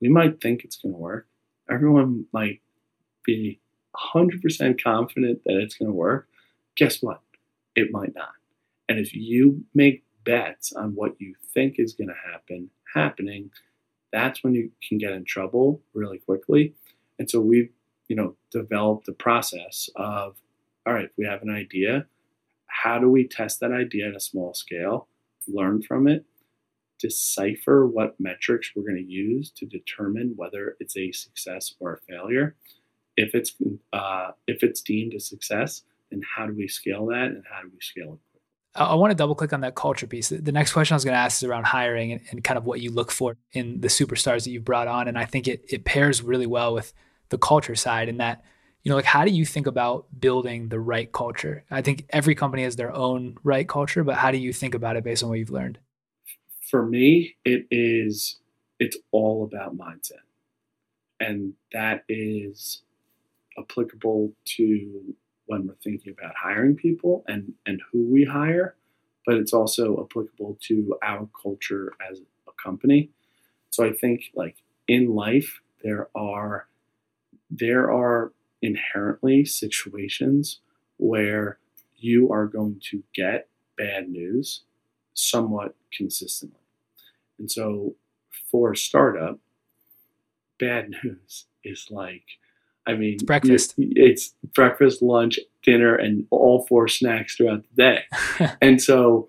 we 0.00 0.08
might 0.08 0.40
think 0.40 0.62
it's 0.62 0.76
going 0.76 0.94
to 0.94 0.98
work. 0.98 1.26
Everyone 1.68 2.26
might 2.32 2.60
be 3.24 3.60
100% 4.14 4.82
confident 4.82 5.42
that 5.44 5.56
it's 5.56 5.74
going 5.74 5.90
to 5.90 5.94
work, 5.94 6.28
guess 6.76 7.02
what? 7.02 7.20
It 7.74 7.90
might 7.90 8.14
not. 8.14 8.34
And 8.88 8.98
if 8.98 9.14
you 9.14 9.64
make 9.74 10.04
bets 10.24 10.72
on 10.72 10.94
what 10.94 11.20
you 11.20 11.34
think 11.54 11.78
is 11.78 11.94
going 11.94 12.08
to 12.08 12.30
happen 12.32 12.70
happening, 12.94 13.50
that's 14.12 14.42
when 14.42 14.54
you 14.54 14.70
can 14.86 14.98
get 14.98 15.12
in 15.12 15.24
trouble 15.24 15.82
really 15.94 16.18
quickly. 16.18 16.74
And 17.18 17.30
so 17.30 17.40
we've, 17.40 17.70
you 18.08 18.16
know, 18.16 18.36
developed 18.50 19.08
a 19.08 19.12
process 19.12 19.88
of, 19.96 20.36
all 20.86 20.94
right, 20.94 21.10
we 21.16 21.26
have 21.26 21.42
an 21.42 21.50
idea. 21.50 22.06
How 22.66 22.98
do 22.98 23.08
we 23.08 23.28
test 23.28 23.60
that 23.60 23.72
idea 23.72 24.08
at 24.08 24.16
a 24.16 24.20
small 24.20 24.54
scale, 24.54 25.08
learn 25.46 25.82
from 25.82 26.08
it, 26.08 26.24
decipher 27.00 27.86
what 27.86 28.20
metrics 28.20 28.72
we're 28.76 28.82
going 28.82 28.96
to 28.96 29.12
use 29.12 29.50
to 29.50 29.66
determine 29.66 30.34
whether 30.36 30.76
it's 30.78 30.96
a 30.96 31.10
success 31.12 31.74
or 31.80 31.94
a 31.94 32.12
failure. 32.12 32.54
If 33.16 33.34
it's 33.34 33.54
uh, 33.92 34.32
if 34.46 34.62
it's 34.62 34.80
deemed 34.80 35.14
a 35.14 35.20
success, 35.20 35.82
then 36.10 36.22
how 36.36 36.46
do 36.46 36.54
we 36.54 36.68
scale 36.68 37.06
that 37.06 37.26
and 37.26 37.44
how 37.50 37.62
do 37.62 37.70
we 37.72 37.80
scale 37.80 38.14
it? 38.14 38.29
I 38.74 38.94
want 38.94 39.10
to 39.10 39.16
double 39.16 39.34
click 39.34 39.52
on 39.52 39.62
that 39.62 39.74
culture 39.74 40.06
piece. 40.06 40.28
The 40.28 40.52
next 40.52 40.72
question 40.72 40.94
I 40.94 40.96
was 40.96 41.04
going 41.04 41.14
to 41.14 41.20
ask 41.20 41.42
is 41.42 41.48
around 41.48 41.66
hiring 41.66 42.12
and, 42.12 42.20
and, 42.30 42.44
kind 42.44 42.56
of 42.56 42.64
what 42.64 42.80
you 42.80 42.92
look 42.92 43.10
for 43.10 43.36
in 43.52 43.80
the 43.80 43.88
superstars 43.88 44.44
that 44.44 44.50
you've 44.50 44.64
brought 44.64 44.86
on. 44.86 45.08
And 45.08 45.18
I 45.18 45.24
think 45.24 45.48
it, 45.48 45.64
it 45.68 45.84
pairs 45.84 46.22
really 46.22 46.46
well 46.46 46.72
with 46.72 46.92
the 47.30 47.38
culture 47.38 47.74
side 47.74 48.08
in 48.08 48.18
that, 48.18 48.44
you 48.84 48.90
know, 48.90 48.96
like 48.96 49.04
how 49.04 49.24
do 49.24 49.32
you 49.32 49.44
think 49.44 49.66
about 49.66 50.06
building 50.20 50.68
the 50.68 50.78
right 50.78 51.10
culture? 51.10 51.64
I 51.70 51.82
think 51.82 52.06
every 52.10 52.36
company 52.36 52.62
has 52.62 52.76
their 52.76 52.94
own 52.94 53.38
right 53.42 53.68
culture, 53.68 54.04
but 54.04 54.16
how 54.16 54.30
do 54.30 54.38
you 54.38 54.52
think 54.52 54.76
about 54.76 54.96
it 54.96 55.02
based 55.02 55.24
on 55.24 55.30
what 55.30 55.38
you've 55.40 55.50
learned? 55.50 55.78
For 56.70 56.86
me, 56.86 57.36
it 57.44 57.66
is, 57.72 58.38
it's 58.78 58.96
all 59.10 59.42
about 59.42 59.76
mindset. 59.76 60.22
And 61.18 61.54
that 61.72 62.04
is 62.08 62.82
applicable 63.58 64.32
to 64.44 65.14
when 65.50 65.66
we're 65.66 65.74
thinking 65.82 66.14
about 66.16 66.32
hiring 66.40 66.76
people 66.76 67.24
and, 67.26 67.52
and 67.66 67.80
who 67.90 68.04
we 68.04 68.24
hire, 68.24 68.76
but 69.26 69.34
it's 69.34 69.52
also 69.52 70.00
applicable 70.00 70.56
to 70.60 70.96
our 71.02 71.28
culture 71.42 71.92
as 72.08 72.20
a 72.46 72.52
company. 72.62 73.10
So 73.70 73.84
I 73.84 73.92
think 73.92 74.30
like 74.36 74.58
in 74.86 75.08
life, 75.08 75.60
there 75.82 76.08
are 76.14 76.68
there 77.50 77.90
are 77.90 78.32
inherently 78.62 79.44
situations 79.44 80.60
where 80.98 81.58
you 81.96 82.30
are 82.32 82.46
going 82.46 82.80
to 82.90 83.02
get 83.12 83.48
bad 83.76 84.08
news 84.08 84.62
somewhat 85.14 85.74
consistently. 85.92 86.60
And 87.40 87.50
so 87.50 87.96
for 88.52 88.70
a 88.70 88.76
startup, 88.76 89.40
bad 90.60 90.90
news 91.02 91.46
is 91.64 91.88
like 91.90 92.38
I 92.86 92.94
mean, 92.94 93.14
it's 93.14 93.22
breakfast. 93.22 93.74
It's 93.78 94.34
breakfast, 94.54 95.02
lunch, 95.02 95.38
dinner, 95.62 95.94
and 95.94 96.26
all 96.30 96.66
four 96.66 96.88
snacks 96.88 97.36
throughout 97.36 97.62
the 97.62 97.82
day. 97.82 98.52
and 98.62 98.80
so, 98.80 99.28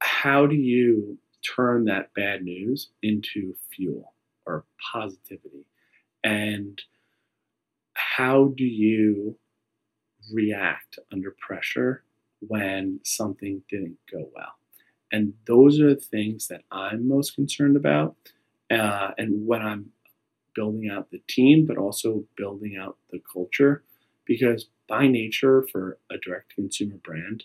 how 0.00 0.46
do 0.46 0.56
you 0.56 1.18
turn 1.44 1.84
that 1.84 2.12
bad 2.14 2.42
news 2.42 2.88
into 3.02 3.54
fuel 3.70 4.14
or 4.46 4.64
positivity? 4.92 5.66
And 6.22 6.80
how 7.94 8.52
do 8.56 8.64
you 8.64 9.36
react 10.32 10.98
under 11.12 11.36
pressure 11.38 12.02
when 12.40 13.00
something 13.04 13.62
didn't 13.68 13.98
go 14.10 14.30
well? 14.34 14.54
And 15.12 15.34
those 15.46 15.80
are 15.80 15.94
the 15.94 16.00
things 16.00 16.48
that 16.48 16.62
I'm 16.72 17.06
most 17.06 17.34
concerned 17.34 17.76
about. 17.76 18.16
Uh, 18.70 19.10
and 19.18 19.46
when 19.46 19.62
I'm 19.62 19.90
building 20.54 20.88
out 20.90 21.10
the 21.10 21.22
team, 21.28 21.66
but 21.66 21.78
also 21.78 22.24
building 22.36 22.76
out 22.80 22.96
the 23.10 23.20
culture. 23.32 23.82
Because 24.26 24.66
by 24.88 25.06
nature, 25.06 25.66
for 25.70 25.98
a 26.10 26.16
direct 26.18 26.54
consumer 26.54 26.96
brand, 27.02 27.44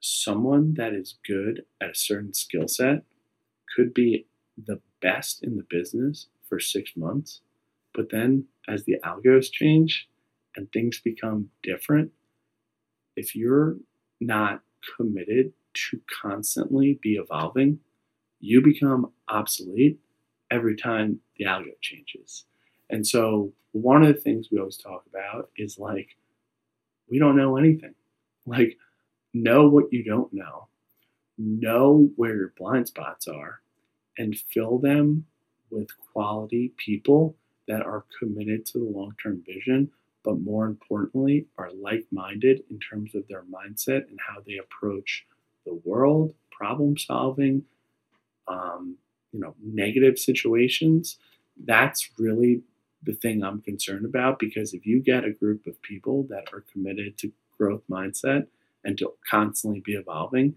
someone 0.00 0.74
that 0.74 0.92
is 0.92 1.18
good 1.26 1.64
at 1.80 1.90
a 1.90 1.94
certain 1.94 2.34
skill 2.34 2.68
set 2.68 3.02
could 3.74 3.94
be 3.94 4.26
the 4.62 4.80
best 5.00 5.42
in 5.42 5.56
the 5.56 5.66
business 5.68 6.28
for 6.48 6.60
six 6.60 6.92
months. 6.96 7.40
But 7.94 8.10
then 8.10 8.46
as 8.68 8.84
the 8.84 8.96
algos 9.04 9.50
change 9.50 10.08
and 10.56 10.70
things 10.70 11.00
become 11.00 11.50
different, 11.62 12.12
if 13.16 13.34
you're 13.34 13.76
not 14.20 14.62
committed 14.96 15.52
to 15.74 16.00
constantly 16.22 16.98
be 17.02 17.14
evolving, 17.14 17.80
you 18.40 18.60
become 18.60 19.10
obsolete 19.28 19.98
every 20.50 20.76
time 20.76 21.20
the 21.36 21.44
algo 21.44 21.72
changes. 21.80 22.44
And 22.90 23.06
so 23.06 23.52
one 23.72 24.02
of 24.02 24.14
the 24.14 24.20
things 24.20 24.48
we 24.50 24.58
always 24.58 24.76
talk 24.76 25.04
about 25.08 25.50
is 25.56 25.78
like, 25.78 26.16
we 27.08 27.18
don't 27.18 27.36
know 27.36 27.56
anything. 27.56 27.94
Like, 28.46 28.76
know 29.32 29.68
what 29.68 29.92
you 29.92 30.04
don't 30.04 30.32
know, 30.32 30.68
know 31.38 32.08
where 32.16 32.36
your 32.36 32.52
blind 32.56 32.86
spots 32.86 33.26
are, 33.26 33.60
and 34.18 34.36
fill 34.36 34.78
them 34.78 35.26
with 35.70 35.88
quality 36.12 36.72
people 36.76 37.34
that 37.66 37.82
are 37.82 38.04
committed 38.18 38.64
to 38.66 38.78
the 38.78 38.84
long 38.84 39.14
term 39.22 39.42
vision, 39.46 39.90
but 40.22 40.40
more 40.40 40.66
importantly, 40.66 41.46
are 41.58 41.72
like 41.72 42.06
minded 42.12 42.62
in 42.70 42.78
terms 42.78 43.14
of 43.14 43.26
their 43.28 43.42
mindset 43.42 44.06
and 44.08 44.18
how 44.26 44.40
they 44.46 44.58
approach 44.58 45.26
the 45.66 45.74
world, 45.84 46.34
problem 46.50 46.96
solving, 46.96 47.64
um, 48.46 48.96
you 49.34 49.40
know 49.40 49.54
negative 49.62 50.18
situations 50.18 51.18
that's 51.66 52.08
really 52.18 52.62
the 53.02 53.14
thing 53.14 53.42
i'm 53.42 53.60
concerned 53.60 54.06
about 54.06 54.38
because 54.38 54.72
if 54.72 54.86
you 54.86 55.02
get 55.02 55.24
a 55.24 55.32
group 55.32 55.66
of 55.66 55.80
people 55.82 56.26
that 56.30 56.44
are 56.52 56.64
committed 56.72 57.18
to 57.18 57.30
growth 57.58 57.82
mindset 57.90 58.46
and 58.84 58.96
to 58.96 59.12
constantly 59.28 59.80
be 59.80 59.92
evolving 59.92 60.54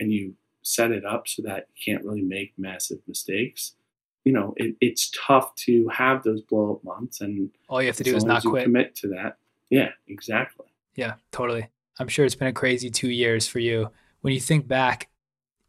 and 0.00 0.12
you 0.12 0.34
set 0.62 0.90
it 0.90 1.04
up 1.04 1.26
so 1.28 1.42
that 1.42 1.66
you 1.74 1.92
can't 1.92 2.04
really 2.04 2.22
make 2.22 2.52
massive 2.56 2.98
mistakes 3.06 3.74
you 4.24 4.32
know 4.32 4.54
it, 4.56 4.76
it's 4.80 5.10
tough 5.10 5.54
to 5.56 5.88
have 5.88 6.22
those 6.22 6.40
blow 6.42 6.74
up 6.74 6.84
months 6.84 7.20
and 7.20 7.50
all 7.68 7.80
you 7.80 7.88
have 7.88 7.96
to 7.96 8.04
do 8.04 8.14
is 8.14 8.24
not 8.24 8.42
quit. 8.42 8.64
commit 8.64 8.94
to 8.96 9.08
that. 9.08 9.36
Yeah 9.70 9.90
exactly. 10.08 10.66
Yeah 10.94 11.14
totally. 11.30 11.68
I'm 11.98 12.08
sure 12.08 12.24
it's 12.24 12.34
been 12.34 12.48
a 12.48 12.52
crazy 12.52 12.90
two 12.90 13.10
years 13.10 13.46
for 13.46 13.58
you. 13.58 13.90
When 14.20 14.32
you 14.32 14.40
think 14.40 14.68
back 14.68 15.08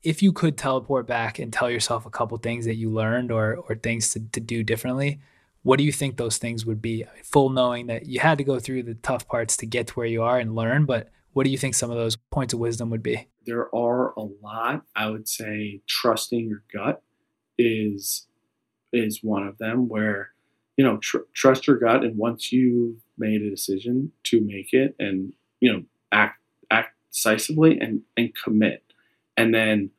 if 0.03 0.21
you 0.21 0.33
could 0.33 0.57
teleport 0.57 1.07
back 1.07 1.39
and 1.39 1.51
tell 1.51 1.69
yourself 1.69 2.05
a 2.05 2.09
couple 2.09 2.37
things 2.37 2.65
that 2.65 2.75
you 2.75 2.89
learned 2.89 3.31
or 3.31 3.55
or 3.55 3.75
things 3.75 4.11
to, 4.11 4.19
to 4.31 4.39
do 4.39 4.63
differently, 4.63 5.19
what 5.63 5.77
do 5.77 5.83
you 5.83 5.91
think 5.91 6.17
those 6.17 6.37
things 6.37 6.65
would 6.65 6.81
be? 6.81 7.05
Full 7.23 7.49
knowing 7.49 7.87
that 7.87 8.05
you 8.05 8.19
had 8.19 8.37
to 8.37 8.43
go 8.43 8.59
through 8.59 8.83
the 8.83 8.95
tough 8.95 9.27
parts 9.27 9.57
to 9.57 9.65
get 9.65 9.87
to 9.87 9.93
where 9.93 10.07
you 10.07 10.21
are 10.21 10.39
and 10.39 10.55
learn, 10.55 10.85
but 10.85 11.09
what 11.31 11.45
do 11.45 11.49
you 11.49 11.57
think 11.57 11.73
some 11.73 11.89
of 11.89 11.97
those 11.97 12.15
points 12.15 12.53
of 12.53 12.59
wisdom 12.59 12.89
would 12.89 13.01
be? 13.01 13.27
There 13.45 13.73
are 13.73 14.13
a 14.13 14.21
lot. 14.21 14.83
I 14.95 15.09
would 15.09 15.27
say 15.27 15.81
trusting 15.87 16.47
your 16.47 16.63
gut 16.71 17.01
is 17.57 18.27
is 18.91 19.23
one 19.23 19.47
of 19.47 19.57
them 19.57 19.87
where 19.87 20.31
you 20.77 20.83
know 20.83 20.97
tr- 20.97 21.29
trust 21.33 21.65
your 21.65 21.77
gut 21.77 22.03
and 22.03 22.17
once 22.17 22.51
you've 22.51 22.97
made 23.17 23.41
a 23.41 23.49
decision 23.49 24.11
to 24.23 24.41
make 24.41 24.73
it 24.73 24.95
and 24.99 25.33
you 25.59 25.71
know 25.71 25.83
act 26.11 26.39
act 26.69 26.95
decisively 27.11 27.79
and 27.79 28.01
and 28.17 28.33
commit 28.35 28.83
and 29.37 29.53
then 29.53 29.89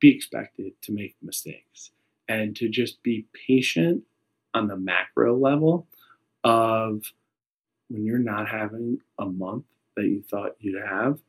be 0.00 0.14
expected 0.14 0.72
to 0.82 0.92
make 0.92 1.16
mistakes 1.22 1.90
and 2.28 2.54
to 2.56 2.68
just 2.68 3.02
be 3.02 3.26
patient 3.46 4.04
on 4.54 4.68
the 4.68 4.76
macro 4.76 5.36
level 5.36 5.86
of 6.44 7.12
when 7.88 8.04
you're 8.04 8.18
not 8.18 8.48
having 8.48 9.00
a 9.18 9.26
month 9.26 9.64
that 9.96 10.04
you 10.04 10.22
thought 10.22 10.56
you'd 10.60 10.82
have, 10.82 11.20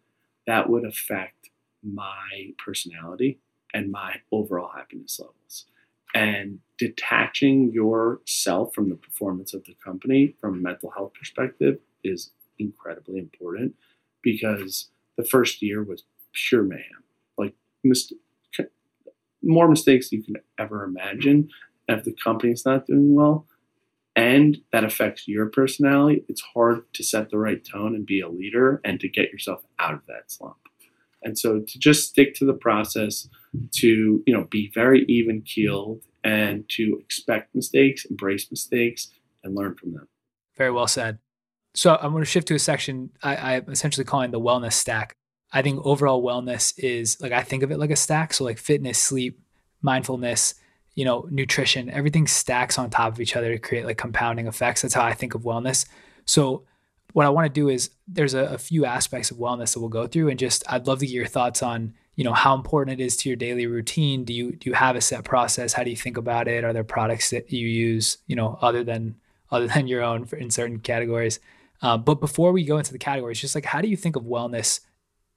that 0.46 0.70
would 0.70 0.86
affect 0.86 1.50
my 1.84 2.54
personality 2.64 3.40
and 3.74 3.92
my 3.92 4.16
overall 4.32 4.72
happiness 4.76 5.20
levels. 5.20 5.66
And 6.14 6.60
detaching 6.78 7.72
yourself 7.72 8.74
from 8.74 8.90
the 8.90 8.96
performance 8.96 9.54
of 9.54 9.64
the 9.66 9.76
company 9.84 10.36
from 10.42 10.56
a 10.56 10.58
mental 10.58 10.92
health 10.92 11.14
perspective 11.14 11.80
is 12.04 12.32
incredibly 12.58 13.20
important 13.20 13.76
because 14.22 14.90
the 15.18 15.24
first 15.24 15.62
year 15.62 15.84
was 15.84 16.04
pure 16.34 16.64
mayhem 16.64 17.04
mis- 17.84 18.14
more 19.42 19.68
mistakes 19.68 20.12
you 20.12 20.24
can 20.24 20.36
ever 20.58 20.84
imagine. 20.84 21.50
And 21.88 22.00
if 22.00 22.06
the 22.06 22.16
company's 22.24 22.66
not 22.66 22.86
doing 22.86 23.16
well 23.16 23.46
and 24.16 24.58
that 24.72 24.84
affects 24.84 25.28
your 25.28 25.48
personality, 25.48 26.24
it's 26.28 26.42
hard 26.42 26.82
to 26.94 27.04
set 27.04 27.30
the 27.30 27.38
right 27.38 27.64
tone 27.64 27.96
and 27.96 28.06
be 28.06 28.22
a 28.22 28.30
leader 28.30 28.82
and 28.84 29.00
to 29.00 29.08
get 29.08 29.32
yourself 29.32 29.64
out 29.80 29.94
of 29.94 30.06
that 30.08 30.32
slump. 30.32 30.58
And 31.24 31.38
so 31.38 31.60
to 31.60 31.80
just 31.80 32.10
stick 32.10 32.34
to 32.36 32.46
the 32.46 32.54
process, 32.54 33.28
to 33.74 34.24
you 34.26 34.34
know 34.34 34.46
be 34.46 34.72
very 34.74 35.06
even 35.06 35.42
keeled 35.42 36.04
and 36.24 36.68
to 36.70 36.98
expect 37.02 37.56
mistakes, 37.56 38.06
embrace 38.06 38.50
mistakes, 38.52 39.10
and 39.44 39.56
learn 39.56 39.76
from 39.76 39.94
them. 39.94 40.08
Very 40.58 40.72
well 40.72 40.88
said. 40.88 41.20
So 41.76 41.96
I'm 41.96 42.12
going 42.12 42.24
to 42.24 42.30
shift 42.30 42.48
to 42.50 42.56
a 42.56 42.60
section 42.60 43.12
I, 43.24 43.56
I'm 43.56 43.70
essentially 43.70 44.06
calling 44.06 44.32
the 44.32 44.40
wellness 44.40 44.74
stack. 44.74 45.16
I 45.52 45.62
think 45.62 45.86
overall 45.86 46.24
wellness 46.24 46.74
is 46.78 47.20
like 47.20 47.32
I 47.32 47.42
think 47.42 47.64
of 47.64 47.72
it 47.72 47.80
like 47.80 47.92
a 47.92 47.96
stack. 47.96 48.34
So 48.34 48.44
like 48.44 48.60
fitness, 48.60 49.00
sleep, 49.00 49.40
mindfulness, 49.82 50.56
you 50.96 51.06
know, 51.06 51.28
nutrition, 51.32 51.90
everything 51.90 52.28
stacks 52.28 52.78
on 52.78 52.90
top 52.90 53.14
of 53.14 53.22
each 53.22 53.36
other 53.36 53.52
to 53.54 53.60
create 53.60 53.86
like 53.86 53.98
compounding 53.98 54.48
effects. 54.48 54.82
That's 54.82 54.94
how 54.94 55.04
I 55.04 55.14
think 55.14 55.34
of 55.34 55.42
wellness. 55.42 55.88
So 56.26 56.66
what 57.14 57.26
I 57.26 57.30
want 57.30 57.46
to 57.46 57.50
do 57.50 57.70
is 57.70 57.90
there's 58.08 58.34
a, 58.34 58.46
a, 58.46 58.58
few 58.58 58.86
aspects 58.86 59.32
of 59.32 59.38
wellness 59.38 59.74
that 59.74 59.80
we'll 59.80 59.90
go 59.90 60.06
through 60.06 60.30
and 60.30 60.38
just 60.38 60.64
I'd 60.72 60.86
love 60.86 61.00
to 61.00 61.08
get 61.08 61.14
your 61.14 61.26
thoughts 61.26 61.64
on, 61.64 61.94
you 62.16 62.24
know, 62.24 62.34
how 62.34 62.54
important 62.54 63.00
it 63.00 63.04
is 63.04 63.18
to 63.18 63.30
your 63.30 63.36
daily 63.36 63.66
routine. 63.66 64.24
Do 64.26 64.34
you 64.34 64.52
do 64.52 64.70
you 64.70 64.76
have 64.76 64.96
a 64.96 65.02
set 65.02 65.24
process? 65.24 65.74
How 65.74 65.84
do 65.84 65.90
you 65.90 65.96
think 65.96 66.18
about 66.18 66.48
it? 66.48 66.64
Are 66.64 66.74
there 66.74 66.84
products 66.84 67.32
that 67.32 67.52
you 67.52 67.68
use, 67.68 68.18
you 68.28 68.36
know, 68.36 68.60
other 68.62 68.84
than 68.84 69.16
other 69.52 69.68
than 69.68 69.88
your 69.88 70.04
own 70.04 70.26
for, 70.26 70.36
in 70.36 70.52
certain 70.52 70.80
categories? 70.80 71.40
Uh, 71.82 71.98
but 71.98 72.20
before 72.20 72.52
we 72.52 72.64
go 72.64 72.78
into 72.78 72.92
the 72.92 73.00
categories, 73.00 73.40
just 73.40 73.56
like 73.56 73.66
how 73.66 73.82
do 73.82 73.88
you 73.88 73.98
think 73.98 74.16
of 74.16 74.24
wellness 74.24 74.82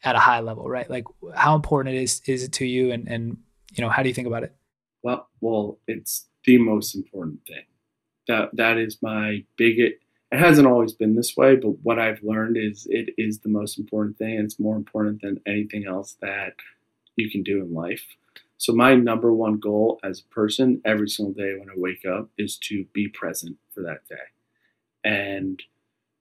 at 0.05 0.17
a 0.17 0.19
high 0.19 0.41
level, 0.41 0.69
right? 0.69 0.89
Like 0.89 1.05
how 1.35 1.55
important 1.55 1.95
it 1.95 2.03
is 2.03 2.21
is 2.27 2.43
it 2.45 2.53
to 2.53 2.67
you 2.67 2.93
and 2.93 3.09
and 3.09 3.39
you 3.73 3.83
know, 3.83 3.91
how 3.91 4.03
do 4.03 4.09
you 4.09 4.15
think 4.15 4.27
about 4.27 4.43
it? 4.43 4.55
Well, 5.03 5.29
well, 5.41 5.79
it's 5.87 6.27
the 6.45 6.59
most 6.59 6.95
important 6.95 7.41
thing. 7.47 7.65
That 8.29 8.51
that 8.55 8.79
is 8.79 8.99
my 9.03 9.45
biggest 9.57 9.95
it 10.33 10.39
hasn't 10.39 10.67
always 10.67 10.95
been 10.95 11.15
this 11.15 11.37
way, 11.37 11.57
but 11.57 11.79
what 11.83 11.99
I've 11.99 12.23
learned 12.23 12.57
is 12.57 12.87
it 12.89 13.11
is 13.19 13.41
the 13.41 13.51
most 13.51 13.79
important 13.79 14.17
thing, 14.17 14.39
it's 14.39 14.59
more 14.59 14.77
important 14.77 15.21
than 15.21 15.43
anything 15.47 15.87
else 15.87 16.17
that 16.23 16.55
you 17.17 17.31
can 17.31 17.43
do 17.43 17.61
in 17.61 17.75
life. 17.75 18.17
So, 18.57 18.73
my 18.73 18.95
number 18.95 19.35
one 19.35 19.59
goal 19.59 20.01
as 20.03 20.21
a 20.21 20.35
person 20.35 20.81
every 20.87 21.09
single 21.09 21.35
day 21.35 21.59
when 21.59 21.69
I 21.69 21.75
wake 21.77 22.07
up 22.07 22.31
is 22.39 22.57
to 22.69 22.87
be 22.95 23.09
present 23.09 23.57
for 23.75 23.83
that 23.83 24.09
day. 24.09 24.25
And 25.05 25.63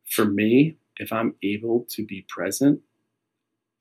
for 0.10 0.26
me, 0.26 0.76
if 0.98 1.14
I'm 1.14 1.36
able 1.42 1.86
to 1.92 2.06
be 2.06 2.26
present, 2.28 2.82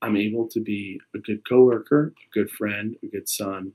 I'm 0.02 0.16
able 0.16 0.48
to 0.48 0.60
be 0.60 1.00
a 1.14 1.18
good 1.18 1.46
coworker, 1.48 2.14
a 2.16 2.30
good 2.32 2.50
friend, 2.50 2.96
a 3.02 3.06
good 3.06 3.28
son, 3.28 3.72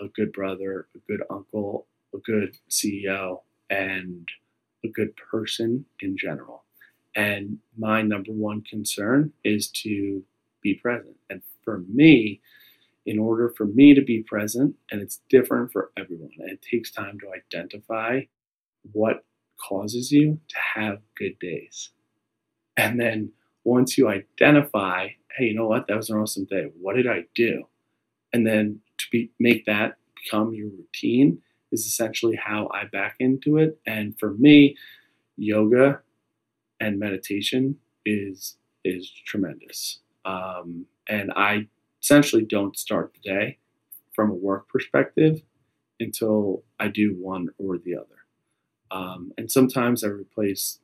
a 0.00 0.08
good 0.08 0.32
brother, 0.32 0.88
a 0.94 0.98
good 1.10 1.22
uncle, 1.30 1.86
a 2.14 2.18
good 2.18 2.56
CEO, 2.70 3.40
and 3.70 4.28
a 4.84 4.88
good 4.88 5.16
person 5.16 5.86
in 6.00 6.16
general. 6.16 6.64
And 7.16 7.58
my 7.78 8.02
number 8.02 8.32
one 8.32 8.62
concern 8.62 9.32
is 9.44 9.68
to 9.68 10.22
be 10.62 10.74
present. 10.74 11.16
And 11.30 11.42
for 11.64 11.78
me, 11.88 12.40
in 13.06 13.18
order 13.18 13.52
for 13.56 13.66
me 13.66 13.94
to 13.94 14.02
be 14.02 14.22
present, 14.22 14.74
and 14.90 15.00
it's 15.00 15.20
different 15.28 15.72
for 15.72 15.90
everyone, 15.96 16.30
it 16.38 16.60
takes 16.62 16.90
time 16.90 17.18
to 17.20 17.30
identify 17.32 18.22
what 18.92 19.24
causes 19.56 20.10
you 20.10 20.40
to 20.48 20.56
have 20.74 20.98
good 21.16 21.38
days. 21.38 21.90
And 22.76 23.00
then 23.00 23.32
once 23.62 23.96
you 23.96 24.08
identify, 24.08 25.08
hey, 25.36 25.46
you 25.46 25.54
know 25.54 25.66
what, 25.66 25.86
that 25.88 25.96
was 25.96 26.10
an 26.10 26.18
awesome 26.18 26.44
day. 26.44 26.68
What 26.80 26.96
did 26.96 27.06
I 27.06 27.24
do? 27.34 27.64
And 28.32 28.46
then 28.46 28.80
to 28.98 29.06
be, 29.10 29.30
make 29.38 29.66
that 29.66 29.96
become 30.14 30.54
your 30.54 30.68
routine 30.68 31.38
is 31.72 31.86
essentially 31.86 32.36
how 32.36 32.68
I 32.72 32.84
back 32.84 33.16
into 33.18 33.58
it. 33.58 33.78
And 33.86 34.18
for 34.18 34.32
me, 34.34 34.76
yoga 35.36 36.00
and 36.80 36.98
meditation 36.98 37.76
is 38.04 38.56
is 38.84 39.10
tremendous. 39.24 40.00
Um, 40.24 40.86
and 41.08 41.32
I 41.34 41.68
essentially 42.02 42.44
don't 42.44 42.76
start 42.76 43.14
the 43.14 43.30
day 43.30 43.58
from 44.14 44.30
a 44.30 44.34
work 44.34 44.68
perspective 44.68 45.42
until 45.98 46.62
I 46.78 46.88
do 46.88 47.16
one 47.18 47.48
or 47.58 47.78
the 47.78 47.96
other. 47.96 48.06
Um, 48.90 49.32
and 49.38 49.50
sometimes 49.50 50.04
I 50.04 50.08
replace 50.08 50.80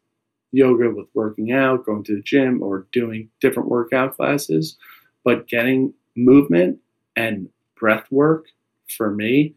yoga 0.52 0.90
with 0.90 1.06
working 1.14 1.52
out, 1.52 1.86
going 1.86 2.04
to 2.04 2.16
the 2.16 2.22
gym, 2.22 2.62
or 2.62 2.86
doing 2.92 3.28
different 3.40 3.68
workout 3.68 4.16
classes. 4.16 4.76
But 5.24 5.48
getting 5.48 5.94
movement 6.16 6.78
and 7.16 7.48
breath 7.76 8.06
work 8.10 8.46
for 8.88 9.10
me 9.10 9.54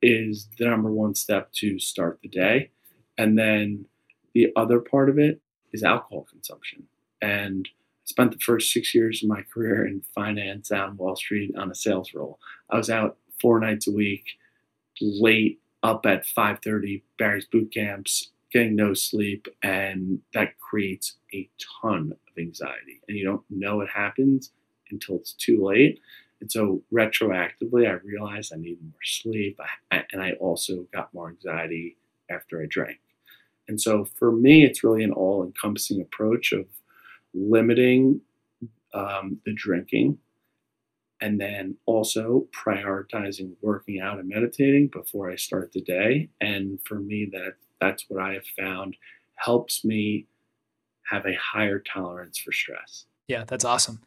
is 0.00 0.48
the 0.58 0.66
number 0.66 0.90
one 0.90 1.14
step 1.14 1.52
to 1.52 1.78
start 1.78 2.18
the 2.22 2.28
day. 2.28 2.70
And 3.18 3.38
then 3.38 3.86
the 4.34 4.52
other 4.56 4.80
part 4.80 5.08
of 5.08 5.18
it 5.18 5.40
is 5.72 5.82
alcohol 5.82 6.26
consumption. 6.30 6.84
And 7.20 7.68
I 7.68 8.04
spent 8.04 8.32
the 8.32 8.38
first 8.38 8.72
six 8.72 8.94
years 8.94 9.22
of 9.22 9.28
my 9.28 9.42
career 9.42 9.86
in 9.86 10.02
finance 10.14 10.70
on 10.72 10.96
Wall 10.96 11.16
Street 11.16 11.54
on 11.56 11.70
a 11.70 11.74
sales 11.74 12.12
role. 12.14 12.38
I 12.70 12.76
was 12.76 12.90
out 12.90 13.16
four 13.40 13.60
nights 13.60 13.86
a 13.86 13.92
week, 13.92 14.24
late, 15.00 15.60
up 15.82 16.06
at 16.06 16.24
5:30, 16.26 17.02
Barry's 17.18 17.46
boot 17.46 17.72
camps, 17.72 18.30
getting 18.52 18.76
no 18.76 18.94
sleep, 18.94 19.48
and 19.62 20.20
that 20.34 20.58
creates 20.58 21.16
a 21.32 21.48
ton 21.80 22.12
of 22.12 22.38
anxiety. 22.38 23.00
And 23.08 23.16
you 23.16 23.24
don't 23.24 23.44
know 23.50 23.80
it 23.80 23.88
happens 23.88 24.52
until 24.90 25.16
it's 25.16 25.32
too 25.32 25.64
late. 25.64 26.00
And 26.40 26.50
so 26.50 26.82
retroactively, 26.92 27.88
I 27.88 27.94
realized 28.04 28.52
I 28.52 28.58
needed 28.58 28.82
more 28.82 29.04
sleep, 29.04 29.58
and 29.90 30.22
I 30.22 30.32
also 30.32 30.86
got 30.92 31.14
more 31.14 31.28
anxiety 31.28 31.96
after 32.30 32.60
I 32.60 32.66
drank. 32.68 32.98
And 33.68 33.80
so 33.80 34.04
for 34.04 34.32
me, 34.32 34.64
it's 34.64 34.82
really 34.82 35.04
an 35.04 35.12
all 35.12 35.44
encompassing 35.44 36.00
approach 36.00 36.52
of 36.52 36.66
limiting 37.32 38.20
um, 38.92 39.38
the 39.46 39.54
drinking 39.54 40.18
and 41.20 41.40
then 41.40 41.76
also 41.86 42.46
prioritizing 42.52 43.52
working 43.62 44.00
out 44.00 44.18
and 44.18 44.28
meditating 44.28 44.88
before 44.88 45.30
I 45.30 45.36
start 45.36 45.70
the 45.72 45.80
day. 45.80 46.28
And 46.40 46.80
for 46.84 46.96
me, 46.96 47.28
that 47.32 47.54
that's 47.82 48.04
what 48.08 48.22
I 48.22 48.34
have 48.34 48.46
found 48.46 48.96
helps 49.34 49.84
me 49.84 50.26
have 51.10 51.26
a 51.26 51.34
higher 51.34 51.80
tolerance 51.80 52.38
for 52.38 52.52
stress. 52.52 53.06
Yeah, 53.26 53.44
that's 53.44 53.64
awesome. 53.64 54.00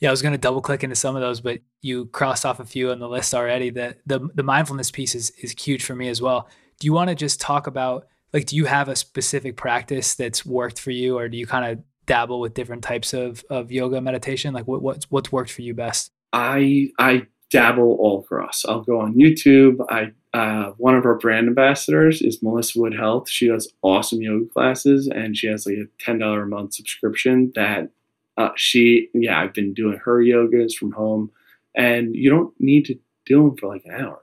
Yeah, 0.00 0.08
I 0.08 0.10
was 0.10 0.20
going 0.20 0.32
to 0.32 0.38
double 0.38 0.60
click 0.60 0.84
into 0.84 0.96
some 0.96 1.16
of 1.16 1.22
those, 1.22 1.40
but 1.40 1.60
you 1.80 2.06
crossed 2.06 2.44
off 2.44 2.60
a 2.60 2.64
few 2.64 2.90
on 2.90 2.98
the 2.98 3.08
list 3.08 3.34
already. 3.34 3.70
That 3.70 3.98
the 4.04 4.28
the 4.34 4.42
mindfulness 4.42 4.90
piece 4.90 5.14
is 5.14 5.30
is 5.30 5.54
huge 5.58 5.84
for 5.84 5.94
me 5.94 6.08
as 6.08 6.20
well. 6.20 6.48
Do 6.78 6.86
you 6.86 6.92
want 6.92 7.08
to 7.08 7.14
just 7.14 7.40
talk 7.40 7.66
about 7.66 8.08
like 8.32 8.46
do 8.46 8.56
you 8.56 8.66
have 8.66 8.88
a 8.88 8.96
specific 8.96 9.56
practice 9.56 10.14
that's 10.14 10.44
worked 10.44 10.80
for 10.80 10.90
you, 10.90 11.16
or 11.16 11.28
do 11.28 11.38
you 11.38 11.46
kind 11.46 11.72
of 11.72 11.84
dabble 12.04 12.40
with 12.40 12.54
different 12.54 12.82
types 12.82 13.14
of 13.14 13.44
of 13.48 13.72
yoga 13.72 14.00
meditation? 14.00 14.52
Like 14.52 14.66
what 14.66 14.82
what's 14.82 15.10
what's 15.10 15.32
worked 15.32 15.52
for 15.52 15.62
you 15.62 15.72
best? 15.72 16.10
I 16.32 16.90
I 16.98 17.26
dabble 17.50 17.96
all 18.00 18.20
across. 18.20 18.64
I'll 18.64 18.82
go 18.82 19.00
on 19.00 19.14
YouTube. 19.14 19.76
I 19.88 20.12
uh, 20.32 20.70
one 20.78 20.94
of 20.94 21.04
our 21.04 21.18
brand 21.18 21.46
ambassadors 21.46 22.22
is 22.22 22.42
Melissa 22.42 22.80
Wood 22.80 22.94
Health. 22.94 23.28
She 23.28 23.48
does 23.48 23.72
awesome 23.82 24.22
yoga 24.22 24.46
classes, 24.46 25.08
and 25.08 25.36
she 25.36 25.46
has 25.46 25.66
like 25.66 25.76
a 25.76 25.86
ten 26.02 26.18
dollar 26.18 26.42
a 26.42 26.48
month 26.48 26.74
subscription 26.74 27.52
that 27.54 27.90
uh, 28.38 28.50
she, 28.56 29.08
yeah, 29.12 29.40
I've 29.40 29.52
been 29.52 29.74
doing 29.74 29.98
her 30.04 30.22
yogas 30.22 30.74
from 30.74 30.92
home, 30.92 31.30
and 31.76 32.14
you 32.14 32.30
don't 32.30 32.54
need 32.58 32.86
to 32.86 32.98
do 33.26 33.42
them 33.42 33.56
for 33.56 33.68
like 33.68 33.84
an 33.84 34.00
hour. 34.00 34.22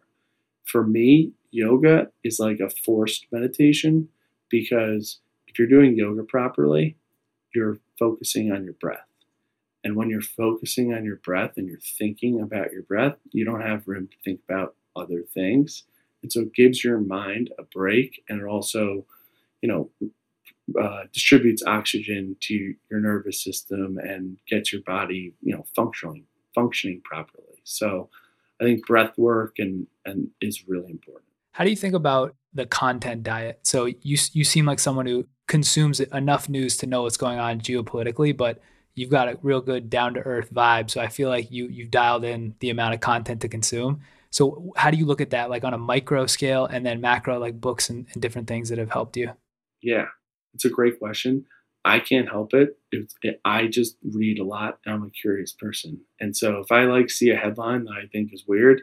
For 0.66 0.86
me, 0.86 1.32
yoga 1.51 2.12
is 2.24 2.39
like 2.39 2.60
a 2.60 2.70
forced 2.70 3.28
meditation 3.32 4.10
because 4.49 5.20
if 5.47 5.60
you're 5.60 5.68
doing 5.68 5.95
yoga 5.95 6.24
properly, 6.24 6.95
you're 7.53 7.80
focusing 7.97 8.51
on 8.51 8.64
your 8.64 8.74
breath. 8.74 9.05
And 9.84 9.95
when 9.95 10.10
you're 10.10 10.22
focusing 10.22 10.93
on 10.93 11.05
your 11.05 11.18
breath 11.18 11.53
and 11.57 11.68
you're 11.68 11.80
thinking 11.80 12.41
about 12.41 12.72
your 12.72 12.84
breath, 12.84 13.16
you 13.32 13.45
don't 13.45 13.62
have 13.62 13.88
room 13.88 14.07
to 14.07 14.16
think 14.24 14.41
about 14.47 14.76
other 14.95 15.24
things. 15.34 15.84
And 16.22 16.32
so 16.32 16.41
it 16.41 16.53
gives 16.53 16.84
your 16.84 16.99
mind 16.99 17.51
a 17.57 17.63
break 17.63 18.24
and 18.30 18.41
it 18.41 18.45
also, 18.45 19.05
you 19.61 19.70
know, 19.70 19.89
uh, 20.80 21.03
distributes 21.13 21.63
oxygen 21.65 22.36
to 22.41 22.76
your 22.91 22.99
nervous 22.99 23.43
system 23.43 23.97
and 23.97 24.38
gets 24.47 24.72
your 24.72 24.84
body, 24.84 25.34
you 25.41 25.55
know, 25.55 25.65
functioning 25.76 26.26
functioning 26.53 27.01
properly. 27.03 27.61
So, 27.63 28.09
I 28.59 28.65
think 28.65 28.86
breath 28.86 29.17
work 29.17 29.55
and 29.57 29.88
and 30.05 30.30
is 30.41 30.67
really 30.67 30.91
important. 30.91 31.26
How 31.51 31.63
do 31.63 31.70
you 31.70 31.76
think 31.76 31.93
about 31.93 32.36
the 32.53 32.65
content 32.65 33.24
diet? 33.24 33.59
So 33.63 33.86
you 33.86 34.17
you 34.34 34.43
seem 34.43 34.65
like 34.65 34.80
someone 34.80 35.05
who 35.05 35.26
consumes 35.47 35.99
enough 35.99 36.49
news 36.49 36.78
to 36.78 36.88
know 36.88 37.03
what's 37.03 37.17
going 37.17 37.39
on 37.39 37.59
geopolitically, 37.59 38.36
but 38.36 38.59
you've 38.95 39.09
got 39.09 39.30
a 39.30 39.38
real 39.41 39.61
good 39.61 39.89
down 39.89 40.13
to 40.13 40.20
earth 40.22 40.53
vibe. 40.53 40.89
So 40.89 41.01
I 41.01 41.07
feel 41.07 41.30
like 41.30 41.51
you 41.51 41.67
you've 41.67 41.91
dialed 41.91 42.24
in 42.24 42.55
the 42.59 42.70
amount 42.70 42.93
of 42.93 42.99
content 42.99 43.41
to 43.41 43.47
consume. 43.47 44.01
So 44.32 44.72
how 44.76 44.92
do 44.92 44.98
you 44.98 45.06
look 45.06 45.22
at 45.22 45.32
that, 45.32 45.50
like 45.50 45.64
on 45.64 45.74
a 45.74 45.78
micro 45.78 46.26
scale, 46.26 46.66
and 46.66 46.86
then 46.86 47.02
macro, 47.02 47.40
like 47.40 47.60
books 47.60 47.90
and, 47.90 48.08
and 48.14 48.22
different 48.22 48.48
things 48.48 48.70
that 48.70 48.78
have 48.78 48.92
helped 48.92 49.18
you? 49.18 49.32
Yeah, 49.82 50.08
it's 50.54 50.66
a 50.66 50.70
great 50.70 51.00
question. 51.00 51.46
I 51.86 52.00
can't 52.00 52.30
help 52.30 52.54
it. 52.54 52.78
It. 52.92 53.42
I 53.46 53.68
just 53.68 53.98
read 54.04 54.40
a 54.40 54.44
lot 54.44 54.80
and 54.86 54.94
I'm 54.94 55.04
a 55.04 55.10
curious 55.10 55.52
person. 55.52 56.02
And 56.20 56.36
so 56.36 56.60
if 56.60 56.72
I 56.72 56.84
like 56.84 57.10
see 57.10 57.30
a 57.30 57.38
headline 57.38 57.86
that 57.86 57.94
I 57.94 58.08
think 58.08 58.34
is 58.34 58.44
weird, 58.48 58.82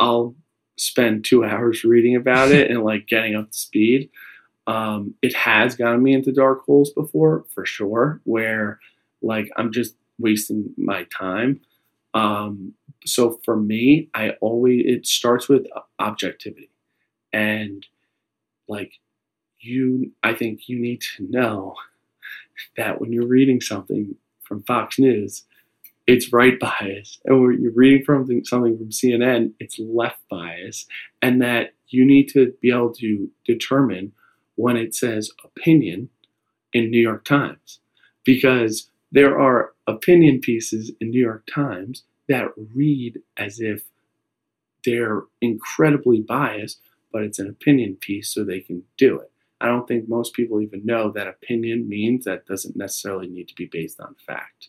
I'll 0.00 0.34
spend 0.76 1.24
two 1.24 1.44
hours 1.46 1.84
reading 1.84 2.16
about 2.16 2.50
it 2.50 2.70
and 2.70 2.82
like 2.82 3.06
getting 3.06 3.34
up 3.34 3.50
to 3.50 3.58
speed. 3.58 4.10
Um, 4.66 5.14
it 5.22 5.34
has 5.34 5.74
gotten 5.76 6.02
me 6.02 6.14
into 6.14 6.32
dark 6.32 6.64
holes 6.64 6.90
before, 6.90 7.44
for 7.54 7.64
sure, 7.64 8.20
where 8.24 8.78
like 9.20 9.48
I'm 9.56 9.72
just 9.72 9.94
wasting 10.18 10.72
my 10.76 11.06
time. 11.16 11.60
Um, 12.14 12.74
so 13.04 13.40
for 13.44 13.56
me, 13.56 14.08
I 14.14 14.30
always 14.40 14.84
it 14.86 15.06
starts 15.06 15.48
with 15.48 15.66
objectivity, 15.98 16.70
and 17.32 17.86
like 18.68 19.00
you, 19.60 20.12
I 20.22 20.34
think 20.34 20.68
you 20.68 20.78
need 20.78 21.02
to 21.16 21.26
know 21.30 21.74
that 22.76 23.00
when 23.00 23.12
you're 23.12 23.26
reading 23.26 23.60
something 23.60 24.16
from 24.42 24.62
Fox 24.64 24.98
News, 24.98 25.44
it's 26.06 26.32
right 26.32 26.58
bias. 26.58 27.18
And 27.24 27.40
when 27.42 27.62
you're 27.62 27.72
reading 27.72 28.04
from 28.04 28.26
something 28.44 28.76
from 28.76 28.90
CNN, 28.90 29.52
it's 29.60 29.78
left 29.78 30.20
bias. 30.28 30.86
And 31.20 31.40
that 31.42 31.74
you 31.88 32.04
need 32.04 32.28
to 32.30 32.52
be 32.60 32.70
able 32.70 32.92
to 32.94 33.30
determine 33.44 34.12
when 34.56 34.76
it 34.76 34.94
says 34.94 35.30
opinion 35.44 36.08
in 36.72 36.90
New 36.90 37.00
York 37.00 37.24
Times. 37.24 37.78
Because 38.24 38.90
there 39.10 39.38
are 39.38 39.72
opinion 39.86 40.40
pieces 40.40 40.90
in 41.00 41.10
New 41.10 41.22
York 41.22 41.44
Times 41.52 42.02
that 42.32 42.48
read 42.74 43.20
as 43.36 43.60
if 43.60 43.84
they're 44.84 45.22
incredibly 45.40 46.20
biased, 46.20 46.80
but 47.12 47.22
it's 47.22 47.38
an 47.38 47.48
opinion 47.48 47.96
piece 48.00 48.32
so 48.32 48.42
they 48.42 48.60
can 48.60 48.82
do 48.96 49.18
it. 49.18 49.30
I 49.60 49.66
don't 49.66 49.86
think 49.86 50.08
most 50.08 50.32
people 50.32 50.60
even 50.60 50.84
know 50.84 51.10
that 51.10 51.28
opinion 51.28 51.88
means 51.88 52.24
that 52.24 52.46
doesn't 52.46 52.74
necessarily 52.74 53.28
need 53.28 53.48
to 53.48 53.54
be 53.54 53.66
based 53.66 54.00
on 54.00 54.16
fact. 54.26 54.68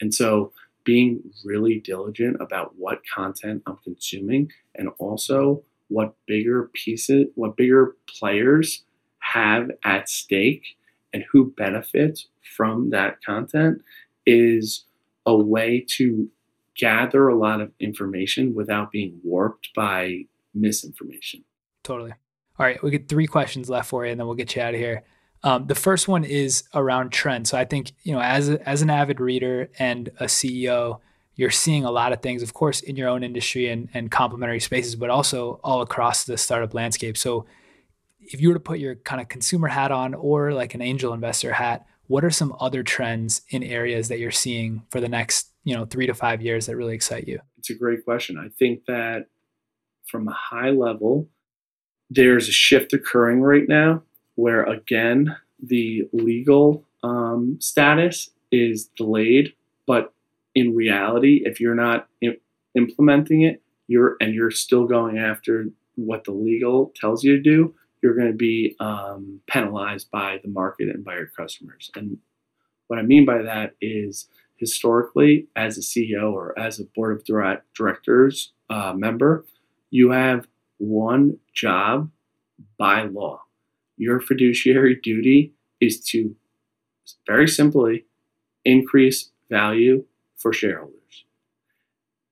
And 0.00 0.12
so 0.12 0.52
being 0.84 1.22
really 1.44 1.80
diligent 1.80 2.36
about 2.40 2.74
what 2.76 3.00
content 3.14 3.62
I'm 3.66 3.78
consuming 3.82 4.50
and 4.74 4.90
also 4.98 5.62
what 5.88 6.14
bigger 6.26 6.70
pieces, 6.74 7.26
what 7.36 7.56
bigger 7.56 7.96
players 8.06 8.82
have 9.20 9.70
at 9.84 10.08
stake 10.08 10.76
and 11.12 11.24
who 11.30 11.52
benefits 11.52 12.26
from 12.56 12.90
that 12.90 13.22
content 13.24 13.82
is 14.26 14.84
a 15.24 15.34
way 15.34 15.86
to 15.96 16.28
gather 16.76 17.28
a 17.28 17.36
lot 17.36 17.60
of 17.60 17.72
information 17.80 18.54
without 18.54 18.90
being 18.90 19.20
warped 19.22 19.68
by 19.74 20.24
misinformation. 20.54 21.44
Totally. 21.82 22.12
All 22.58 22.66
right, 22.66 22.82
we 22.82 22.90
get 22.90 23.08
three 23.08 23.26
questions 23.26 23.68
left 23.68 23.88
for 23.88 24.04
you, 24.04 24.12
and 24.12 24.20
then 24.20 24.26
we'll 24.26 24.36
get 24.36 24.54
you 24.54 24.62
out 24.62 24.74
of 24.74 24.80
here. 24.80 25.02
Um, 25.42 25.66
the 25.66 25.74
first 25.74 26.08
one 26.08 26.24
is 26.24 26.64
around 26.74 27.10
trends. 27.10 27.50
So 27.50 27.58
I 27.58 27.64
think 27.64 27.92
you 28.02 28.12
know, 28.12 28.20
as 28.20 28.48
a, 28.48 28.68
as 28.68 28.80
an 28.80 28.90
avid 28.90 29.20
reader 29.20 29.68
and 29.78 30.08
a 30.18 30.24
CEO, 30.24 31.00
you're 31.34 31.50
seeing 31.50 31.84
a 31.84 31.90
lot 31.90 32.12
of 32.12 32.22
things, 32.22 32.42
of 32.42 32.54
course, 32.54 32.80
in 32.80 32.96
your 32.96 33.08
own 33.08 33.22
industry 33.22 33.68
and 33.68 33.88
and 33.92 34.10
complementary 34.10 34.60
spaces, 34.60 34.96
but 34.96 35.10
also 35.10 35.60
all 35.62 35.82
across 35.82 36.24
the 36.24 36.38
startup 36.38 36.72
landscape. 36.74 37.18
So 37.18 37.44
if 38.20 38.40
you 38.40 38.48
were 38.48 38.54
to 38.54 38.60
put 38.60 38.78
your 38.78 38.94
kind 38.94 39.20
of 39.20 39.28
consumer 39.28 39.68
hat 39.68 39.90
on 39.90 40.14
or 40.14 40.54
like 40.54 40.74
an 40.74 40.80
angel 40.80 41.12
investor 41.12 41.52
hat, 41.52 41.84
what 42.06 42.24
are 42.24 42.30
some 42.30 42.54
other 42.60 42.82
trends 42.82 43.42
in 43.50 43.62
areas 43.62 44.08
that 44.08 44.18
you're 44.18 44.30
seeing 44.30 44.82
for 44.90 45.00
the 45.00 45.08
next 45.08 45.50
you 45.64 45.74
know 45.74 45.84
three 45.84 46.06
to 46.06 46.14
five 46.14 46.42
years 46.42 46.66
that 46.66 46.76
really 46.76 46.94
excite 46.94 47.26
you? 47.28 47.40
It's 47.58 47.70
a 47.70 47.74
great 47.74 48.04
question. 48.04 48.38
I 48.38 48.48
think 48.58 48.84
that 48.86 49.26
from 50.06 50.28
a 50.28 50.32
high 50.32 50.70
level, 50.70 51.28
there's 52.10 52.48
a 52.48 52.52
shift 52.52 52.92
occurring 52.92 53.40
right 53.40 53.68
now 53.68 54.02
where 54.34 54.64
again 54.64 55.36
the 55.62 56.02
legal 56.12 56.84
um, 57.02 57.58
status 57.60 58.30
is 58.50 58.86
delayed, 58.96 59.54
but 59.86 60.12
in 60.54 60.74
reality, 60.74 61.42
if 61.44 61.60
you're 61.60 61.74
not 61.74 62.08
implementing 62.74 63.42
it, 63.42 63.62
you're 63.86 64.16
and 64.20 64.34
you're 64.34 64.50
still 64.50 64.86
going 64.86 65.18
after 65.18 65.66
what 65.96 66.24
the 66.24 66.32
legal 66.32 66.92
tells 66.96 67.22
you 67.24 67.36
to 67.36 67.42
do, 67.42 67.74
you're 68.04 68.14
going 68.14 68.30
to 68.30 68.36
be 68.36 68.76
um, 68.80 69.40
penalized 69.46 70.10
by 70.10 70.38
the 70.42 70.50
market 70.50 70.90
and 70.90 71.02
by 71.02 71.14
your 71.14 71.28
customers. 71.28 71.90
And 71.96 72.18
what 72.86 72.98
I 72.98 73.02
mean 73.02 73.24
by 73.24 73.40
that 73.40 73.76
is 73.80 74.28
historically, 74.56 75.48
as 75.56 75.78
a 75.78 75.80
CEO 75.80 76.30
or 76.30 76.56
as 76.58 76.78
a 76.78 76.84
board 76.84 77.16
of 77.16 77.24
direct 77.24 77.64
directors 77.74 78.52
uh, 78.68 78.92
member, 78.92 79.46
you 79.88 80.10
have 80.10 80.46
one 80.76 81.38
job 81.54 82.10
by 82.78 83.04
law. 83.04 83.40
Your 83.96 84.20
fiduciary 84.20 85.00
duty 85.02 85.54
is 85.80 85.98
to 86.08 86.36
very 87.26 87.48
simply 87.48 88.04
increase 88.66 89.30
value 89.48 90.04
for 90.36 90.52
shareholders. 90.52 91.24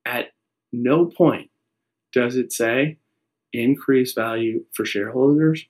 At 0.05 0.33
no 0.71 1.07
point 1.07 1.49
does 2.13 2.37
it 2.37 2.53
say 2.53 2.99
increase 3.53 4.13
value 4.13 4.65
for 4.73 4.85
shareholders 4.85 5.67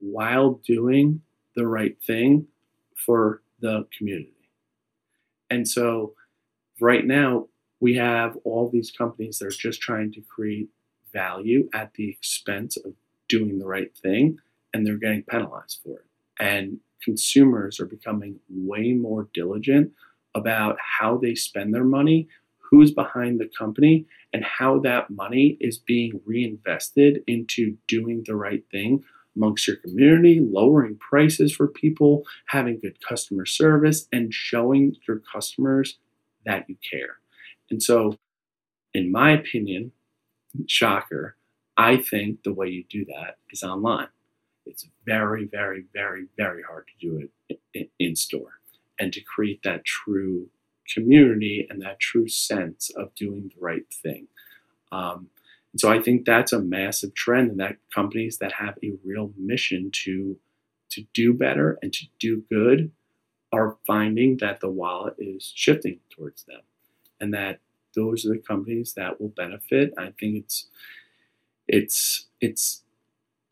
while 0.00 0.60
doing 0.66 1.20
the 1.54 1.66
right 1.66 1.96
thing 2.06 2.46
for 2.94 3.42
the 3.60 3.86
community. 3.96 4.50
And 5.50 5.66
so 5.66 6.14
right 6.80 7.04
now, 7.04 7.46
we 7.80 7.94
have 7.94 8.36
all 8.44 8.68
these 8.68 8.90
companies 8.90 9.38
that 9.38 9.46
are 9.46 9.50
just 9.50 9.80
trying 9.80 10.12
to 10.12 10.20
create 10.22 10.68
value 11.12 11.68
at 11.72 11.94
the 11.94 12.10
expense 12.10 12.76
of 12.76 12.92
doing 13.28 13.58
the 13.58 13.66
right 13.66 13.96
thing, 13.96 14.38
and 14.72 14.86
they're 14.86 14.96
getting 14.96 15.22
penalized 15.22 15.80
for 15.82 15.98
it. 15.98 16.06
And 16.40 16.78
consumers 17.02 17.80
are 17.80 17.86
becoming 17.86 18.40
way 18.48 18.92
more 18.92 19.28
diligent 19.32 19.92
about 20.34 20.76
how 20.80 21.16
they 21.16 21.34
spend 21.34 21.74
their 21.74 21.84
money, 21.84 22.28
who's 22.70 22.90
behind 22.90 23.40
the 23.40 23.50
company, 23.58 24.06
and 24.32 24.44
how 24.44 24.78
that 24.80 25.10
money 25.10 25.56
is 25.60 25.78
being 25.78 26.20
reinvested 26.24 27.22
into 27.26 27.76
doing 27.86 28.22
the 28.26 28.36
right 28.36 28.64
thing 28.70 29.02
amongst 29.36 29.66
your 29.66 29.76
community, 29.76 30.40
lowering 30.40 30.96
prices 30.96 31.54
for 31.54 31.68
people, 31.68 32.24
having 32.48 32.78
good 32.78 32.98
customer 33.00 33.46
service, 33.46 34.06
and 34.12 34.34
showing 34.34 34.96
your 35.06 35.20
customers 35.32 35.98
that 36.44 36.68
you 36.68 36.76
care. 36.88 37.18
And 37.70 37.82
so, 37.82 38.16
in 38.92 39.12
my 39.12 39.32
opinion, 39.32 39.92
shocker, 40.66 41.36
I 41.76 41.96
think 41.96 42.42
the 42.42 42.52
way 42.52 42.68
you 42.68 42.84
do 42.90 43.04
that 43.06 43.36
is 43.50 43.62
online. 43.62 44.08
It's 44.66 44.86
very, 45.06 45.44
very, 45.44 45.84
very, 45.94 46.26
very 46.36 46.62
hard 46.62 46.86
to 46.88 47.06
do 47.06 47.28
it 47.48 47.60
in, 47.72 47.88
in 47.98 48.16
store 48.16 48.60
and 48.98 49.12
to 49.12 49.20
create 49.20 49.62
that 49.62 49.84
true 49.84 50.48
community 50.92 51.66
and 51.68 51.82
that 51.82 52.00
true 52.00 52.28
sense 52.28 52.90
of 52.90 53.14
doing 53.14 53.50
the 53.54 53.60
right 53.60 53.86
thing. 53.92 54.28
Um, 54.90 55.28
and 55.72 55.80
so 55.80 55.90
I 55.90 56.00
think 56.00 56.24
that's 56.24 56.52
a 56.52 56.60
massive 56.60 57.14
trend, 57.14 57.50
and 57.50 57.60
that 57.60 57.76
companies 57.94 58.38
that 58.38 58.52
have 58.52 58.78
a 58.82 58.94
real 59.04 59.32
mission 59.36 59.90
to 60.04 60.38
to 60.90 61.04
do 61.12 61.34
better 61.34 61.78
and 61.82 61.92
to 61.92 62.06
do 62.18 62.42
good 62.50 62.90
are 63.52 63.76
finding 63.86 64.38
that 64.38 64.60
the 64.60 64.70
wallet 64.70 65.14
is 65.18 65.52
shifting 65.54 66.00
towards 66.10 66.44
them, 66.44 66.60
and 67.20 67.34
that 67.34 67.60
those 67.94 68.24
are 68.24 68.30
the 68.30 68.38
companies 68.38 68.94
that 68.94 69.20
will 69.20 69.28
benefit. 69.28 69.92
I 69.98 70.12
think 70.18 70.36
it's 70.36 70.68
it's 71.66 72.26
it's 72.40 72.82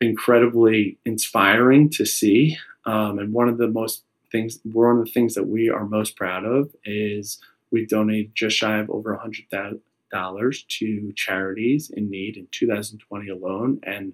incredibly 0.01 0.97
inspiring 1.05 1.89
to 1.89 2.05
see, 2.05 2.57
um, 2.85 3.19
and 3.19 3.33
one 3.33 3.49
of 3.49 3.57
the 3.57 3.67
most 3.67 4.03
things 4.31 4.59
we're 4.65 4.87
one 4.87 4.99
of 4.99 5.05
the 5.05 5.11
things 5.11 5.35
that 5.35 5.47
we 5.47 5.69
are 5.69 5.85
most 5.85 6.15
proud 6.15 6.45
of 6.45 6.75
is 6.83 7.39
we've 7.71 7.89
donated 7.89 8.35
just 8.35 8.57
shy 8.57 8.77
of 8.77 8.89
over 8.89 9.13
a 9.13 9.19
hundred 9.19 9.45
dollars 10.11 10.63
to 10.69 11.11
charities 11.15 11.91
in 11.95 12.09
need 12.09 12.37
in 12.37 12.47
2020 12.51 13.29
alone, 13.29 13.79
and 13.83 14.13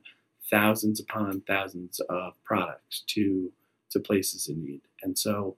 thousands 0.50 1.00
upon 1.00 1.42
thousands 1.42 2.00
of 2.10 2.34
products 2.44 3.04
to 3.08 3.52
to 3.92 4.00
places 4.00 4.48
in 4.48 4.64
need. 4.64 4.82
And 5.04 5.18
so, 5.18 5.56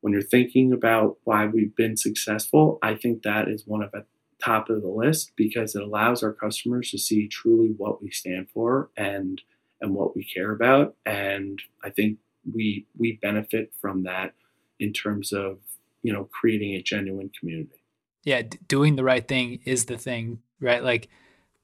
when 0.00 0.12
you're 0.12 0.22
thinking 0.22 0.72
about 0.72 1.16
why 1.24 1.46
we've 1.46 1.74
been 1.74 1.96
successful, 1.96 2.78
I 2.82 2.94
think 2.94 3.22
that 3.22 3.48
is 3.48 3.66
one 3.66 3.82
of 3.82 3.90
the 3.92 4.04
top 4.42 4.68
of 4.68 4.82
the 4.82 4.88
list 4.88 5.32
because 5.36 5.74
it 5.74 5.82
allows 5.82 6.22
our 6.22 6.32
customers 6.32 6.90
to 6.90 6.98
see 6.98 7.26
truly 7.26 7.68
what 7.76 8.02
we 8.02 8.10
stand 8.10 8.48
for 8.52 8.90
and 8.96 9.40
and 9.80 9.94
what 9.94 10.14
we 10.14 10.24
care 10.24 10.52
about. 10.52 10.94
And 11.04 11.60
I 11.82 11.90
think 11.90 12.18
we 12.52 12.86
we 12.98 13.18
benefit 13.22 13.72
from 13.80 14.04
that 14.04 14.34
in 14.80 14.92
terms 14.92 15.32
of 15.32 15.58
you 16.02 16.12
know 16.12 16.28
creating 16.32 16.74
a 16.74 16.82
genuine 16.82 17.30
community. 17.38 17.82
Yeah 18.24 18.42
d- 18.42 18.58
doing 18.68 18.96
the 18.96 19.04
right 19.04 19.26
thing 19.26 19.60
is 19.64 19.86
the 19.86 19.98
thing 19.98 20.40
right? 20.60 20.82
Like 20.82 21.08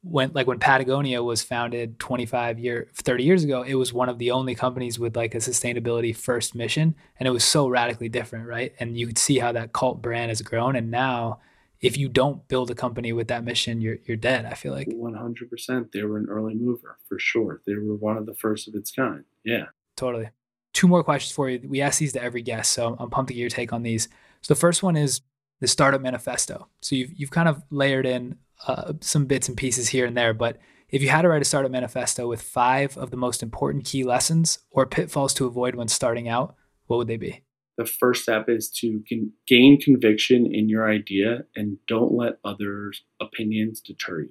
when 0.03 0.31
like 0.33 0.47
when 0.47 0.59
Patagonia 0.59 1.22
was 1.22 1.43
founded 1.43 1.99
25 1.99 2.59
year 2.59 2.89
30 2.95 3.24
years 3.24 3.45
ago 3.45 3.62
it 3.62 3.74
was 3.74 3.93
one 3.93 4.09
of 4.09 4.18
the 4.18 4.31
only 4.31 4.55
companies 4.55 4.99
with 4.99 5.14
like 5.16 5.35
a 5.35 5.39
sustainability 5.39 6.16
first 6.16 6.55
mission 6.55 6.95
and 7.18 7.26
it 7.26 7.31
was 7.31 7.45
so 7.45 7.68
radically 7.68 8.09
different 8.09 8.47
right? 8.47 8.72
And 8.81 8.97
you 8.97 9.07
could 9.07 9.18
see 9.18 9.39
how 9.39 9.53
that 9.53 9.72
cult 9.72 10.01
brand 10.01 10.31
has 10.31 10.43
grown 10.43 10.76
and 10.76 10.91
now 10.91 11.41
if 11.81 11.97
you 11.97 12.09
don't 12.09 12.47
build 12.49 12.70
a 12.70 12.74
company 12.74 13.12
with 13.12 13.28
that 13.28 13.45
mission 13.45 13.81
you're 13.81 13.99
you're 14.07 14.16
dead 14.16 14.47
I 14.47 14.55
feel 14.55 14.72
like. 14.72 14.89
100% 14.89 15.93
they 15.93 16.03
were 16.03 16.16
an 16.16 16.28
early 16.31 16.55
mover 16.55 16.99
for 17.07 17.18
sure. 17.18 17.61
They 17.66 17.74
were 17.74 17.95
one 17.95 18.16
of 18.16 18.26
the 18.26 18.35
first 18.35 18.68
of 18.68 18.74
its 18.74 18.91
kind. 18.91 19.24
Yeah. 19.45 19.66
Totally 19.97 20.31
two 20.73 20.89
more 20.89 21.03
questions 21.03 21.33
for 21.33 21.49
you 21.49 21.61
we 21.68 21.81
ask 21.81 21.99
these 21.99 22.12
to 22.12 22.23
every 22.23 22.43
guest 22.43 22.73
so 22.73 22.97
I'm 22.99 23.11
pumped 23.11 23.29
to 23.29 23.35
get 23.35 23.41
your 23.41 23.51
take 23.51 23.73
on 23.73 23.83
these 23.83 24.09
so 24.43 24.55
the 24.55 24.61
first 24.61 24.83
one 24.83 24.97
is 24.97 25.21
the 25.61 25.68
startup 25.68 26.01
manifesto. 26.01 26.68
So 26.81 26.97
you've 26.97 27.12
you've 27.14 27.31
kind 27.31 27.49
of 27.49 27.62
layered 27.71 28.07
in 28.07 28.37
uh, 28.66 28.95
some 29.01 29.27
bits 29.27 29.49
and 29.49 29.57
pieces 29.57 29.89
here 29.89 30.07
and 30.07 30.16
there, 30.16 30.35
but 30.35 30.59
if 30.89 31.03
you 31.03 31.09
had 31.09 31.23
to 31.23 31.29
write 31.29 31.43
a 31.43 31.45
startup 31.45 31.71
manifesto 31.71 32.27
with 32.27 32.43
five 32.43 32.99
of 32.99 33.11
the 33.11 33.16
most 33.16 33.43
important 33.43 33.85
key 33.85 34.03
lessons 34.03 34.59
or 34.71 34.87
pitfalls 34.87 35.33
to 35.35 35.47
avoid 35.47 35.77
when 35.77 35.87
starting 35.87 36.29
out, 36.29 36.57
what 36.87 36.97
would 36.97 37.07
they 37.07 37.16
be? 37.16 37.43
The 37.79 37.87
first 37.87 38.25
step 38.25 38.49
is 38.49 38.68
to 38.81 39.03
gain 39.47 39.81
conviction 39.81 40.53
in 40.53 40.68
your 40.68 40.91
idea 40.91 41.45
and 41.55 41.79
don't 41.87 42.12
let 42.12 42.39
others' 42.45 43.03
opinions 43.21 43.81
deter 43.81 44.23
you. 44.23 44.31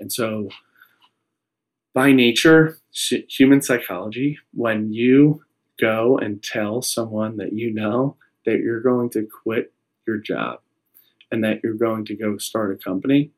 And 0.00 0.12
so, 0.12 0.48
by 1.94 2.10
nature, 2.10 2.78
human 3.28 3.62
psychology, 3.62 4.38
when 4.52 4.92
you 4.92 5.42
go 5.80 6.18
and 6.18 6.42
tell 6.42 6.82
someone 6.82 7.36
that 7.38 7.52
you 7.52 7.72
know 7.72 8.16
that 8.44 8.60
you're 8.60 8.80
going 8.80 9.10
to 9.10 9.26
quit 9.26 9.72
your 10.06 10.18
job 10.18 10.60
and 11.30 11.42
that 11.42 11.60
you're 11.62 11.74
going 11.74 12.04
to 12.04 12.14
go 12.14 12.36
start 12.38 12.72
a 12.72 12.76
company, 12.76 13.30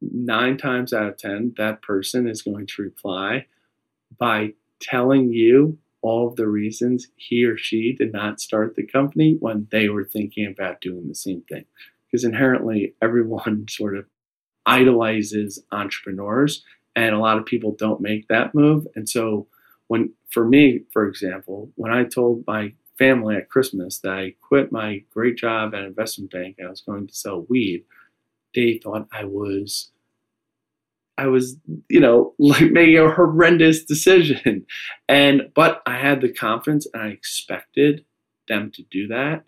nine 0.00 0.56
times 0.56 0.92
out 0.92 1.06
of 1.06 1.16
10, 1.16 1.54
that 1.56 1.82
person 1.82 2.28
is 2.28 2.42
going 2.42 2.66
to 2.66 2.82
reply 2.82 3.46
by 4.18 4.52
telling 4.80 5.32
you 5.32 5.78
all 6.02 6.28
of 6.28 6.36
the 6.36 6.46
reasons 6.46 7.08
he 7.16 7.44
or 7.44 7.56
she 7.56 7.92
did 7.92 8.12
not 8.12 8.40
start 8.40 8.76
the 8.76 8.86
company 8.86 9.36
when 9.40 9.66
they 9.70 9.88
were 9.88 10.04
thinking 10.04 10.46
about 10.46 10.80
doing 10.80 11.08
the 11.08 11.14
same 11.14 11.42
thing. 11.48 11.64
Because 12.06 12.24
inherently, 12.24 12.94
everyone 13.02 13.66
sort 13.70 13.96
of 13.96 14.06
idolizes 14.64 15.62
entrepreneurs, 15.72 16.64
and 16.94 17.14
a 17.14 17.18
lot 17.18 17.38
of 17.38 17.46
people 17.46 17.72
don't 17.72 18.00
make 18.00 18.28
that 18.28 18.54
move. 18.54 18.86
And 18.94 19.08
so, 19.08 19.46
when 19.88 20.12
for 20.36 20.46
me, 20.46 20.82
for 20.92 21.08
example, 21.08 21.72
when 21.76 21.90
I 21.90 22.04
told 22.04 22.44
my 22.46 22.74
family 22.98 23.36
at 23.36 23.48
Christmas 23.48 24.00
that 24.00 24.12
I 24.12 24.34
quit 24.46 24.70
my 24.70 25.02
great 25.10 25.38
job 25.38 25.72
at 25.72 25.80
an 25.80 25.86
investment 25.86 26.30
bank 26.30 26.56
and 26.58 26.66
I 26.66 26.70
was 26.70 26.82
going 26.82 27.06
to 27.06 27.14
sell 27.14 27.46
weed, 27.48 27.84
they 28.54 28.78
thought 28.84 29.08
I 29.10 29.24
was 29.24 29.92
I 31.16 31.28
was, 31.28 31.56
you 31.88 32.00
know, 32.00 32.34
like 32.38 32.70
making 32.70 32.98
a 32.98 33.10
horrendous 33.10 33.82
decision. 33.86 34.66
And 35.08 35.50
but 35.54 35.80
I 35.86 35.96
had 35.96 36.20
the 36.20 36.30
confidence 36.30 36.86
and 36.92 37.02
I 37.02 37.06
expected 37.06 38.04
them 38.46 38.70
to 38.72 38.82
do 38.90 39.08
that. 39.08 39.44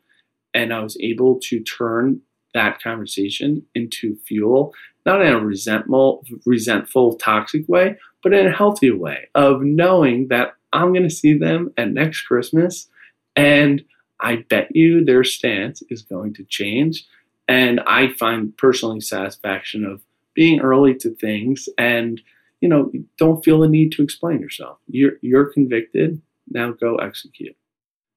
And 0.55 0.73
I 0.73 0.81
was 0.81 0.97
able 1.03 1.39
to 1.51 1.61
turn 1.61 2.23
that 2.55 2.83
conversation 2.83 3.63
into 3.75 4.17
fuel, 4.27 4.73
not 5.05 5.21
in 5.21 5.35
a 5.35 5.39
resentful, 5.39 6.25
resentful, 6.47 7.17
toxic 7.17 7.69
way, 7.69 7.99
but 8.23 8.33
in 8.33 8.47
a 8.47 8.57
healthy 8.57 8.91
way 8.91 9.29
of 9.35 9.61
knowing 9.61 10.29
that 10.29 10.55
I'm 10.73 10.93
going 10.93 11.09
to 11.09 11.15
see 11.15 11.37
them 11.37 11.73
at 11.77 11.93
next 11.93 12.23
Christmas 12.23 12.89
and 13.37 13.83
I 14.21 14.45
bet 14.49 14.75
you 14.75 15.05
their 15.05 15.25
stance 15.25 15.83
is 15.91 16.03
going 16.03 16.35
to 16.35 16.45
change. 16.45 17.07
And 17.47 17.81
I 17.87 18.13
find 18.15 18.57
personally 18.57 19.01
satisfaction 19.01 19.85
of 19.85 20.03
being 20.35 20.61
early 20.61 20.95
to 20.97 21.15
things 21.15 21.69
and 21.79 22.21
you 22.61 22.69
know 22.69 22.91
don't 23.19 23.45
feel 23.45 23.61
the 23.61 23.69
need 23.69 23.93
to 23.93 24.03
explain 24.03 24.41
yourself. 24.41 24.79
You're 24.89 25.13
you're 25.23 25.47
convicted. 25.47 26.21
Now 26.51 26.73
go 26.73 26.97
execute. 26.97 27.57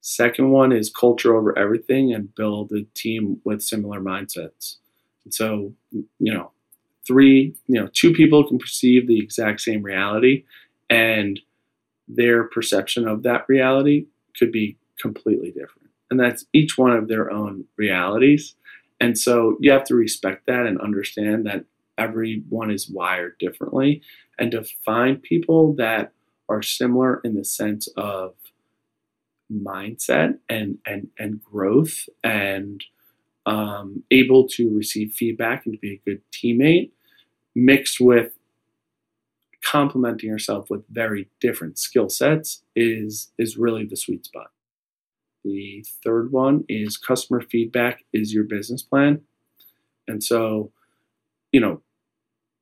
Second 0.01 0.49
one 0.49 0.71
is 0.71 0.89
culture 0.89 1.35
over 1.35 1.57
everything 1.57 2.13
and 2.13 2.33
build 2.33 2.71
a 2.71 2.83
team 2.95 3.39
with 3.43 3.61
similar 3.61 4.01
mindsets. 4.01 4.77
And 5.23 5.33
so, 5.33 5.73
you 5.91 6.33
know, 6.33 6.51
three, 7.05 7.55
you 7.67 7.79
know, 7.79 7.87
two 7.93 8.11
people 8.11 8.47
can 8.47 8.57
perceive 8.57 9.07
the 9.07 9.19
exact 9.19 9.61
same 9.61 9.83
reality 9.83 10.43
and 10.89 11.39
their 12.15 12.43
perception 12.45 13.07
of 13.07 13.23
that 13.23 13.45
reality 13.47 14.05
could 14.37 14.51
be 14.51 14.77
completely 14.99 15.49
different. 15.51 15.89
And 16.09 16.19
that's 16.19 16.45
each 16.53 16.77
one 16.77 16.91
of 16.91 17.07
their 17.07 17.31
own 17.31 17.65
realities. 17.77 18.55
And 18.99 19.17
so 19.17 19.57
you 19.59 19.71
have 19.71 19.85
to 19.85 19.95
respect 19.95 20.45
that 20.47 20.65
and 20.65 20.79
understand 20.79 21.45
that 21.45 21.65
everyone 21.97 22.71
is 22.71 22.89
wired 22.89 23.37
differently 23.39 24.01
and 24.37 24.51
to 24.51 24.63
find 24.85 25.21
people 25.21 25.73
that 25.75 26.11
are 26.49 26.61
similar 26.61 27.21
in 27.23 27.35
the 27.35 27.45
sense 27.45 27.87
of 27.95 28.33
mindset 29.51 30.37
and 30.47 30.77
and 30.85 31.09
and 31.19 31.43
growth 31.43 32.07
and 32.23 32.83
um, 33.45 34.03
able 34.11 34.47
to 34.47 34.69
receive 34.75 35.13
feedback 35.13 35.65
and 35.65 35.73
to 35.73 35.79
be 35.79 35.93
a 35.93 36.09
good 36.09 36.21
teammate 36.31 36.91
mixed 37.55 37.99
with 37.99 38.31
complementing 39.63 40.29
yourself 40.29 40.69
with 40.69 40.83
very 40.89 41.29
different 41.39 41.77
skill 41.77 42.09
sets 42.09 42.63
is 42.75 43.31
is 43.37 43.57
really 43.57 43.85
the 43.85 43.97
sweet 43.97 44.25
spot 44.25 44.51
the 45.43 45.85
third 46.03 46.31
one 46.31 46.65
is 46.69 46.97
customer 46.97 47.41
feedback 47.41 48.03
is 48.13 48.33
your 48.33 48.43
business 48.43 48.81
plan. 48.81 49.21
And 50.07 50.23
so, 50.23 50.71
you 51.51 51.59
know, 51.59 51.81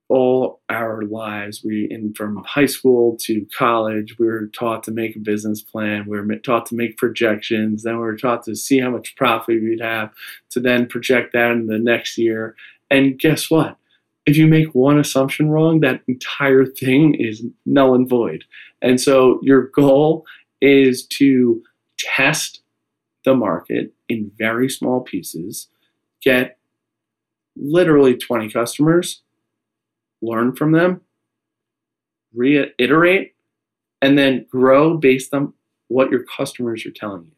all 0.08 0.62
our 0.70 1.04
lives, 1.04 1.64
we 1.64 1.88
in 1.90 2.14
from 2.16 2.44
high 2.44 2.66
school 2.66 3.16
to 3.22 3.46
college, 3.56 4.18
we 4.18 4.26
were 4.26 4.48
taught 4.48 4.84
to 4.84 4.92
make 4.92 5.16
a 5.16 5.20
business 5.20 5.62
plan. 5.62 6.06
We 6.08 6.20
were 6.20 6.36
taught 6.38 6.66
to 6.68 6.76
make 6.76 6.98
projections. 6.98 7.84
Then 7.84 7.96
we 7.96 8.02
were 8.02 8.18
taught 8.18 8.44
to 8.46 8.56
see 8.56 8.80
how 8.80 8.90
much 8.90 9.16
profit 9.16 9.62
we'd 9.62 9.82
have 9.82 10.12
to 10.52 10.60
then 10.60 10.88
project 10.88 11.34
that 11.34 11.52
in 11.52 11.68
the 11.68 11.78
next 11.78 12.18
year. 12.18 12.56
And 12.90 13.20
guess 13.20 13.52
what? 13.52 13.78
If 14.30 14.38
you 14.38 14.46
make 14.46 14.76
one 14.76 15.00
assumption 15.00 15.50
wrong, 15.50 15.80
that 15.80 16.04
entire 16.08 16.64
thing 16.64 17.16
is 17.16 17.44
null 17.66 17.96
and 17.96 18.08
void. 18.08 18.44
And 18.80 19.02
so 19.02 19.40
your 19.42 19.72
goal 19.74 20.24
is 20.62 21.08
to 21.18 21.64
test 21.98 22.62
the 23.26 23.34
market 23.34 23.92
in 24.08 24.30
very 24.38 24.70
small 24.70 25.02
pieces, 25.02 25.68
get 26.22 26.60
literally 27.56 28.16
20 28.16 28.52
customers, 28.52 29.24
learn 30.22 30.56
from 30.56 30.74
them, 30.74 31.02
reiterate, 32.32 33.34
and 34.00 34.16
then 34.16 34.46
grow 34.52 34.96
based 34.96 35.34
on 35.34 35.54
what 35.88 36.12
your 36.12 36.24
customers 36.38 36.86
are 36.86 36.92
telling 36.92 37.24
you. 37.24 37.32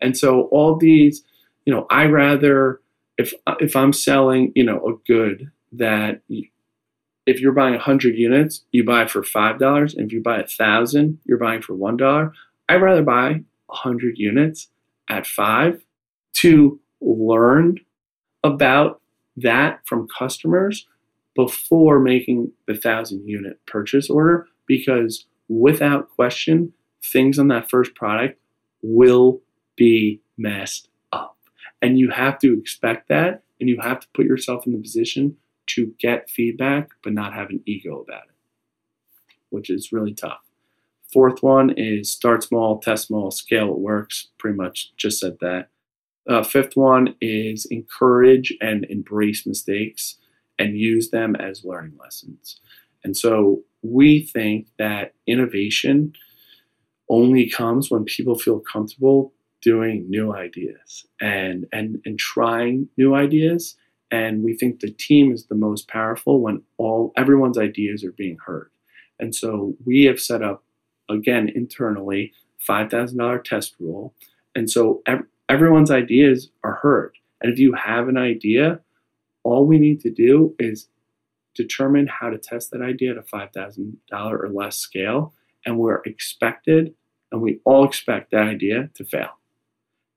And 0.00 0.16
so 0.16 0.44
all 0.44 0.76
these, 0.76 1.22
you 1.66 1.74
know, 1.74 1.86
I 1.90 2.06
rather 2.06 2.80
if 3.18 3.34
if 3.60 3.76
I'm 3.76 3.92
selling, 3.92 4.52
you 4.56 4.64
know, 4.64 4.78
a 4.86 4.94
good 5.06 5.50
that 5.72 6.22
if 7.26 7.40
you're 7.40 7.52
buying 7.52 7.74
100 7.74 8.16
units, 8.16 8.64
you 8.72 8.84
buy 8.84 9.06
for 9.06 9.22
$5, 9.22 9.94
and 9.94 10.06
if 10.06 10.12
you 10.12 10.22
buy 10.22 10.36
a 10.36 10.40
1000, 10.40 11.18
you're 11.24 11.38
buying 11.38 11.62
for 11.62 11.74
$1. 11.74 12.32
I'd 12.68 12.82
rather 12.82 13.02
buy 13.02 13.42
100 13.66 14.18
units 14.18 14.68
at 15.08 15.26
five 15.26 15.84
to 16.34 16.80
learn 17.00 17.78
about 18.44 19.00
that 19.36 19.80
from 19.84 20.08
customers 20.08 20.86
before 21.34 22.00
making 22.00 22.52
the 22.66 22.74
thousand 22.74 23.26
unit 23.26 23.58
purchase 23.66 24.10
order 24.10 24.46
because 24.66 25.26
without 25.48 26.10
question, 26.10 26.72
things 27.02 27.38
on 27.38 27.48
that 27.48 27.70
first 27.70 27.94
product 27.94 28.38
will 28.82 29.40
be 29.76 30.20
messed 30.36 30.88
up. 31.12 31.36
And 31.82 31.98
you 31.98 32.10
have 32.10 32.38
to 32.40 32.58
expect 32.58 33.08
that 33.08 33.42
and 33.58 33.68
you 33.68 33.80
have 33.80 34.00
to 34.00 34.08
put 34.14 34.26
yourself 34.26 34.66
in 34.66 34.72
the 34.72 34.78
position 34.78 35.36
to 35.74 35.94
get 35.98 36.30
feedback 36.30 36.90
but 37.02 37.12
not 37.12 37.34
have 37.34 37.50
an 37.50 37.62
ego 37.66 38.00
about 38.00 38.24
it, 38.24 39.34
which 39.50 39.70
is 39.70 39.92
really 39.92 40.14
tough. 40.14 40.40
Fourth 41.12 41.42
one 41.42 41.70
is 41.76 42.10
start 42.10 42.44
small, 42.44 42.78
test 42.78 43.08
small, 43.08 43.30
scale 43.30 43.72
it 43.72 43.78
works. 43.78 44.28
Pretty 44.38 44.56
much 44.56 44.92
just 44.96 45.18
said 45.18 45.38
that. 45.40 45.68
Uh, 46.28 46.44
fifth 46.44 46.76
one 46.76 47.14
is 47.20 47.66
encourage 47.70 48.56
and 48.60 48.84
embrace 48.88 49.46
mistakes 49.46 50.18
and 50.58 50.78
use 50.78 51.10
them 51.10 51.34
as 51.34 51.64
learning 51.64 51.96
lessons. 51.98 52.60
And 53.02 53.16
so 53.16 53.62
we 53.82 54.22
think 54.22 54.68
that 54.78 55.14
innovation 55.26 56.12
only 57.08 57.48
comes 57.50 57.90
when 57.90 58.04
people 58.04 58.38
feel 58.38 58.60
comfortable 58.60 59.32
doing 59.62 60.08
new 60.08 60.32
ideas 60.34 61.06
and 61.20 61.66
and 61.72 62.00
and 62.04 62.18
trying 62.18 62.88
new 62.96 63.14
ideas 63.14 63.76
and 64.10 64.42
we 64.42 64.56
think 64.56 64.80
the 64.80 64.90
team 64.90 65.32
is 65.32 65.46
the 65.46 65.54
most 65.54 65.88
powerful 65.88 66.40
when 66.40 66.62
all 66.78 67.12
everyone's 67.16 67.58
ideas 67.58 68.04
are 68.04 68.12
being 68.12 68.38
heard 68.46 68.70
and 69.20 69.34
so 69.34 69.74
we 69.84 70.04
have 70.04 70.18
set 70.18 70.42
up 70.42 70.64
again 71.08 71.50
internally 71.54 72.32
$5,000 72.66 73.44
test 73.44 73.74
rule. 73.78 74.14
And 74.54 74.68
so 74.70 75.02
ev- 75.06 75.26
everyone's 75.48 75.90
ideas 75.90 76.50
are 76.64 76.74
heard. 76.74 77.16
And 77.40 77.52
if 77.52 77.58
you 77.58 77.74
have 77.74 78.08
an 78.08 78.16
idea, 78.16 78.80
all 79.44 79.66
we 79.66 79.78
need 79.78 80.00
to 80.00 80.10
do 80.10 80.54
is 80.58 80.88
determine 81.54 82.06
how 82.06 82.30
to 82.30 82.38
test 82.38 82.70
that 82.70 82.82
idea 82.82 83.12
at 83.12 83.18
a 83.18 83.22
$5,000 83.22 83.96
or 84.12 84.48
less 84.52 84.76
scale. 84.76 85.34
And 85.66 85.78
we're 85.78 86.02
expected, 86.06 86.94
and 87.30 87.42
we 87.42 87.60
all 87.64 87.84
expect 87.84 88.30
that 88.30 88.48
idea 88.48 88.88
to 88.94 89.04
fail. 89.04 89.38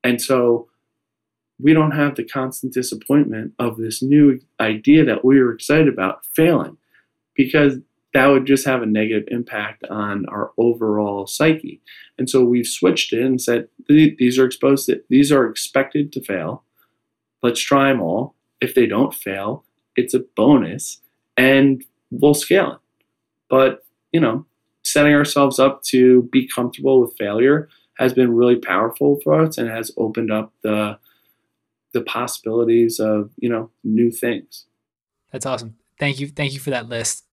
And 0.03 0.21
so 0.21 0.69
we 1.63 1.73
don't 1.73 1.91
have 1.91 2.15
the 2.15 2.25
constant 2.25 2.73
disappointment 2.73 3.53
of 3.57 3.77
this 3.77 4.03
new 4.03 4.39
idea 4.59 5.05
that 5.05 5.23
we 5.23 5.39
were 5.39 5.53
excited 5.53 5.87
about 5.87 6.25
failing 6.25 6.77
because 7.35 7.75
that 8.13 8.27
would 8.27 8.45
just 8.45 8.65
have 8.65 8.81
a 8.81 8.85
negative 8.85 9.27
impact 9.31 9.85
on 9.85 10.25
our 10.27 10.51
overall 10.57 11.25
psyche. 11.25 11.81
And 12.17 12.29
so 12.29 12.43
we've 12.43 12.67
switched 12.67 13.13
it 13.13 13.23
and 13.23 13.41
said 13.41 13.69
these 13.87 14.37
are 14.37 14.45
exposed 14.45 14.87
to, 14.87 15.01
these 15.09 15.31
are 15.31 15.47
expected 15.47 16.11
to 16.11 16.21
fail. 16.21 16.63
Let's 17.41 17.61
try 17.61 17.87
them 17.87 18.01
all. 18.01 18.35
If 18.59 18.75
they 18.75 18.85
don't 18.85 19.13
fail, 19.13 19.63
it's 19.95 20.13
a 20.13 20.25
bonus 20.35 20.99
and 21.37 21.83
we'll 22.11 22.33
scale 22.33 22.73
it. 22.73 22.79
But, 23.49 23.85
you 24.11 24.19
know, 24.19 24.45
setting 24.83 25.13
ourselves 25.13 25.59
up 25.59 25.81
to 25.83 26.23
be 26.23 26.45
comfortable 26.45 26.99
with 26.99 27.17
failure 27.17 27.69
has 27.97 28.13
been 28.13 28.35
really 28.35 28.57
powerful 28.57 29.19
for 29.23 29.41
us 29.41 29.57
and 29.57 29.69
has 29.69 29.91
opened 29.97 30.31
up 30.31 30.51
the 30.61 30.97
the 31.93 32.01
possibilities 32.01 32.99
of, 32.99 33.31
you 33.37 33.49
know, 33.49 33.71
new 33.83 34.11
things. 34.11 34.65
That's 35.31 35.45
awesome. 35.45 35.75
Thank 35.99 36.19
you. 36.19 36.27
Thank 36.27 36.53
you 36.53 36.59
for 36.59 36.71
that 36.71 36.89
list. 36.89 37.25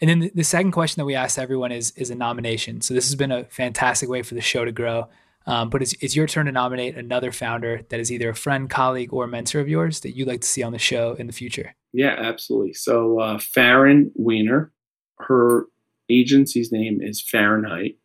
And 0.00 0.10
then 0.10 0.30
the, 0.34 0.44
second 0.44 0.72
question 0.72 1.00
that 1.00 1.04
we 1.04 1.14
asked 1.14 1.38
everyone 1.38 1.72
is 1.72 1.92
is 1.92 2.10
a 2.10 2.14
nomination. 2.14 2.80
So 2.80 2.94
this 2.94 3.06
has 3.06 3.14
been 3.14 3.30
a 3.30 3.44
fantastic 3.44 4.08
way 4.08 4.22
for 4.22 4.34
the 4.34 4.40
show 4.40 4.64
to 4.64 4.72
grow. 4.72 5.08
Um, 5.46 5.68
but 5.68 5.82
it's, 5.82 5.92
it's 6.00 6.16
your 6.16 6.26
turn 6.26 6.46
to 6.46 6.52
nominate 6.52 6.96
another 6.96 7.30
founder 7.30 7.82
that 7.90 8.00
is 8.00 8.10
either 8.10 8.30
a 8.30 8.34
friend, 8.34 8.68
colleague, 8.70 9.12
or 9.12 9.26
mentor 9.26 9.60
of 9.60 9.68
yours 9.68 10.00
that 10.00 10.16
you'd 10.16 10.28
like 10.28 10.40
to 10.40 10.48
see 10.48 10.62
on 10.62 10.72
the 10.72 10.78
show 10.78 11.14
in 11.14 11.26
the 11.26 11.34
future. 11.34 11.74
Yeah, 11.92 12.16
absolutely. 12.18 12.72
So 12.72 13.20
uh, 13.20 13.36
Farryn 13.36 14.10
Weiner, 14.14 14.72
her 15.18 15.66
agency's 16.10 16.72
name 16.72 17.00
is 17.02 17.20
Fahrenheit. 17.20 17.96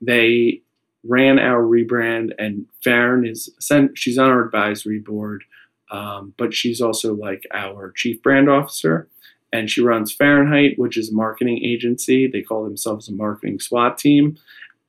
They 0.00 0.62
ran 1.04 1.38
our 1.38 1.62
rebrand, 1.62 2.30
and 2.38 2.66
Farryn 2.84 3.28
is 3.28 3.50
sent 3.58 3.96
she's 3.98 4.18
on 4.18 4.30
our 4.30 4.44
advisory 4.44 4.98
board, 4.98 5.44
um, 5.90 6.34
but 6.36 6.54
she's 6.54 6.80
also 6.80 7.14
like 7.14 7.46
our 7.52 7.92
chief 7.96 8.22
brand 8.22 8.48
officer, 8.48 9.08
and 9.52 9.70
she 9.70 9.82
runs 9.82 10.12
Fahrenheit, 10.12 10.78
which 10.78 10.96
is 10.96 11.10
a 11.10 11.14
marketing 11.14 11.64
agency. 11.64 12.26
They 12.26 12.42
call 12.42 12.64
themselves 12.64 13.08
a 13.08 13.12
marketing 13.12 13.60
SWAT 13.60 13.98
team, 13.98 14.36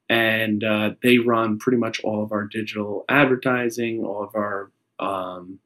and 0.09 0.63
uh, 0.63 0.91
they 1.01 1.17
run 1.17 1.57
pretty 1.57 1.77
much 1.77 2.03
all 2.03 2.23
of 2.23 2.31
our 2.31 2.45
digital 2.45 3.05
advertising, 3.07 4.03
all 4.03 4.23
of 4.23 4.35
our 4.35 4.71
um, 4.99 5.59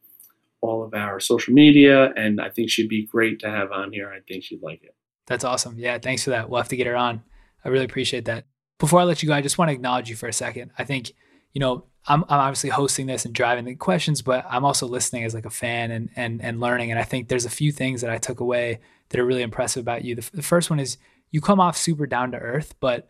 all 0.61 0.83
of 0.83 0.93
our 0.93 1.19
social 1.19 1.53
media, 1.53 2.11
and 2.15 2.41
I 2.41 2.49
think 2.49 2.69
she'd 2.69 2.89
be 2.89 3.05
great 3.05 3.39
to 3.41 3.49
have 3.49 3.71
on 3.71 3.91
here. 3.91 4.11
I 4.11 4.19
think 4.27 4.43
she'd 4.43 4.63
like 4.63 4.83
it. 4.83 4.95
That's 5.27 5.43
awesome. 5.43 5.77
Yeah, 5.77 5.97
thanks 5.99 6.23
for 6.23 6.31
that. 6.31 6.49
We'll 6.49 6.59
have 6.61 6.69
to 6.69 6.77
get 6.77 6.87
her 6.87 6.95
on. 6.95 7.23
I 7.63 7.69
really 7.69 7.85
appreciate 7.85 8.25
that. 8.25 8.45
Before 8.77 8.99
I 8.99 9.03
let 9.03 9.23
you 9.23 9.27
go, 9.27 9.35
I 9.35 9.41
just 9.41 9.57
want 9.57 9.69
to 9.69 9.73
acknowledge 9.73 10.09
you 10.09 10.15
for 10.15 10.27
a 10.27 10.33
second. 10.33 10.71
I 10.77 10.83
think, 10.83 11.13
you 11.53 11.59
know, 11.59 11.85
I'm, 12.07 12.23
I'm 12.23 12.39
obviously 12.39 12.69
hosting 12.69 13.07
this 13.07 13.25
and 13.25 13.33
driving 13.33 13.65
the 13.65 13.75
questions, 13.75 14.21
but 14.21 14.45
I'm 14.49 14.65
also 14.65 14.85
listening 14.87 15.23
as 15.23 15.33
like 15.33 15.45
a 15.45 15.49
fan 15.49 15.91
and 15.91 16.09
and 16.15 16.41
and 16.41 16.59
learning. 16.59 16.91
And 16.91 16.99
I 16.99 17.03
think 17.03 17.27
there's 17.27 17.45
a 17.45 17.49
few 17.49 17.71
things 17.71 18.01
that 18.01 18.11
I 18.11 18.17
took 18.17 18.39
away 18.39 18.79
that 19.09 19.19
are 19.19 19.25
really 19.25 19.41
impressive 19.41 19.81
about 19.81 20.03
you. 20.03 20.15
The, 20.15 20.29
the 20.33 20.43
first 20.43 20.69
one 20.69 20.79
is 20.79 20.97
you 21.31 21.41
come 21.41 21.59
off 21.59 21.77
super 21.77 22.05
down 22.05 22.31
to 22.31 22.37
earth, 22.37 22.75
but 22.79 23.09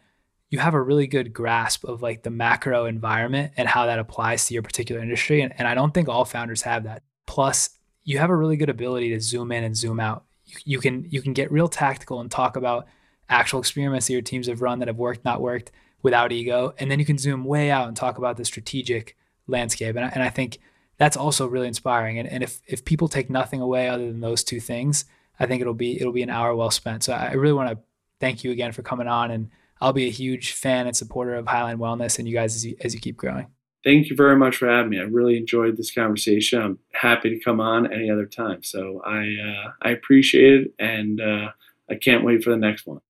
you 0.50 0.60
have 0.60 0.74
a 0.74 0.82
really 0.82 1.08
good 1.08 1.34
grasp 1.34 1.84
of 1.84 2.02
like 2.02 2.24
the 2.24 2.30
macro 2.30 2.86
environment 2.86 3.54
and 3.58 3.68
how 3.68 3.88
that 3.88 4.00
applies 4.00 4.46
to 4.46 4.54
your 4.54 4.64
particular 4.64 5.02
industry. 5.02 5.42
And, 5.42 5.54
and 5.58 5.68
I 5.68 5.74
don't 5.74 5.94
think 5.94 6.08
all 6.08 6.24
founders 6.24 6.62
have 6.62 6.84
that. 6.84 7.04
Plus, 7.26 7.72
you 8.04 8.20
have 8.20 8.30
a 8.30 8.36
really 8.36 8.56
good 8.56 8.70
ability 8.70 9.10
to 9.10 9.20
zoom 9.20 9.52
in 9.52 9.64
and 9.64 9.76
zoom 9.76 10.00
out. 10.00 10.24
You, 10.46 10.58
you 10.66 10.80
can 10.80 11.06
you 11.10 11.22
can 11.22 11.34
get 11.34 11.52
real 11.52 11.68
tactical 11.68 12.22
and 12.22 12.30
talk 12.30 12.56
about 12.56 12.88
actual 13.30 13.60
experiments 13.60 14.08
that 14.08 14.14
your 14.14 14.22
teams 14.22 14.48
have 14.48 14.62
run 14.62 14.80
that 14.80 14.88
have 14.88 14.98
worked, 14.98 15.26
not 15.26 15.42
worked 15.42 15.72
without 16.02 16.32
ego. 16.32 16.74
And 16.78 16.90
then 16.90 17.00
you 17.00 17.06
can 17.06 17.18
zoom 17.18 17.46
way 17.46 17.72
out 17.72 17.88
and 17.88 17.98
talk 17.98 18.18
about 18.18 18.38
the 18.38 18.46
strategic 18.46 19.18
landscape. 19.48 19.96
And 19.96 20.06
I, 20.06 20.10
and 20.10 20.24
I 20.24 20.30
think 20.30 20.60
that's 20.98 21.18
also 21.18 21.48
really 21.48 21.68
inspiring. 21.68 22.20
And, 22.20 22.28
and 22.28 22.44
if, 22.44 22.62
if 22.68 22.86
people 22.86 23.08
take 23.08 23.30
nothing 23.30 23.62
away 23.62 23.90
other 23.90 24.06
than 24.06 24.22
those 24.22 24.44
two 24.44 24.60
things, 24.60 25.06
I 25.40 25.46
think 25.46 25.62
it'll 25.62 25.74
be, 25.74 26.00
it'll 26.00 26.14
be 26.14 26.24
an 26.24 26.30
hour 26.30 26.56
well 26.56 26.72
spent. 26.72 27.04
So 27.04 27.14
I 27.14 27.34
really 27.34 27.54
want 27.54 27.72
to 27.72 27.80
thank 28.20 28.44
you 28.44 28.52
again 28.52 28.72
for 28.72 28.82
coming 28.82 29.08
on 29.08 29.32
and 29.32 29.50
I'll 29.82 29.94
be 29.94 30.08
a 30.08 30.12
huge 30.12 30.54
fan 30.54 30.88
and 30.88 30.96
supporter 30.96 31.36
of 31.36 31.46
Highline 31.46 31.78
Wellness 31.78 32.18
and 32.18 32.28
you 32.28 32.34
guys 32.34 32.56
as 32.56 32.66
you, 32.66 32.76
as 32.82 32.94
you 32.94 33.00
keep 33.00 33.18
growing. 33.18 33.48
Thank 33.86 34.10
you 34.10 34.16
very 34.16 34.36
much 34.36 34.56
for 34.58 34.68
having 34.68 34.90
me. 34.90 35.00
I 35.00 35.04
really 35.04 35.38
enjoyed 35.38 35.78
this 35.78 35.94
conversation. 35.94 36.60
I'm 36.60 36.80
happy 36.92 37.30
to 37.30 37.40
come 37.40 37.60
on 37.60 37.94
any 37.94 38.10
other 38.10 38.26
time. 38.26 38.64
So 38.64 39.00
I 39.06 39.20
uh, 39.20 39.72
I 39.84 39.92
appreciate 39.92 40.62
it, 40.62 40.74
and 40.80 41.22
uh, 41.22 41.50
I 41.88 41.94
can't 41.94 42.24
wait 42.24 42.44
for 42.44 42.50
the 42.50 42.58
next 42.58 42.88
one. 42.88 43.02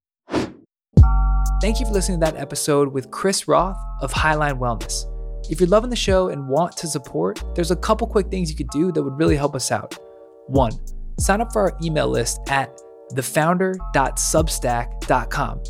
Thank 1.65 1.79
you 1.79 1.87
for 1.87 1.93
listening 1.93 2.19
to 2.19 2.25
that 2.27 2.37
episode 2.39 2.93
with 2.93 3.09
Chris 3.09 3.47
Roth 3.47 3.79
of 3.99 4.13
Highline 4.13 4.59
Wellness. 4.59 5.05
If 5.49 5.59
you're 5.59 5.67
loving 5.67 5.89
the 5.89 5.95
show 5.95 6.29
and 6.29 6.47
want 6.47 6.77
to 6.77 6.85
support, 6.85 7.43
there's 7.55 7.71
a 7.71 7.75
couple 7.75 8.05
quick 8.05 8.27
things 8.27 8.51
you 8.51 8.55
could 8.55 8.69
do 8.69 8.91
that 8.91 9.01
would 9.01 9.17
really 9.17 9.35
help 9.35 9.55
us 9.55 9.71
out. 9.71 9.97
One, 10.45 10.73
sign 11.19 11.41
up 11.41 11.51
for 11.51 11.63
our 11.63 11.75
email 11.81 12.07
list 12.07 12.39
at 12.49 12.69
thefounder.substack.com. 13.13 15.63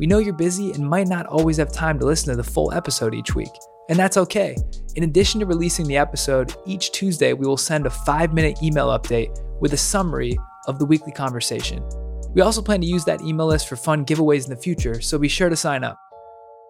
We 0.00 0.08
know 0.08 0.18
you're 0.18 0.34
busy 0.34 0.72
and 0.72 0.84
might 0.84 1.06
not 1.06 1.26
always 1.26 1.58
have 1.58 1.70
time 1.70 2.00
to 2.00 2.06
listen 2.06 2.30
to 2.30 2.36
the 2.36 2.42
full 2.42 2.72
episode 2.72 3.14
each 3.14 3.36
week, 3.36 3.52
and 3.88 3.96
that's 3.96 4.16
okay. 4.16 4.56
In 4.96 5.04
addition 5.04 5.38
to 5.38 5.46
releasing 5.46 5.86
the 5.86 5.96
episode, 5.96 6.56
each 6.66 6.90
Tuesday 6.90 7.34
we 7.34 7.46
will 7.46 7.56
send 7.56 7.86
a 7.86 7.90
five 7.90 8.34
minute 8.34 8.64
email 8.64 8.88
update 8.88 9.40
with 9.60 9.74
a 9.74 9.76
summary 9.76 10.36
of 10.66 10.80
the 10.80 10.84
weekly 10.84 11.12
conversation. 11.12 11.88
We 12.36 12.42
also 12.42 12.60
plan 12.60 12.82
to 12.82 12.86
use 12.86 13.06
that 13.06 13.22
email 13.22 13.46
list 13.46 13.66
for 13.66 13.76
fun 13.76 14.04
giveaways 14.04 14.44
in 14.44 14.50
the 14.50 14.60
future, 14.60 15.00
so 15.00 15.18
be 15.18 15.26
sure 15.26 15.48
to 15.48 15.56
sign 15.56 15.82
up. 15.82 15.98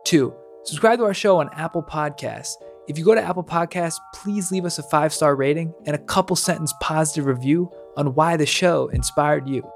Two, 0.04 0.32
subscribe 0.62 1.00
to 1.00 1.04
our 1.04 1.12
show 1.12 1.40
on 1.40 1.50
Apple 1.54 1.82
Podcasts. 1.82 2.52
If 2.86 2.96
you 2.96 3.04
go 3.04 3.16
to 3.16 3.20
Apple 3.20 3.42
Podcasts, 3.42 3.96
please 4.14 4.52
leave 4.52 4.64
us 4.64 4.78
a 4.78 4.84
five 4.84 5.12
star 5.12 5.34
rating 5.34 5.74
and 5.84 5.96
a 5.96 6.04
couple 6.04 6.36
sentence 6.36 6.72
positive 6.80 7.26
review 7.26 7.68
on 7.96 8.14
why 8.14 8.36
the 8.36 8.46
show 8.46 8.86
inspired 8.92 9.48
you. 9.48 9.68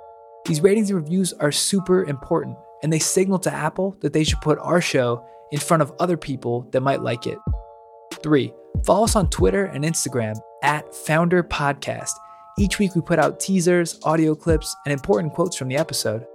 These 0.47 0.61
ratings 0.61 0.91
and 0.91 1.01
reviews 1.01 1.33
are 1.33 1.51
super 1.51 2.05
important 2.05 2.57
and 2.85 2.93
they 2.93 3.01
signal 3.01 3.41
to 3.41 3.53
Apple 3.53 3.97
that 3.99 4.13
they 4.13 4.23
should 4.23 4.41
put 4.43 4.61
our 4.61 4.81
show 4.81 5.27
in 5.51 5.59
front 5.59 5.83
of 5.83 5.93
other 5.99 6.17
people 6.17 6.69
that 6.71 6.83
might 6.83 7.03
like 7.03 7.27
it. 7.27 7.39
Three, 8.23 8.55
follow 8.85 9.07
us 9.07 9.17
on 9.17 9.29
Twitter 9.29 9.65
and 9.65 9.83
Instagram 9.83 10.39
at 10.63 10.95
Founder 10.95 11.43
Podcast. 11.43 12.13
Each 12.61 12.79
week 12.79 12.95
we 12.95 13.01
put 13.01 13.19
out 13.19 13.41
teasers, 13.41 13.99
audio 14.03 14.35
clips, 14.35 14.77
and 14.85 14.93
important 14.93 15.33
quotes 15.33 15.57
from 15.57 15.69
the 15.69 15.79
episode. 15.79 16.27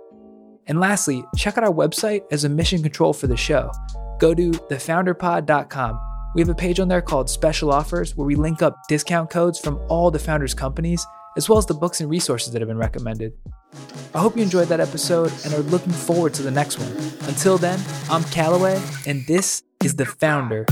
And 0.65 0.79
lastly, 0.79 1.23
check 1.37 1.55
out 1.55 1.63
our 1.63 1.71
website 1.71 2.23
as 2.31 2.45
a 2.45 2.49
mission 2.49 2.81
control 2.81 3.13
for 3.13 3.27
the 3.27 3.37
show. 3.37 3.71
Go 4.19 4.33
to 4.33 4.49
thefounderpod.com. 4.49 5.99
We 6.33 6.41
have 6.41 6.49
a 6.49 6.55
page 6.55 6.79
on 6.79 6.87
there 6.87 7.03
called 7.03 7.29
Special 7.29 7.71
Offers 7.71 8.17
where 8.17 8.25
we 8.25 8.33
link 8.33 8.63
up 8.63 8.75
discount 8.89 9.29
codes 9.29 9.59
from 9.59 9.79
all 9.87 10.09
the 10.09 10.17
founders' 10.17 10.55
companies, 10.55 11.05
as 11.37 11.47
well 11.47 11.59
as 11.59 11.67
the 11.67 11.75
books 11.75 12.01
and 12.01 12.09
resources 12.09 12.51
that 12.53 12.59
have 12.59 12.69
been 12.69 12.79
recommended. 12.79 13.31
I 14.15 14.19
hope 14.19 14.35
you 14.35 14.41
enjoyed 14.41 14.69
that 14.69 14.79
episode 14.79 15.31
and 15.43 15.53
are 15.53 15.59
looking 15.69 15.93
forward 15.93 16.33
to 16.33 16.41
the 16.41 16.49
next 16.49 16.79
one. 16.79 16.91
Until 17.29 17.59
then, 17.59 17.79
I'm 18.09 18.23
Callaway, 18.23 18.81
and 19.05 19.23
this 19.27 19.61
is 19.83 19.95
The 19.95 20.07
Founder 20.07 20.65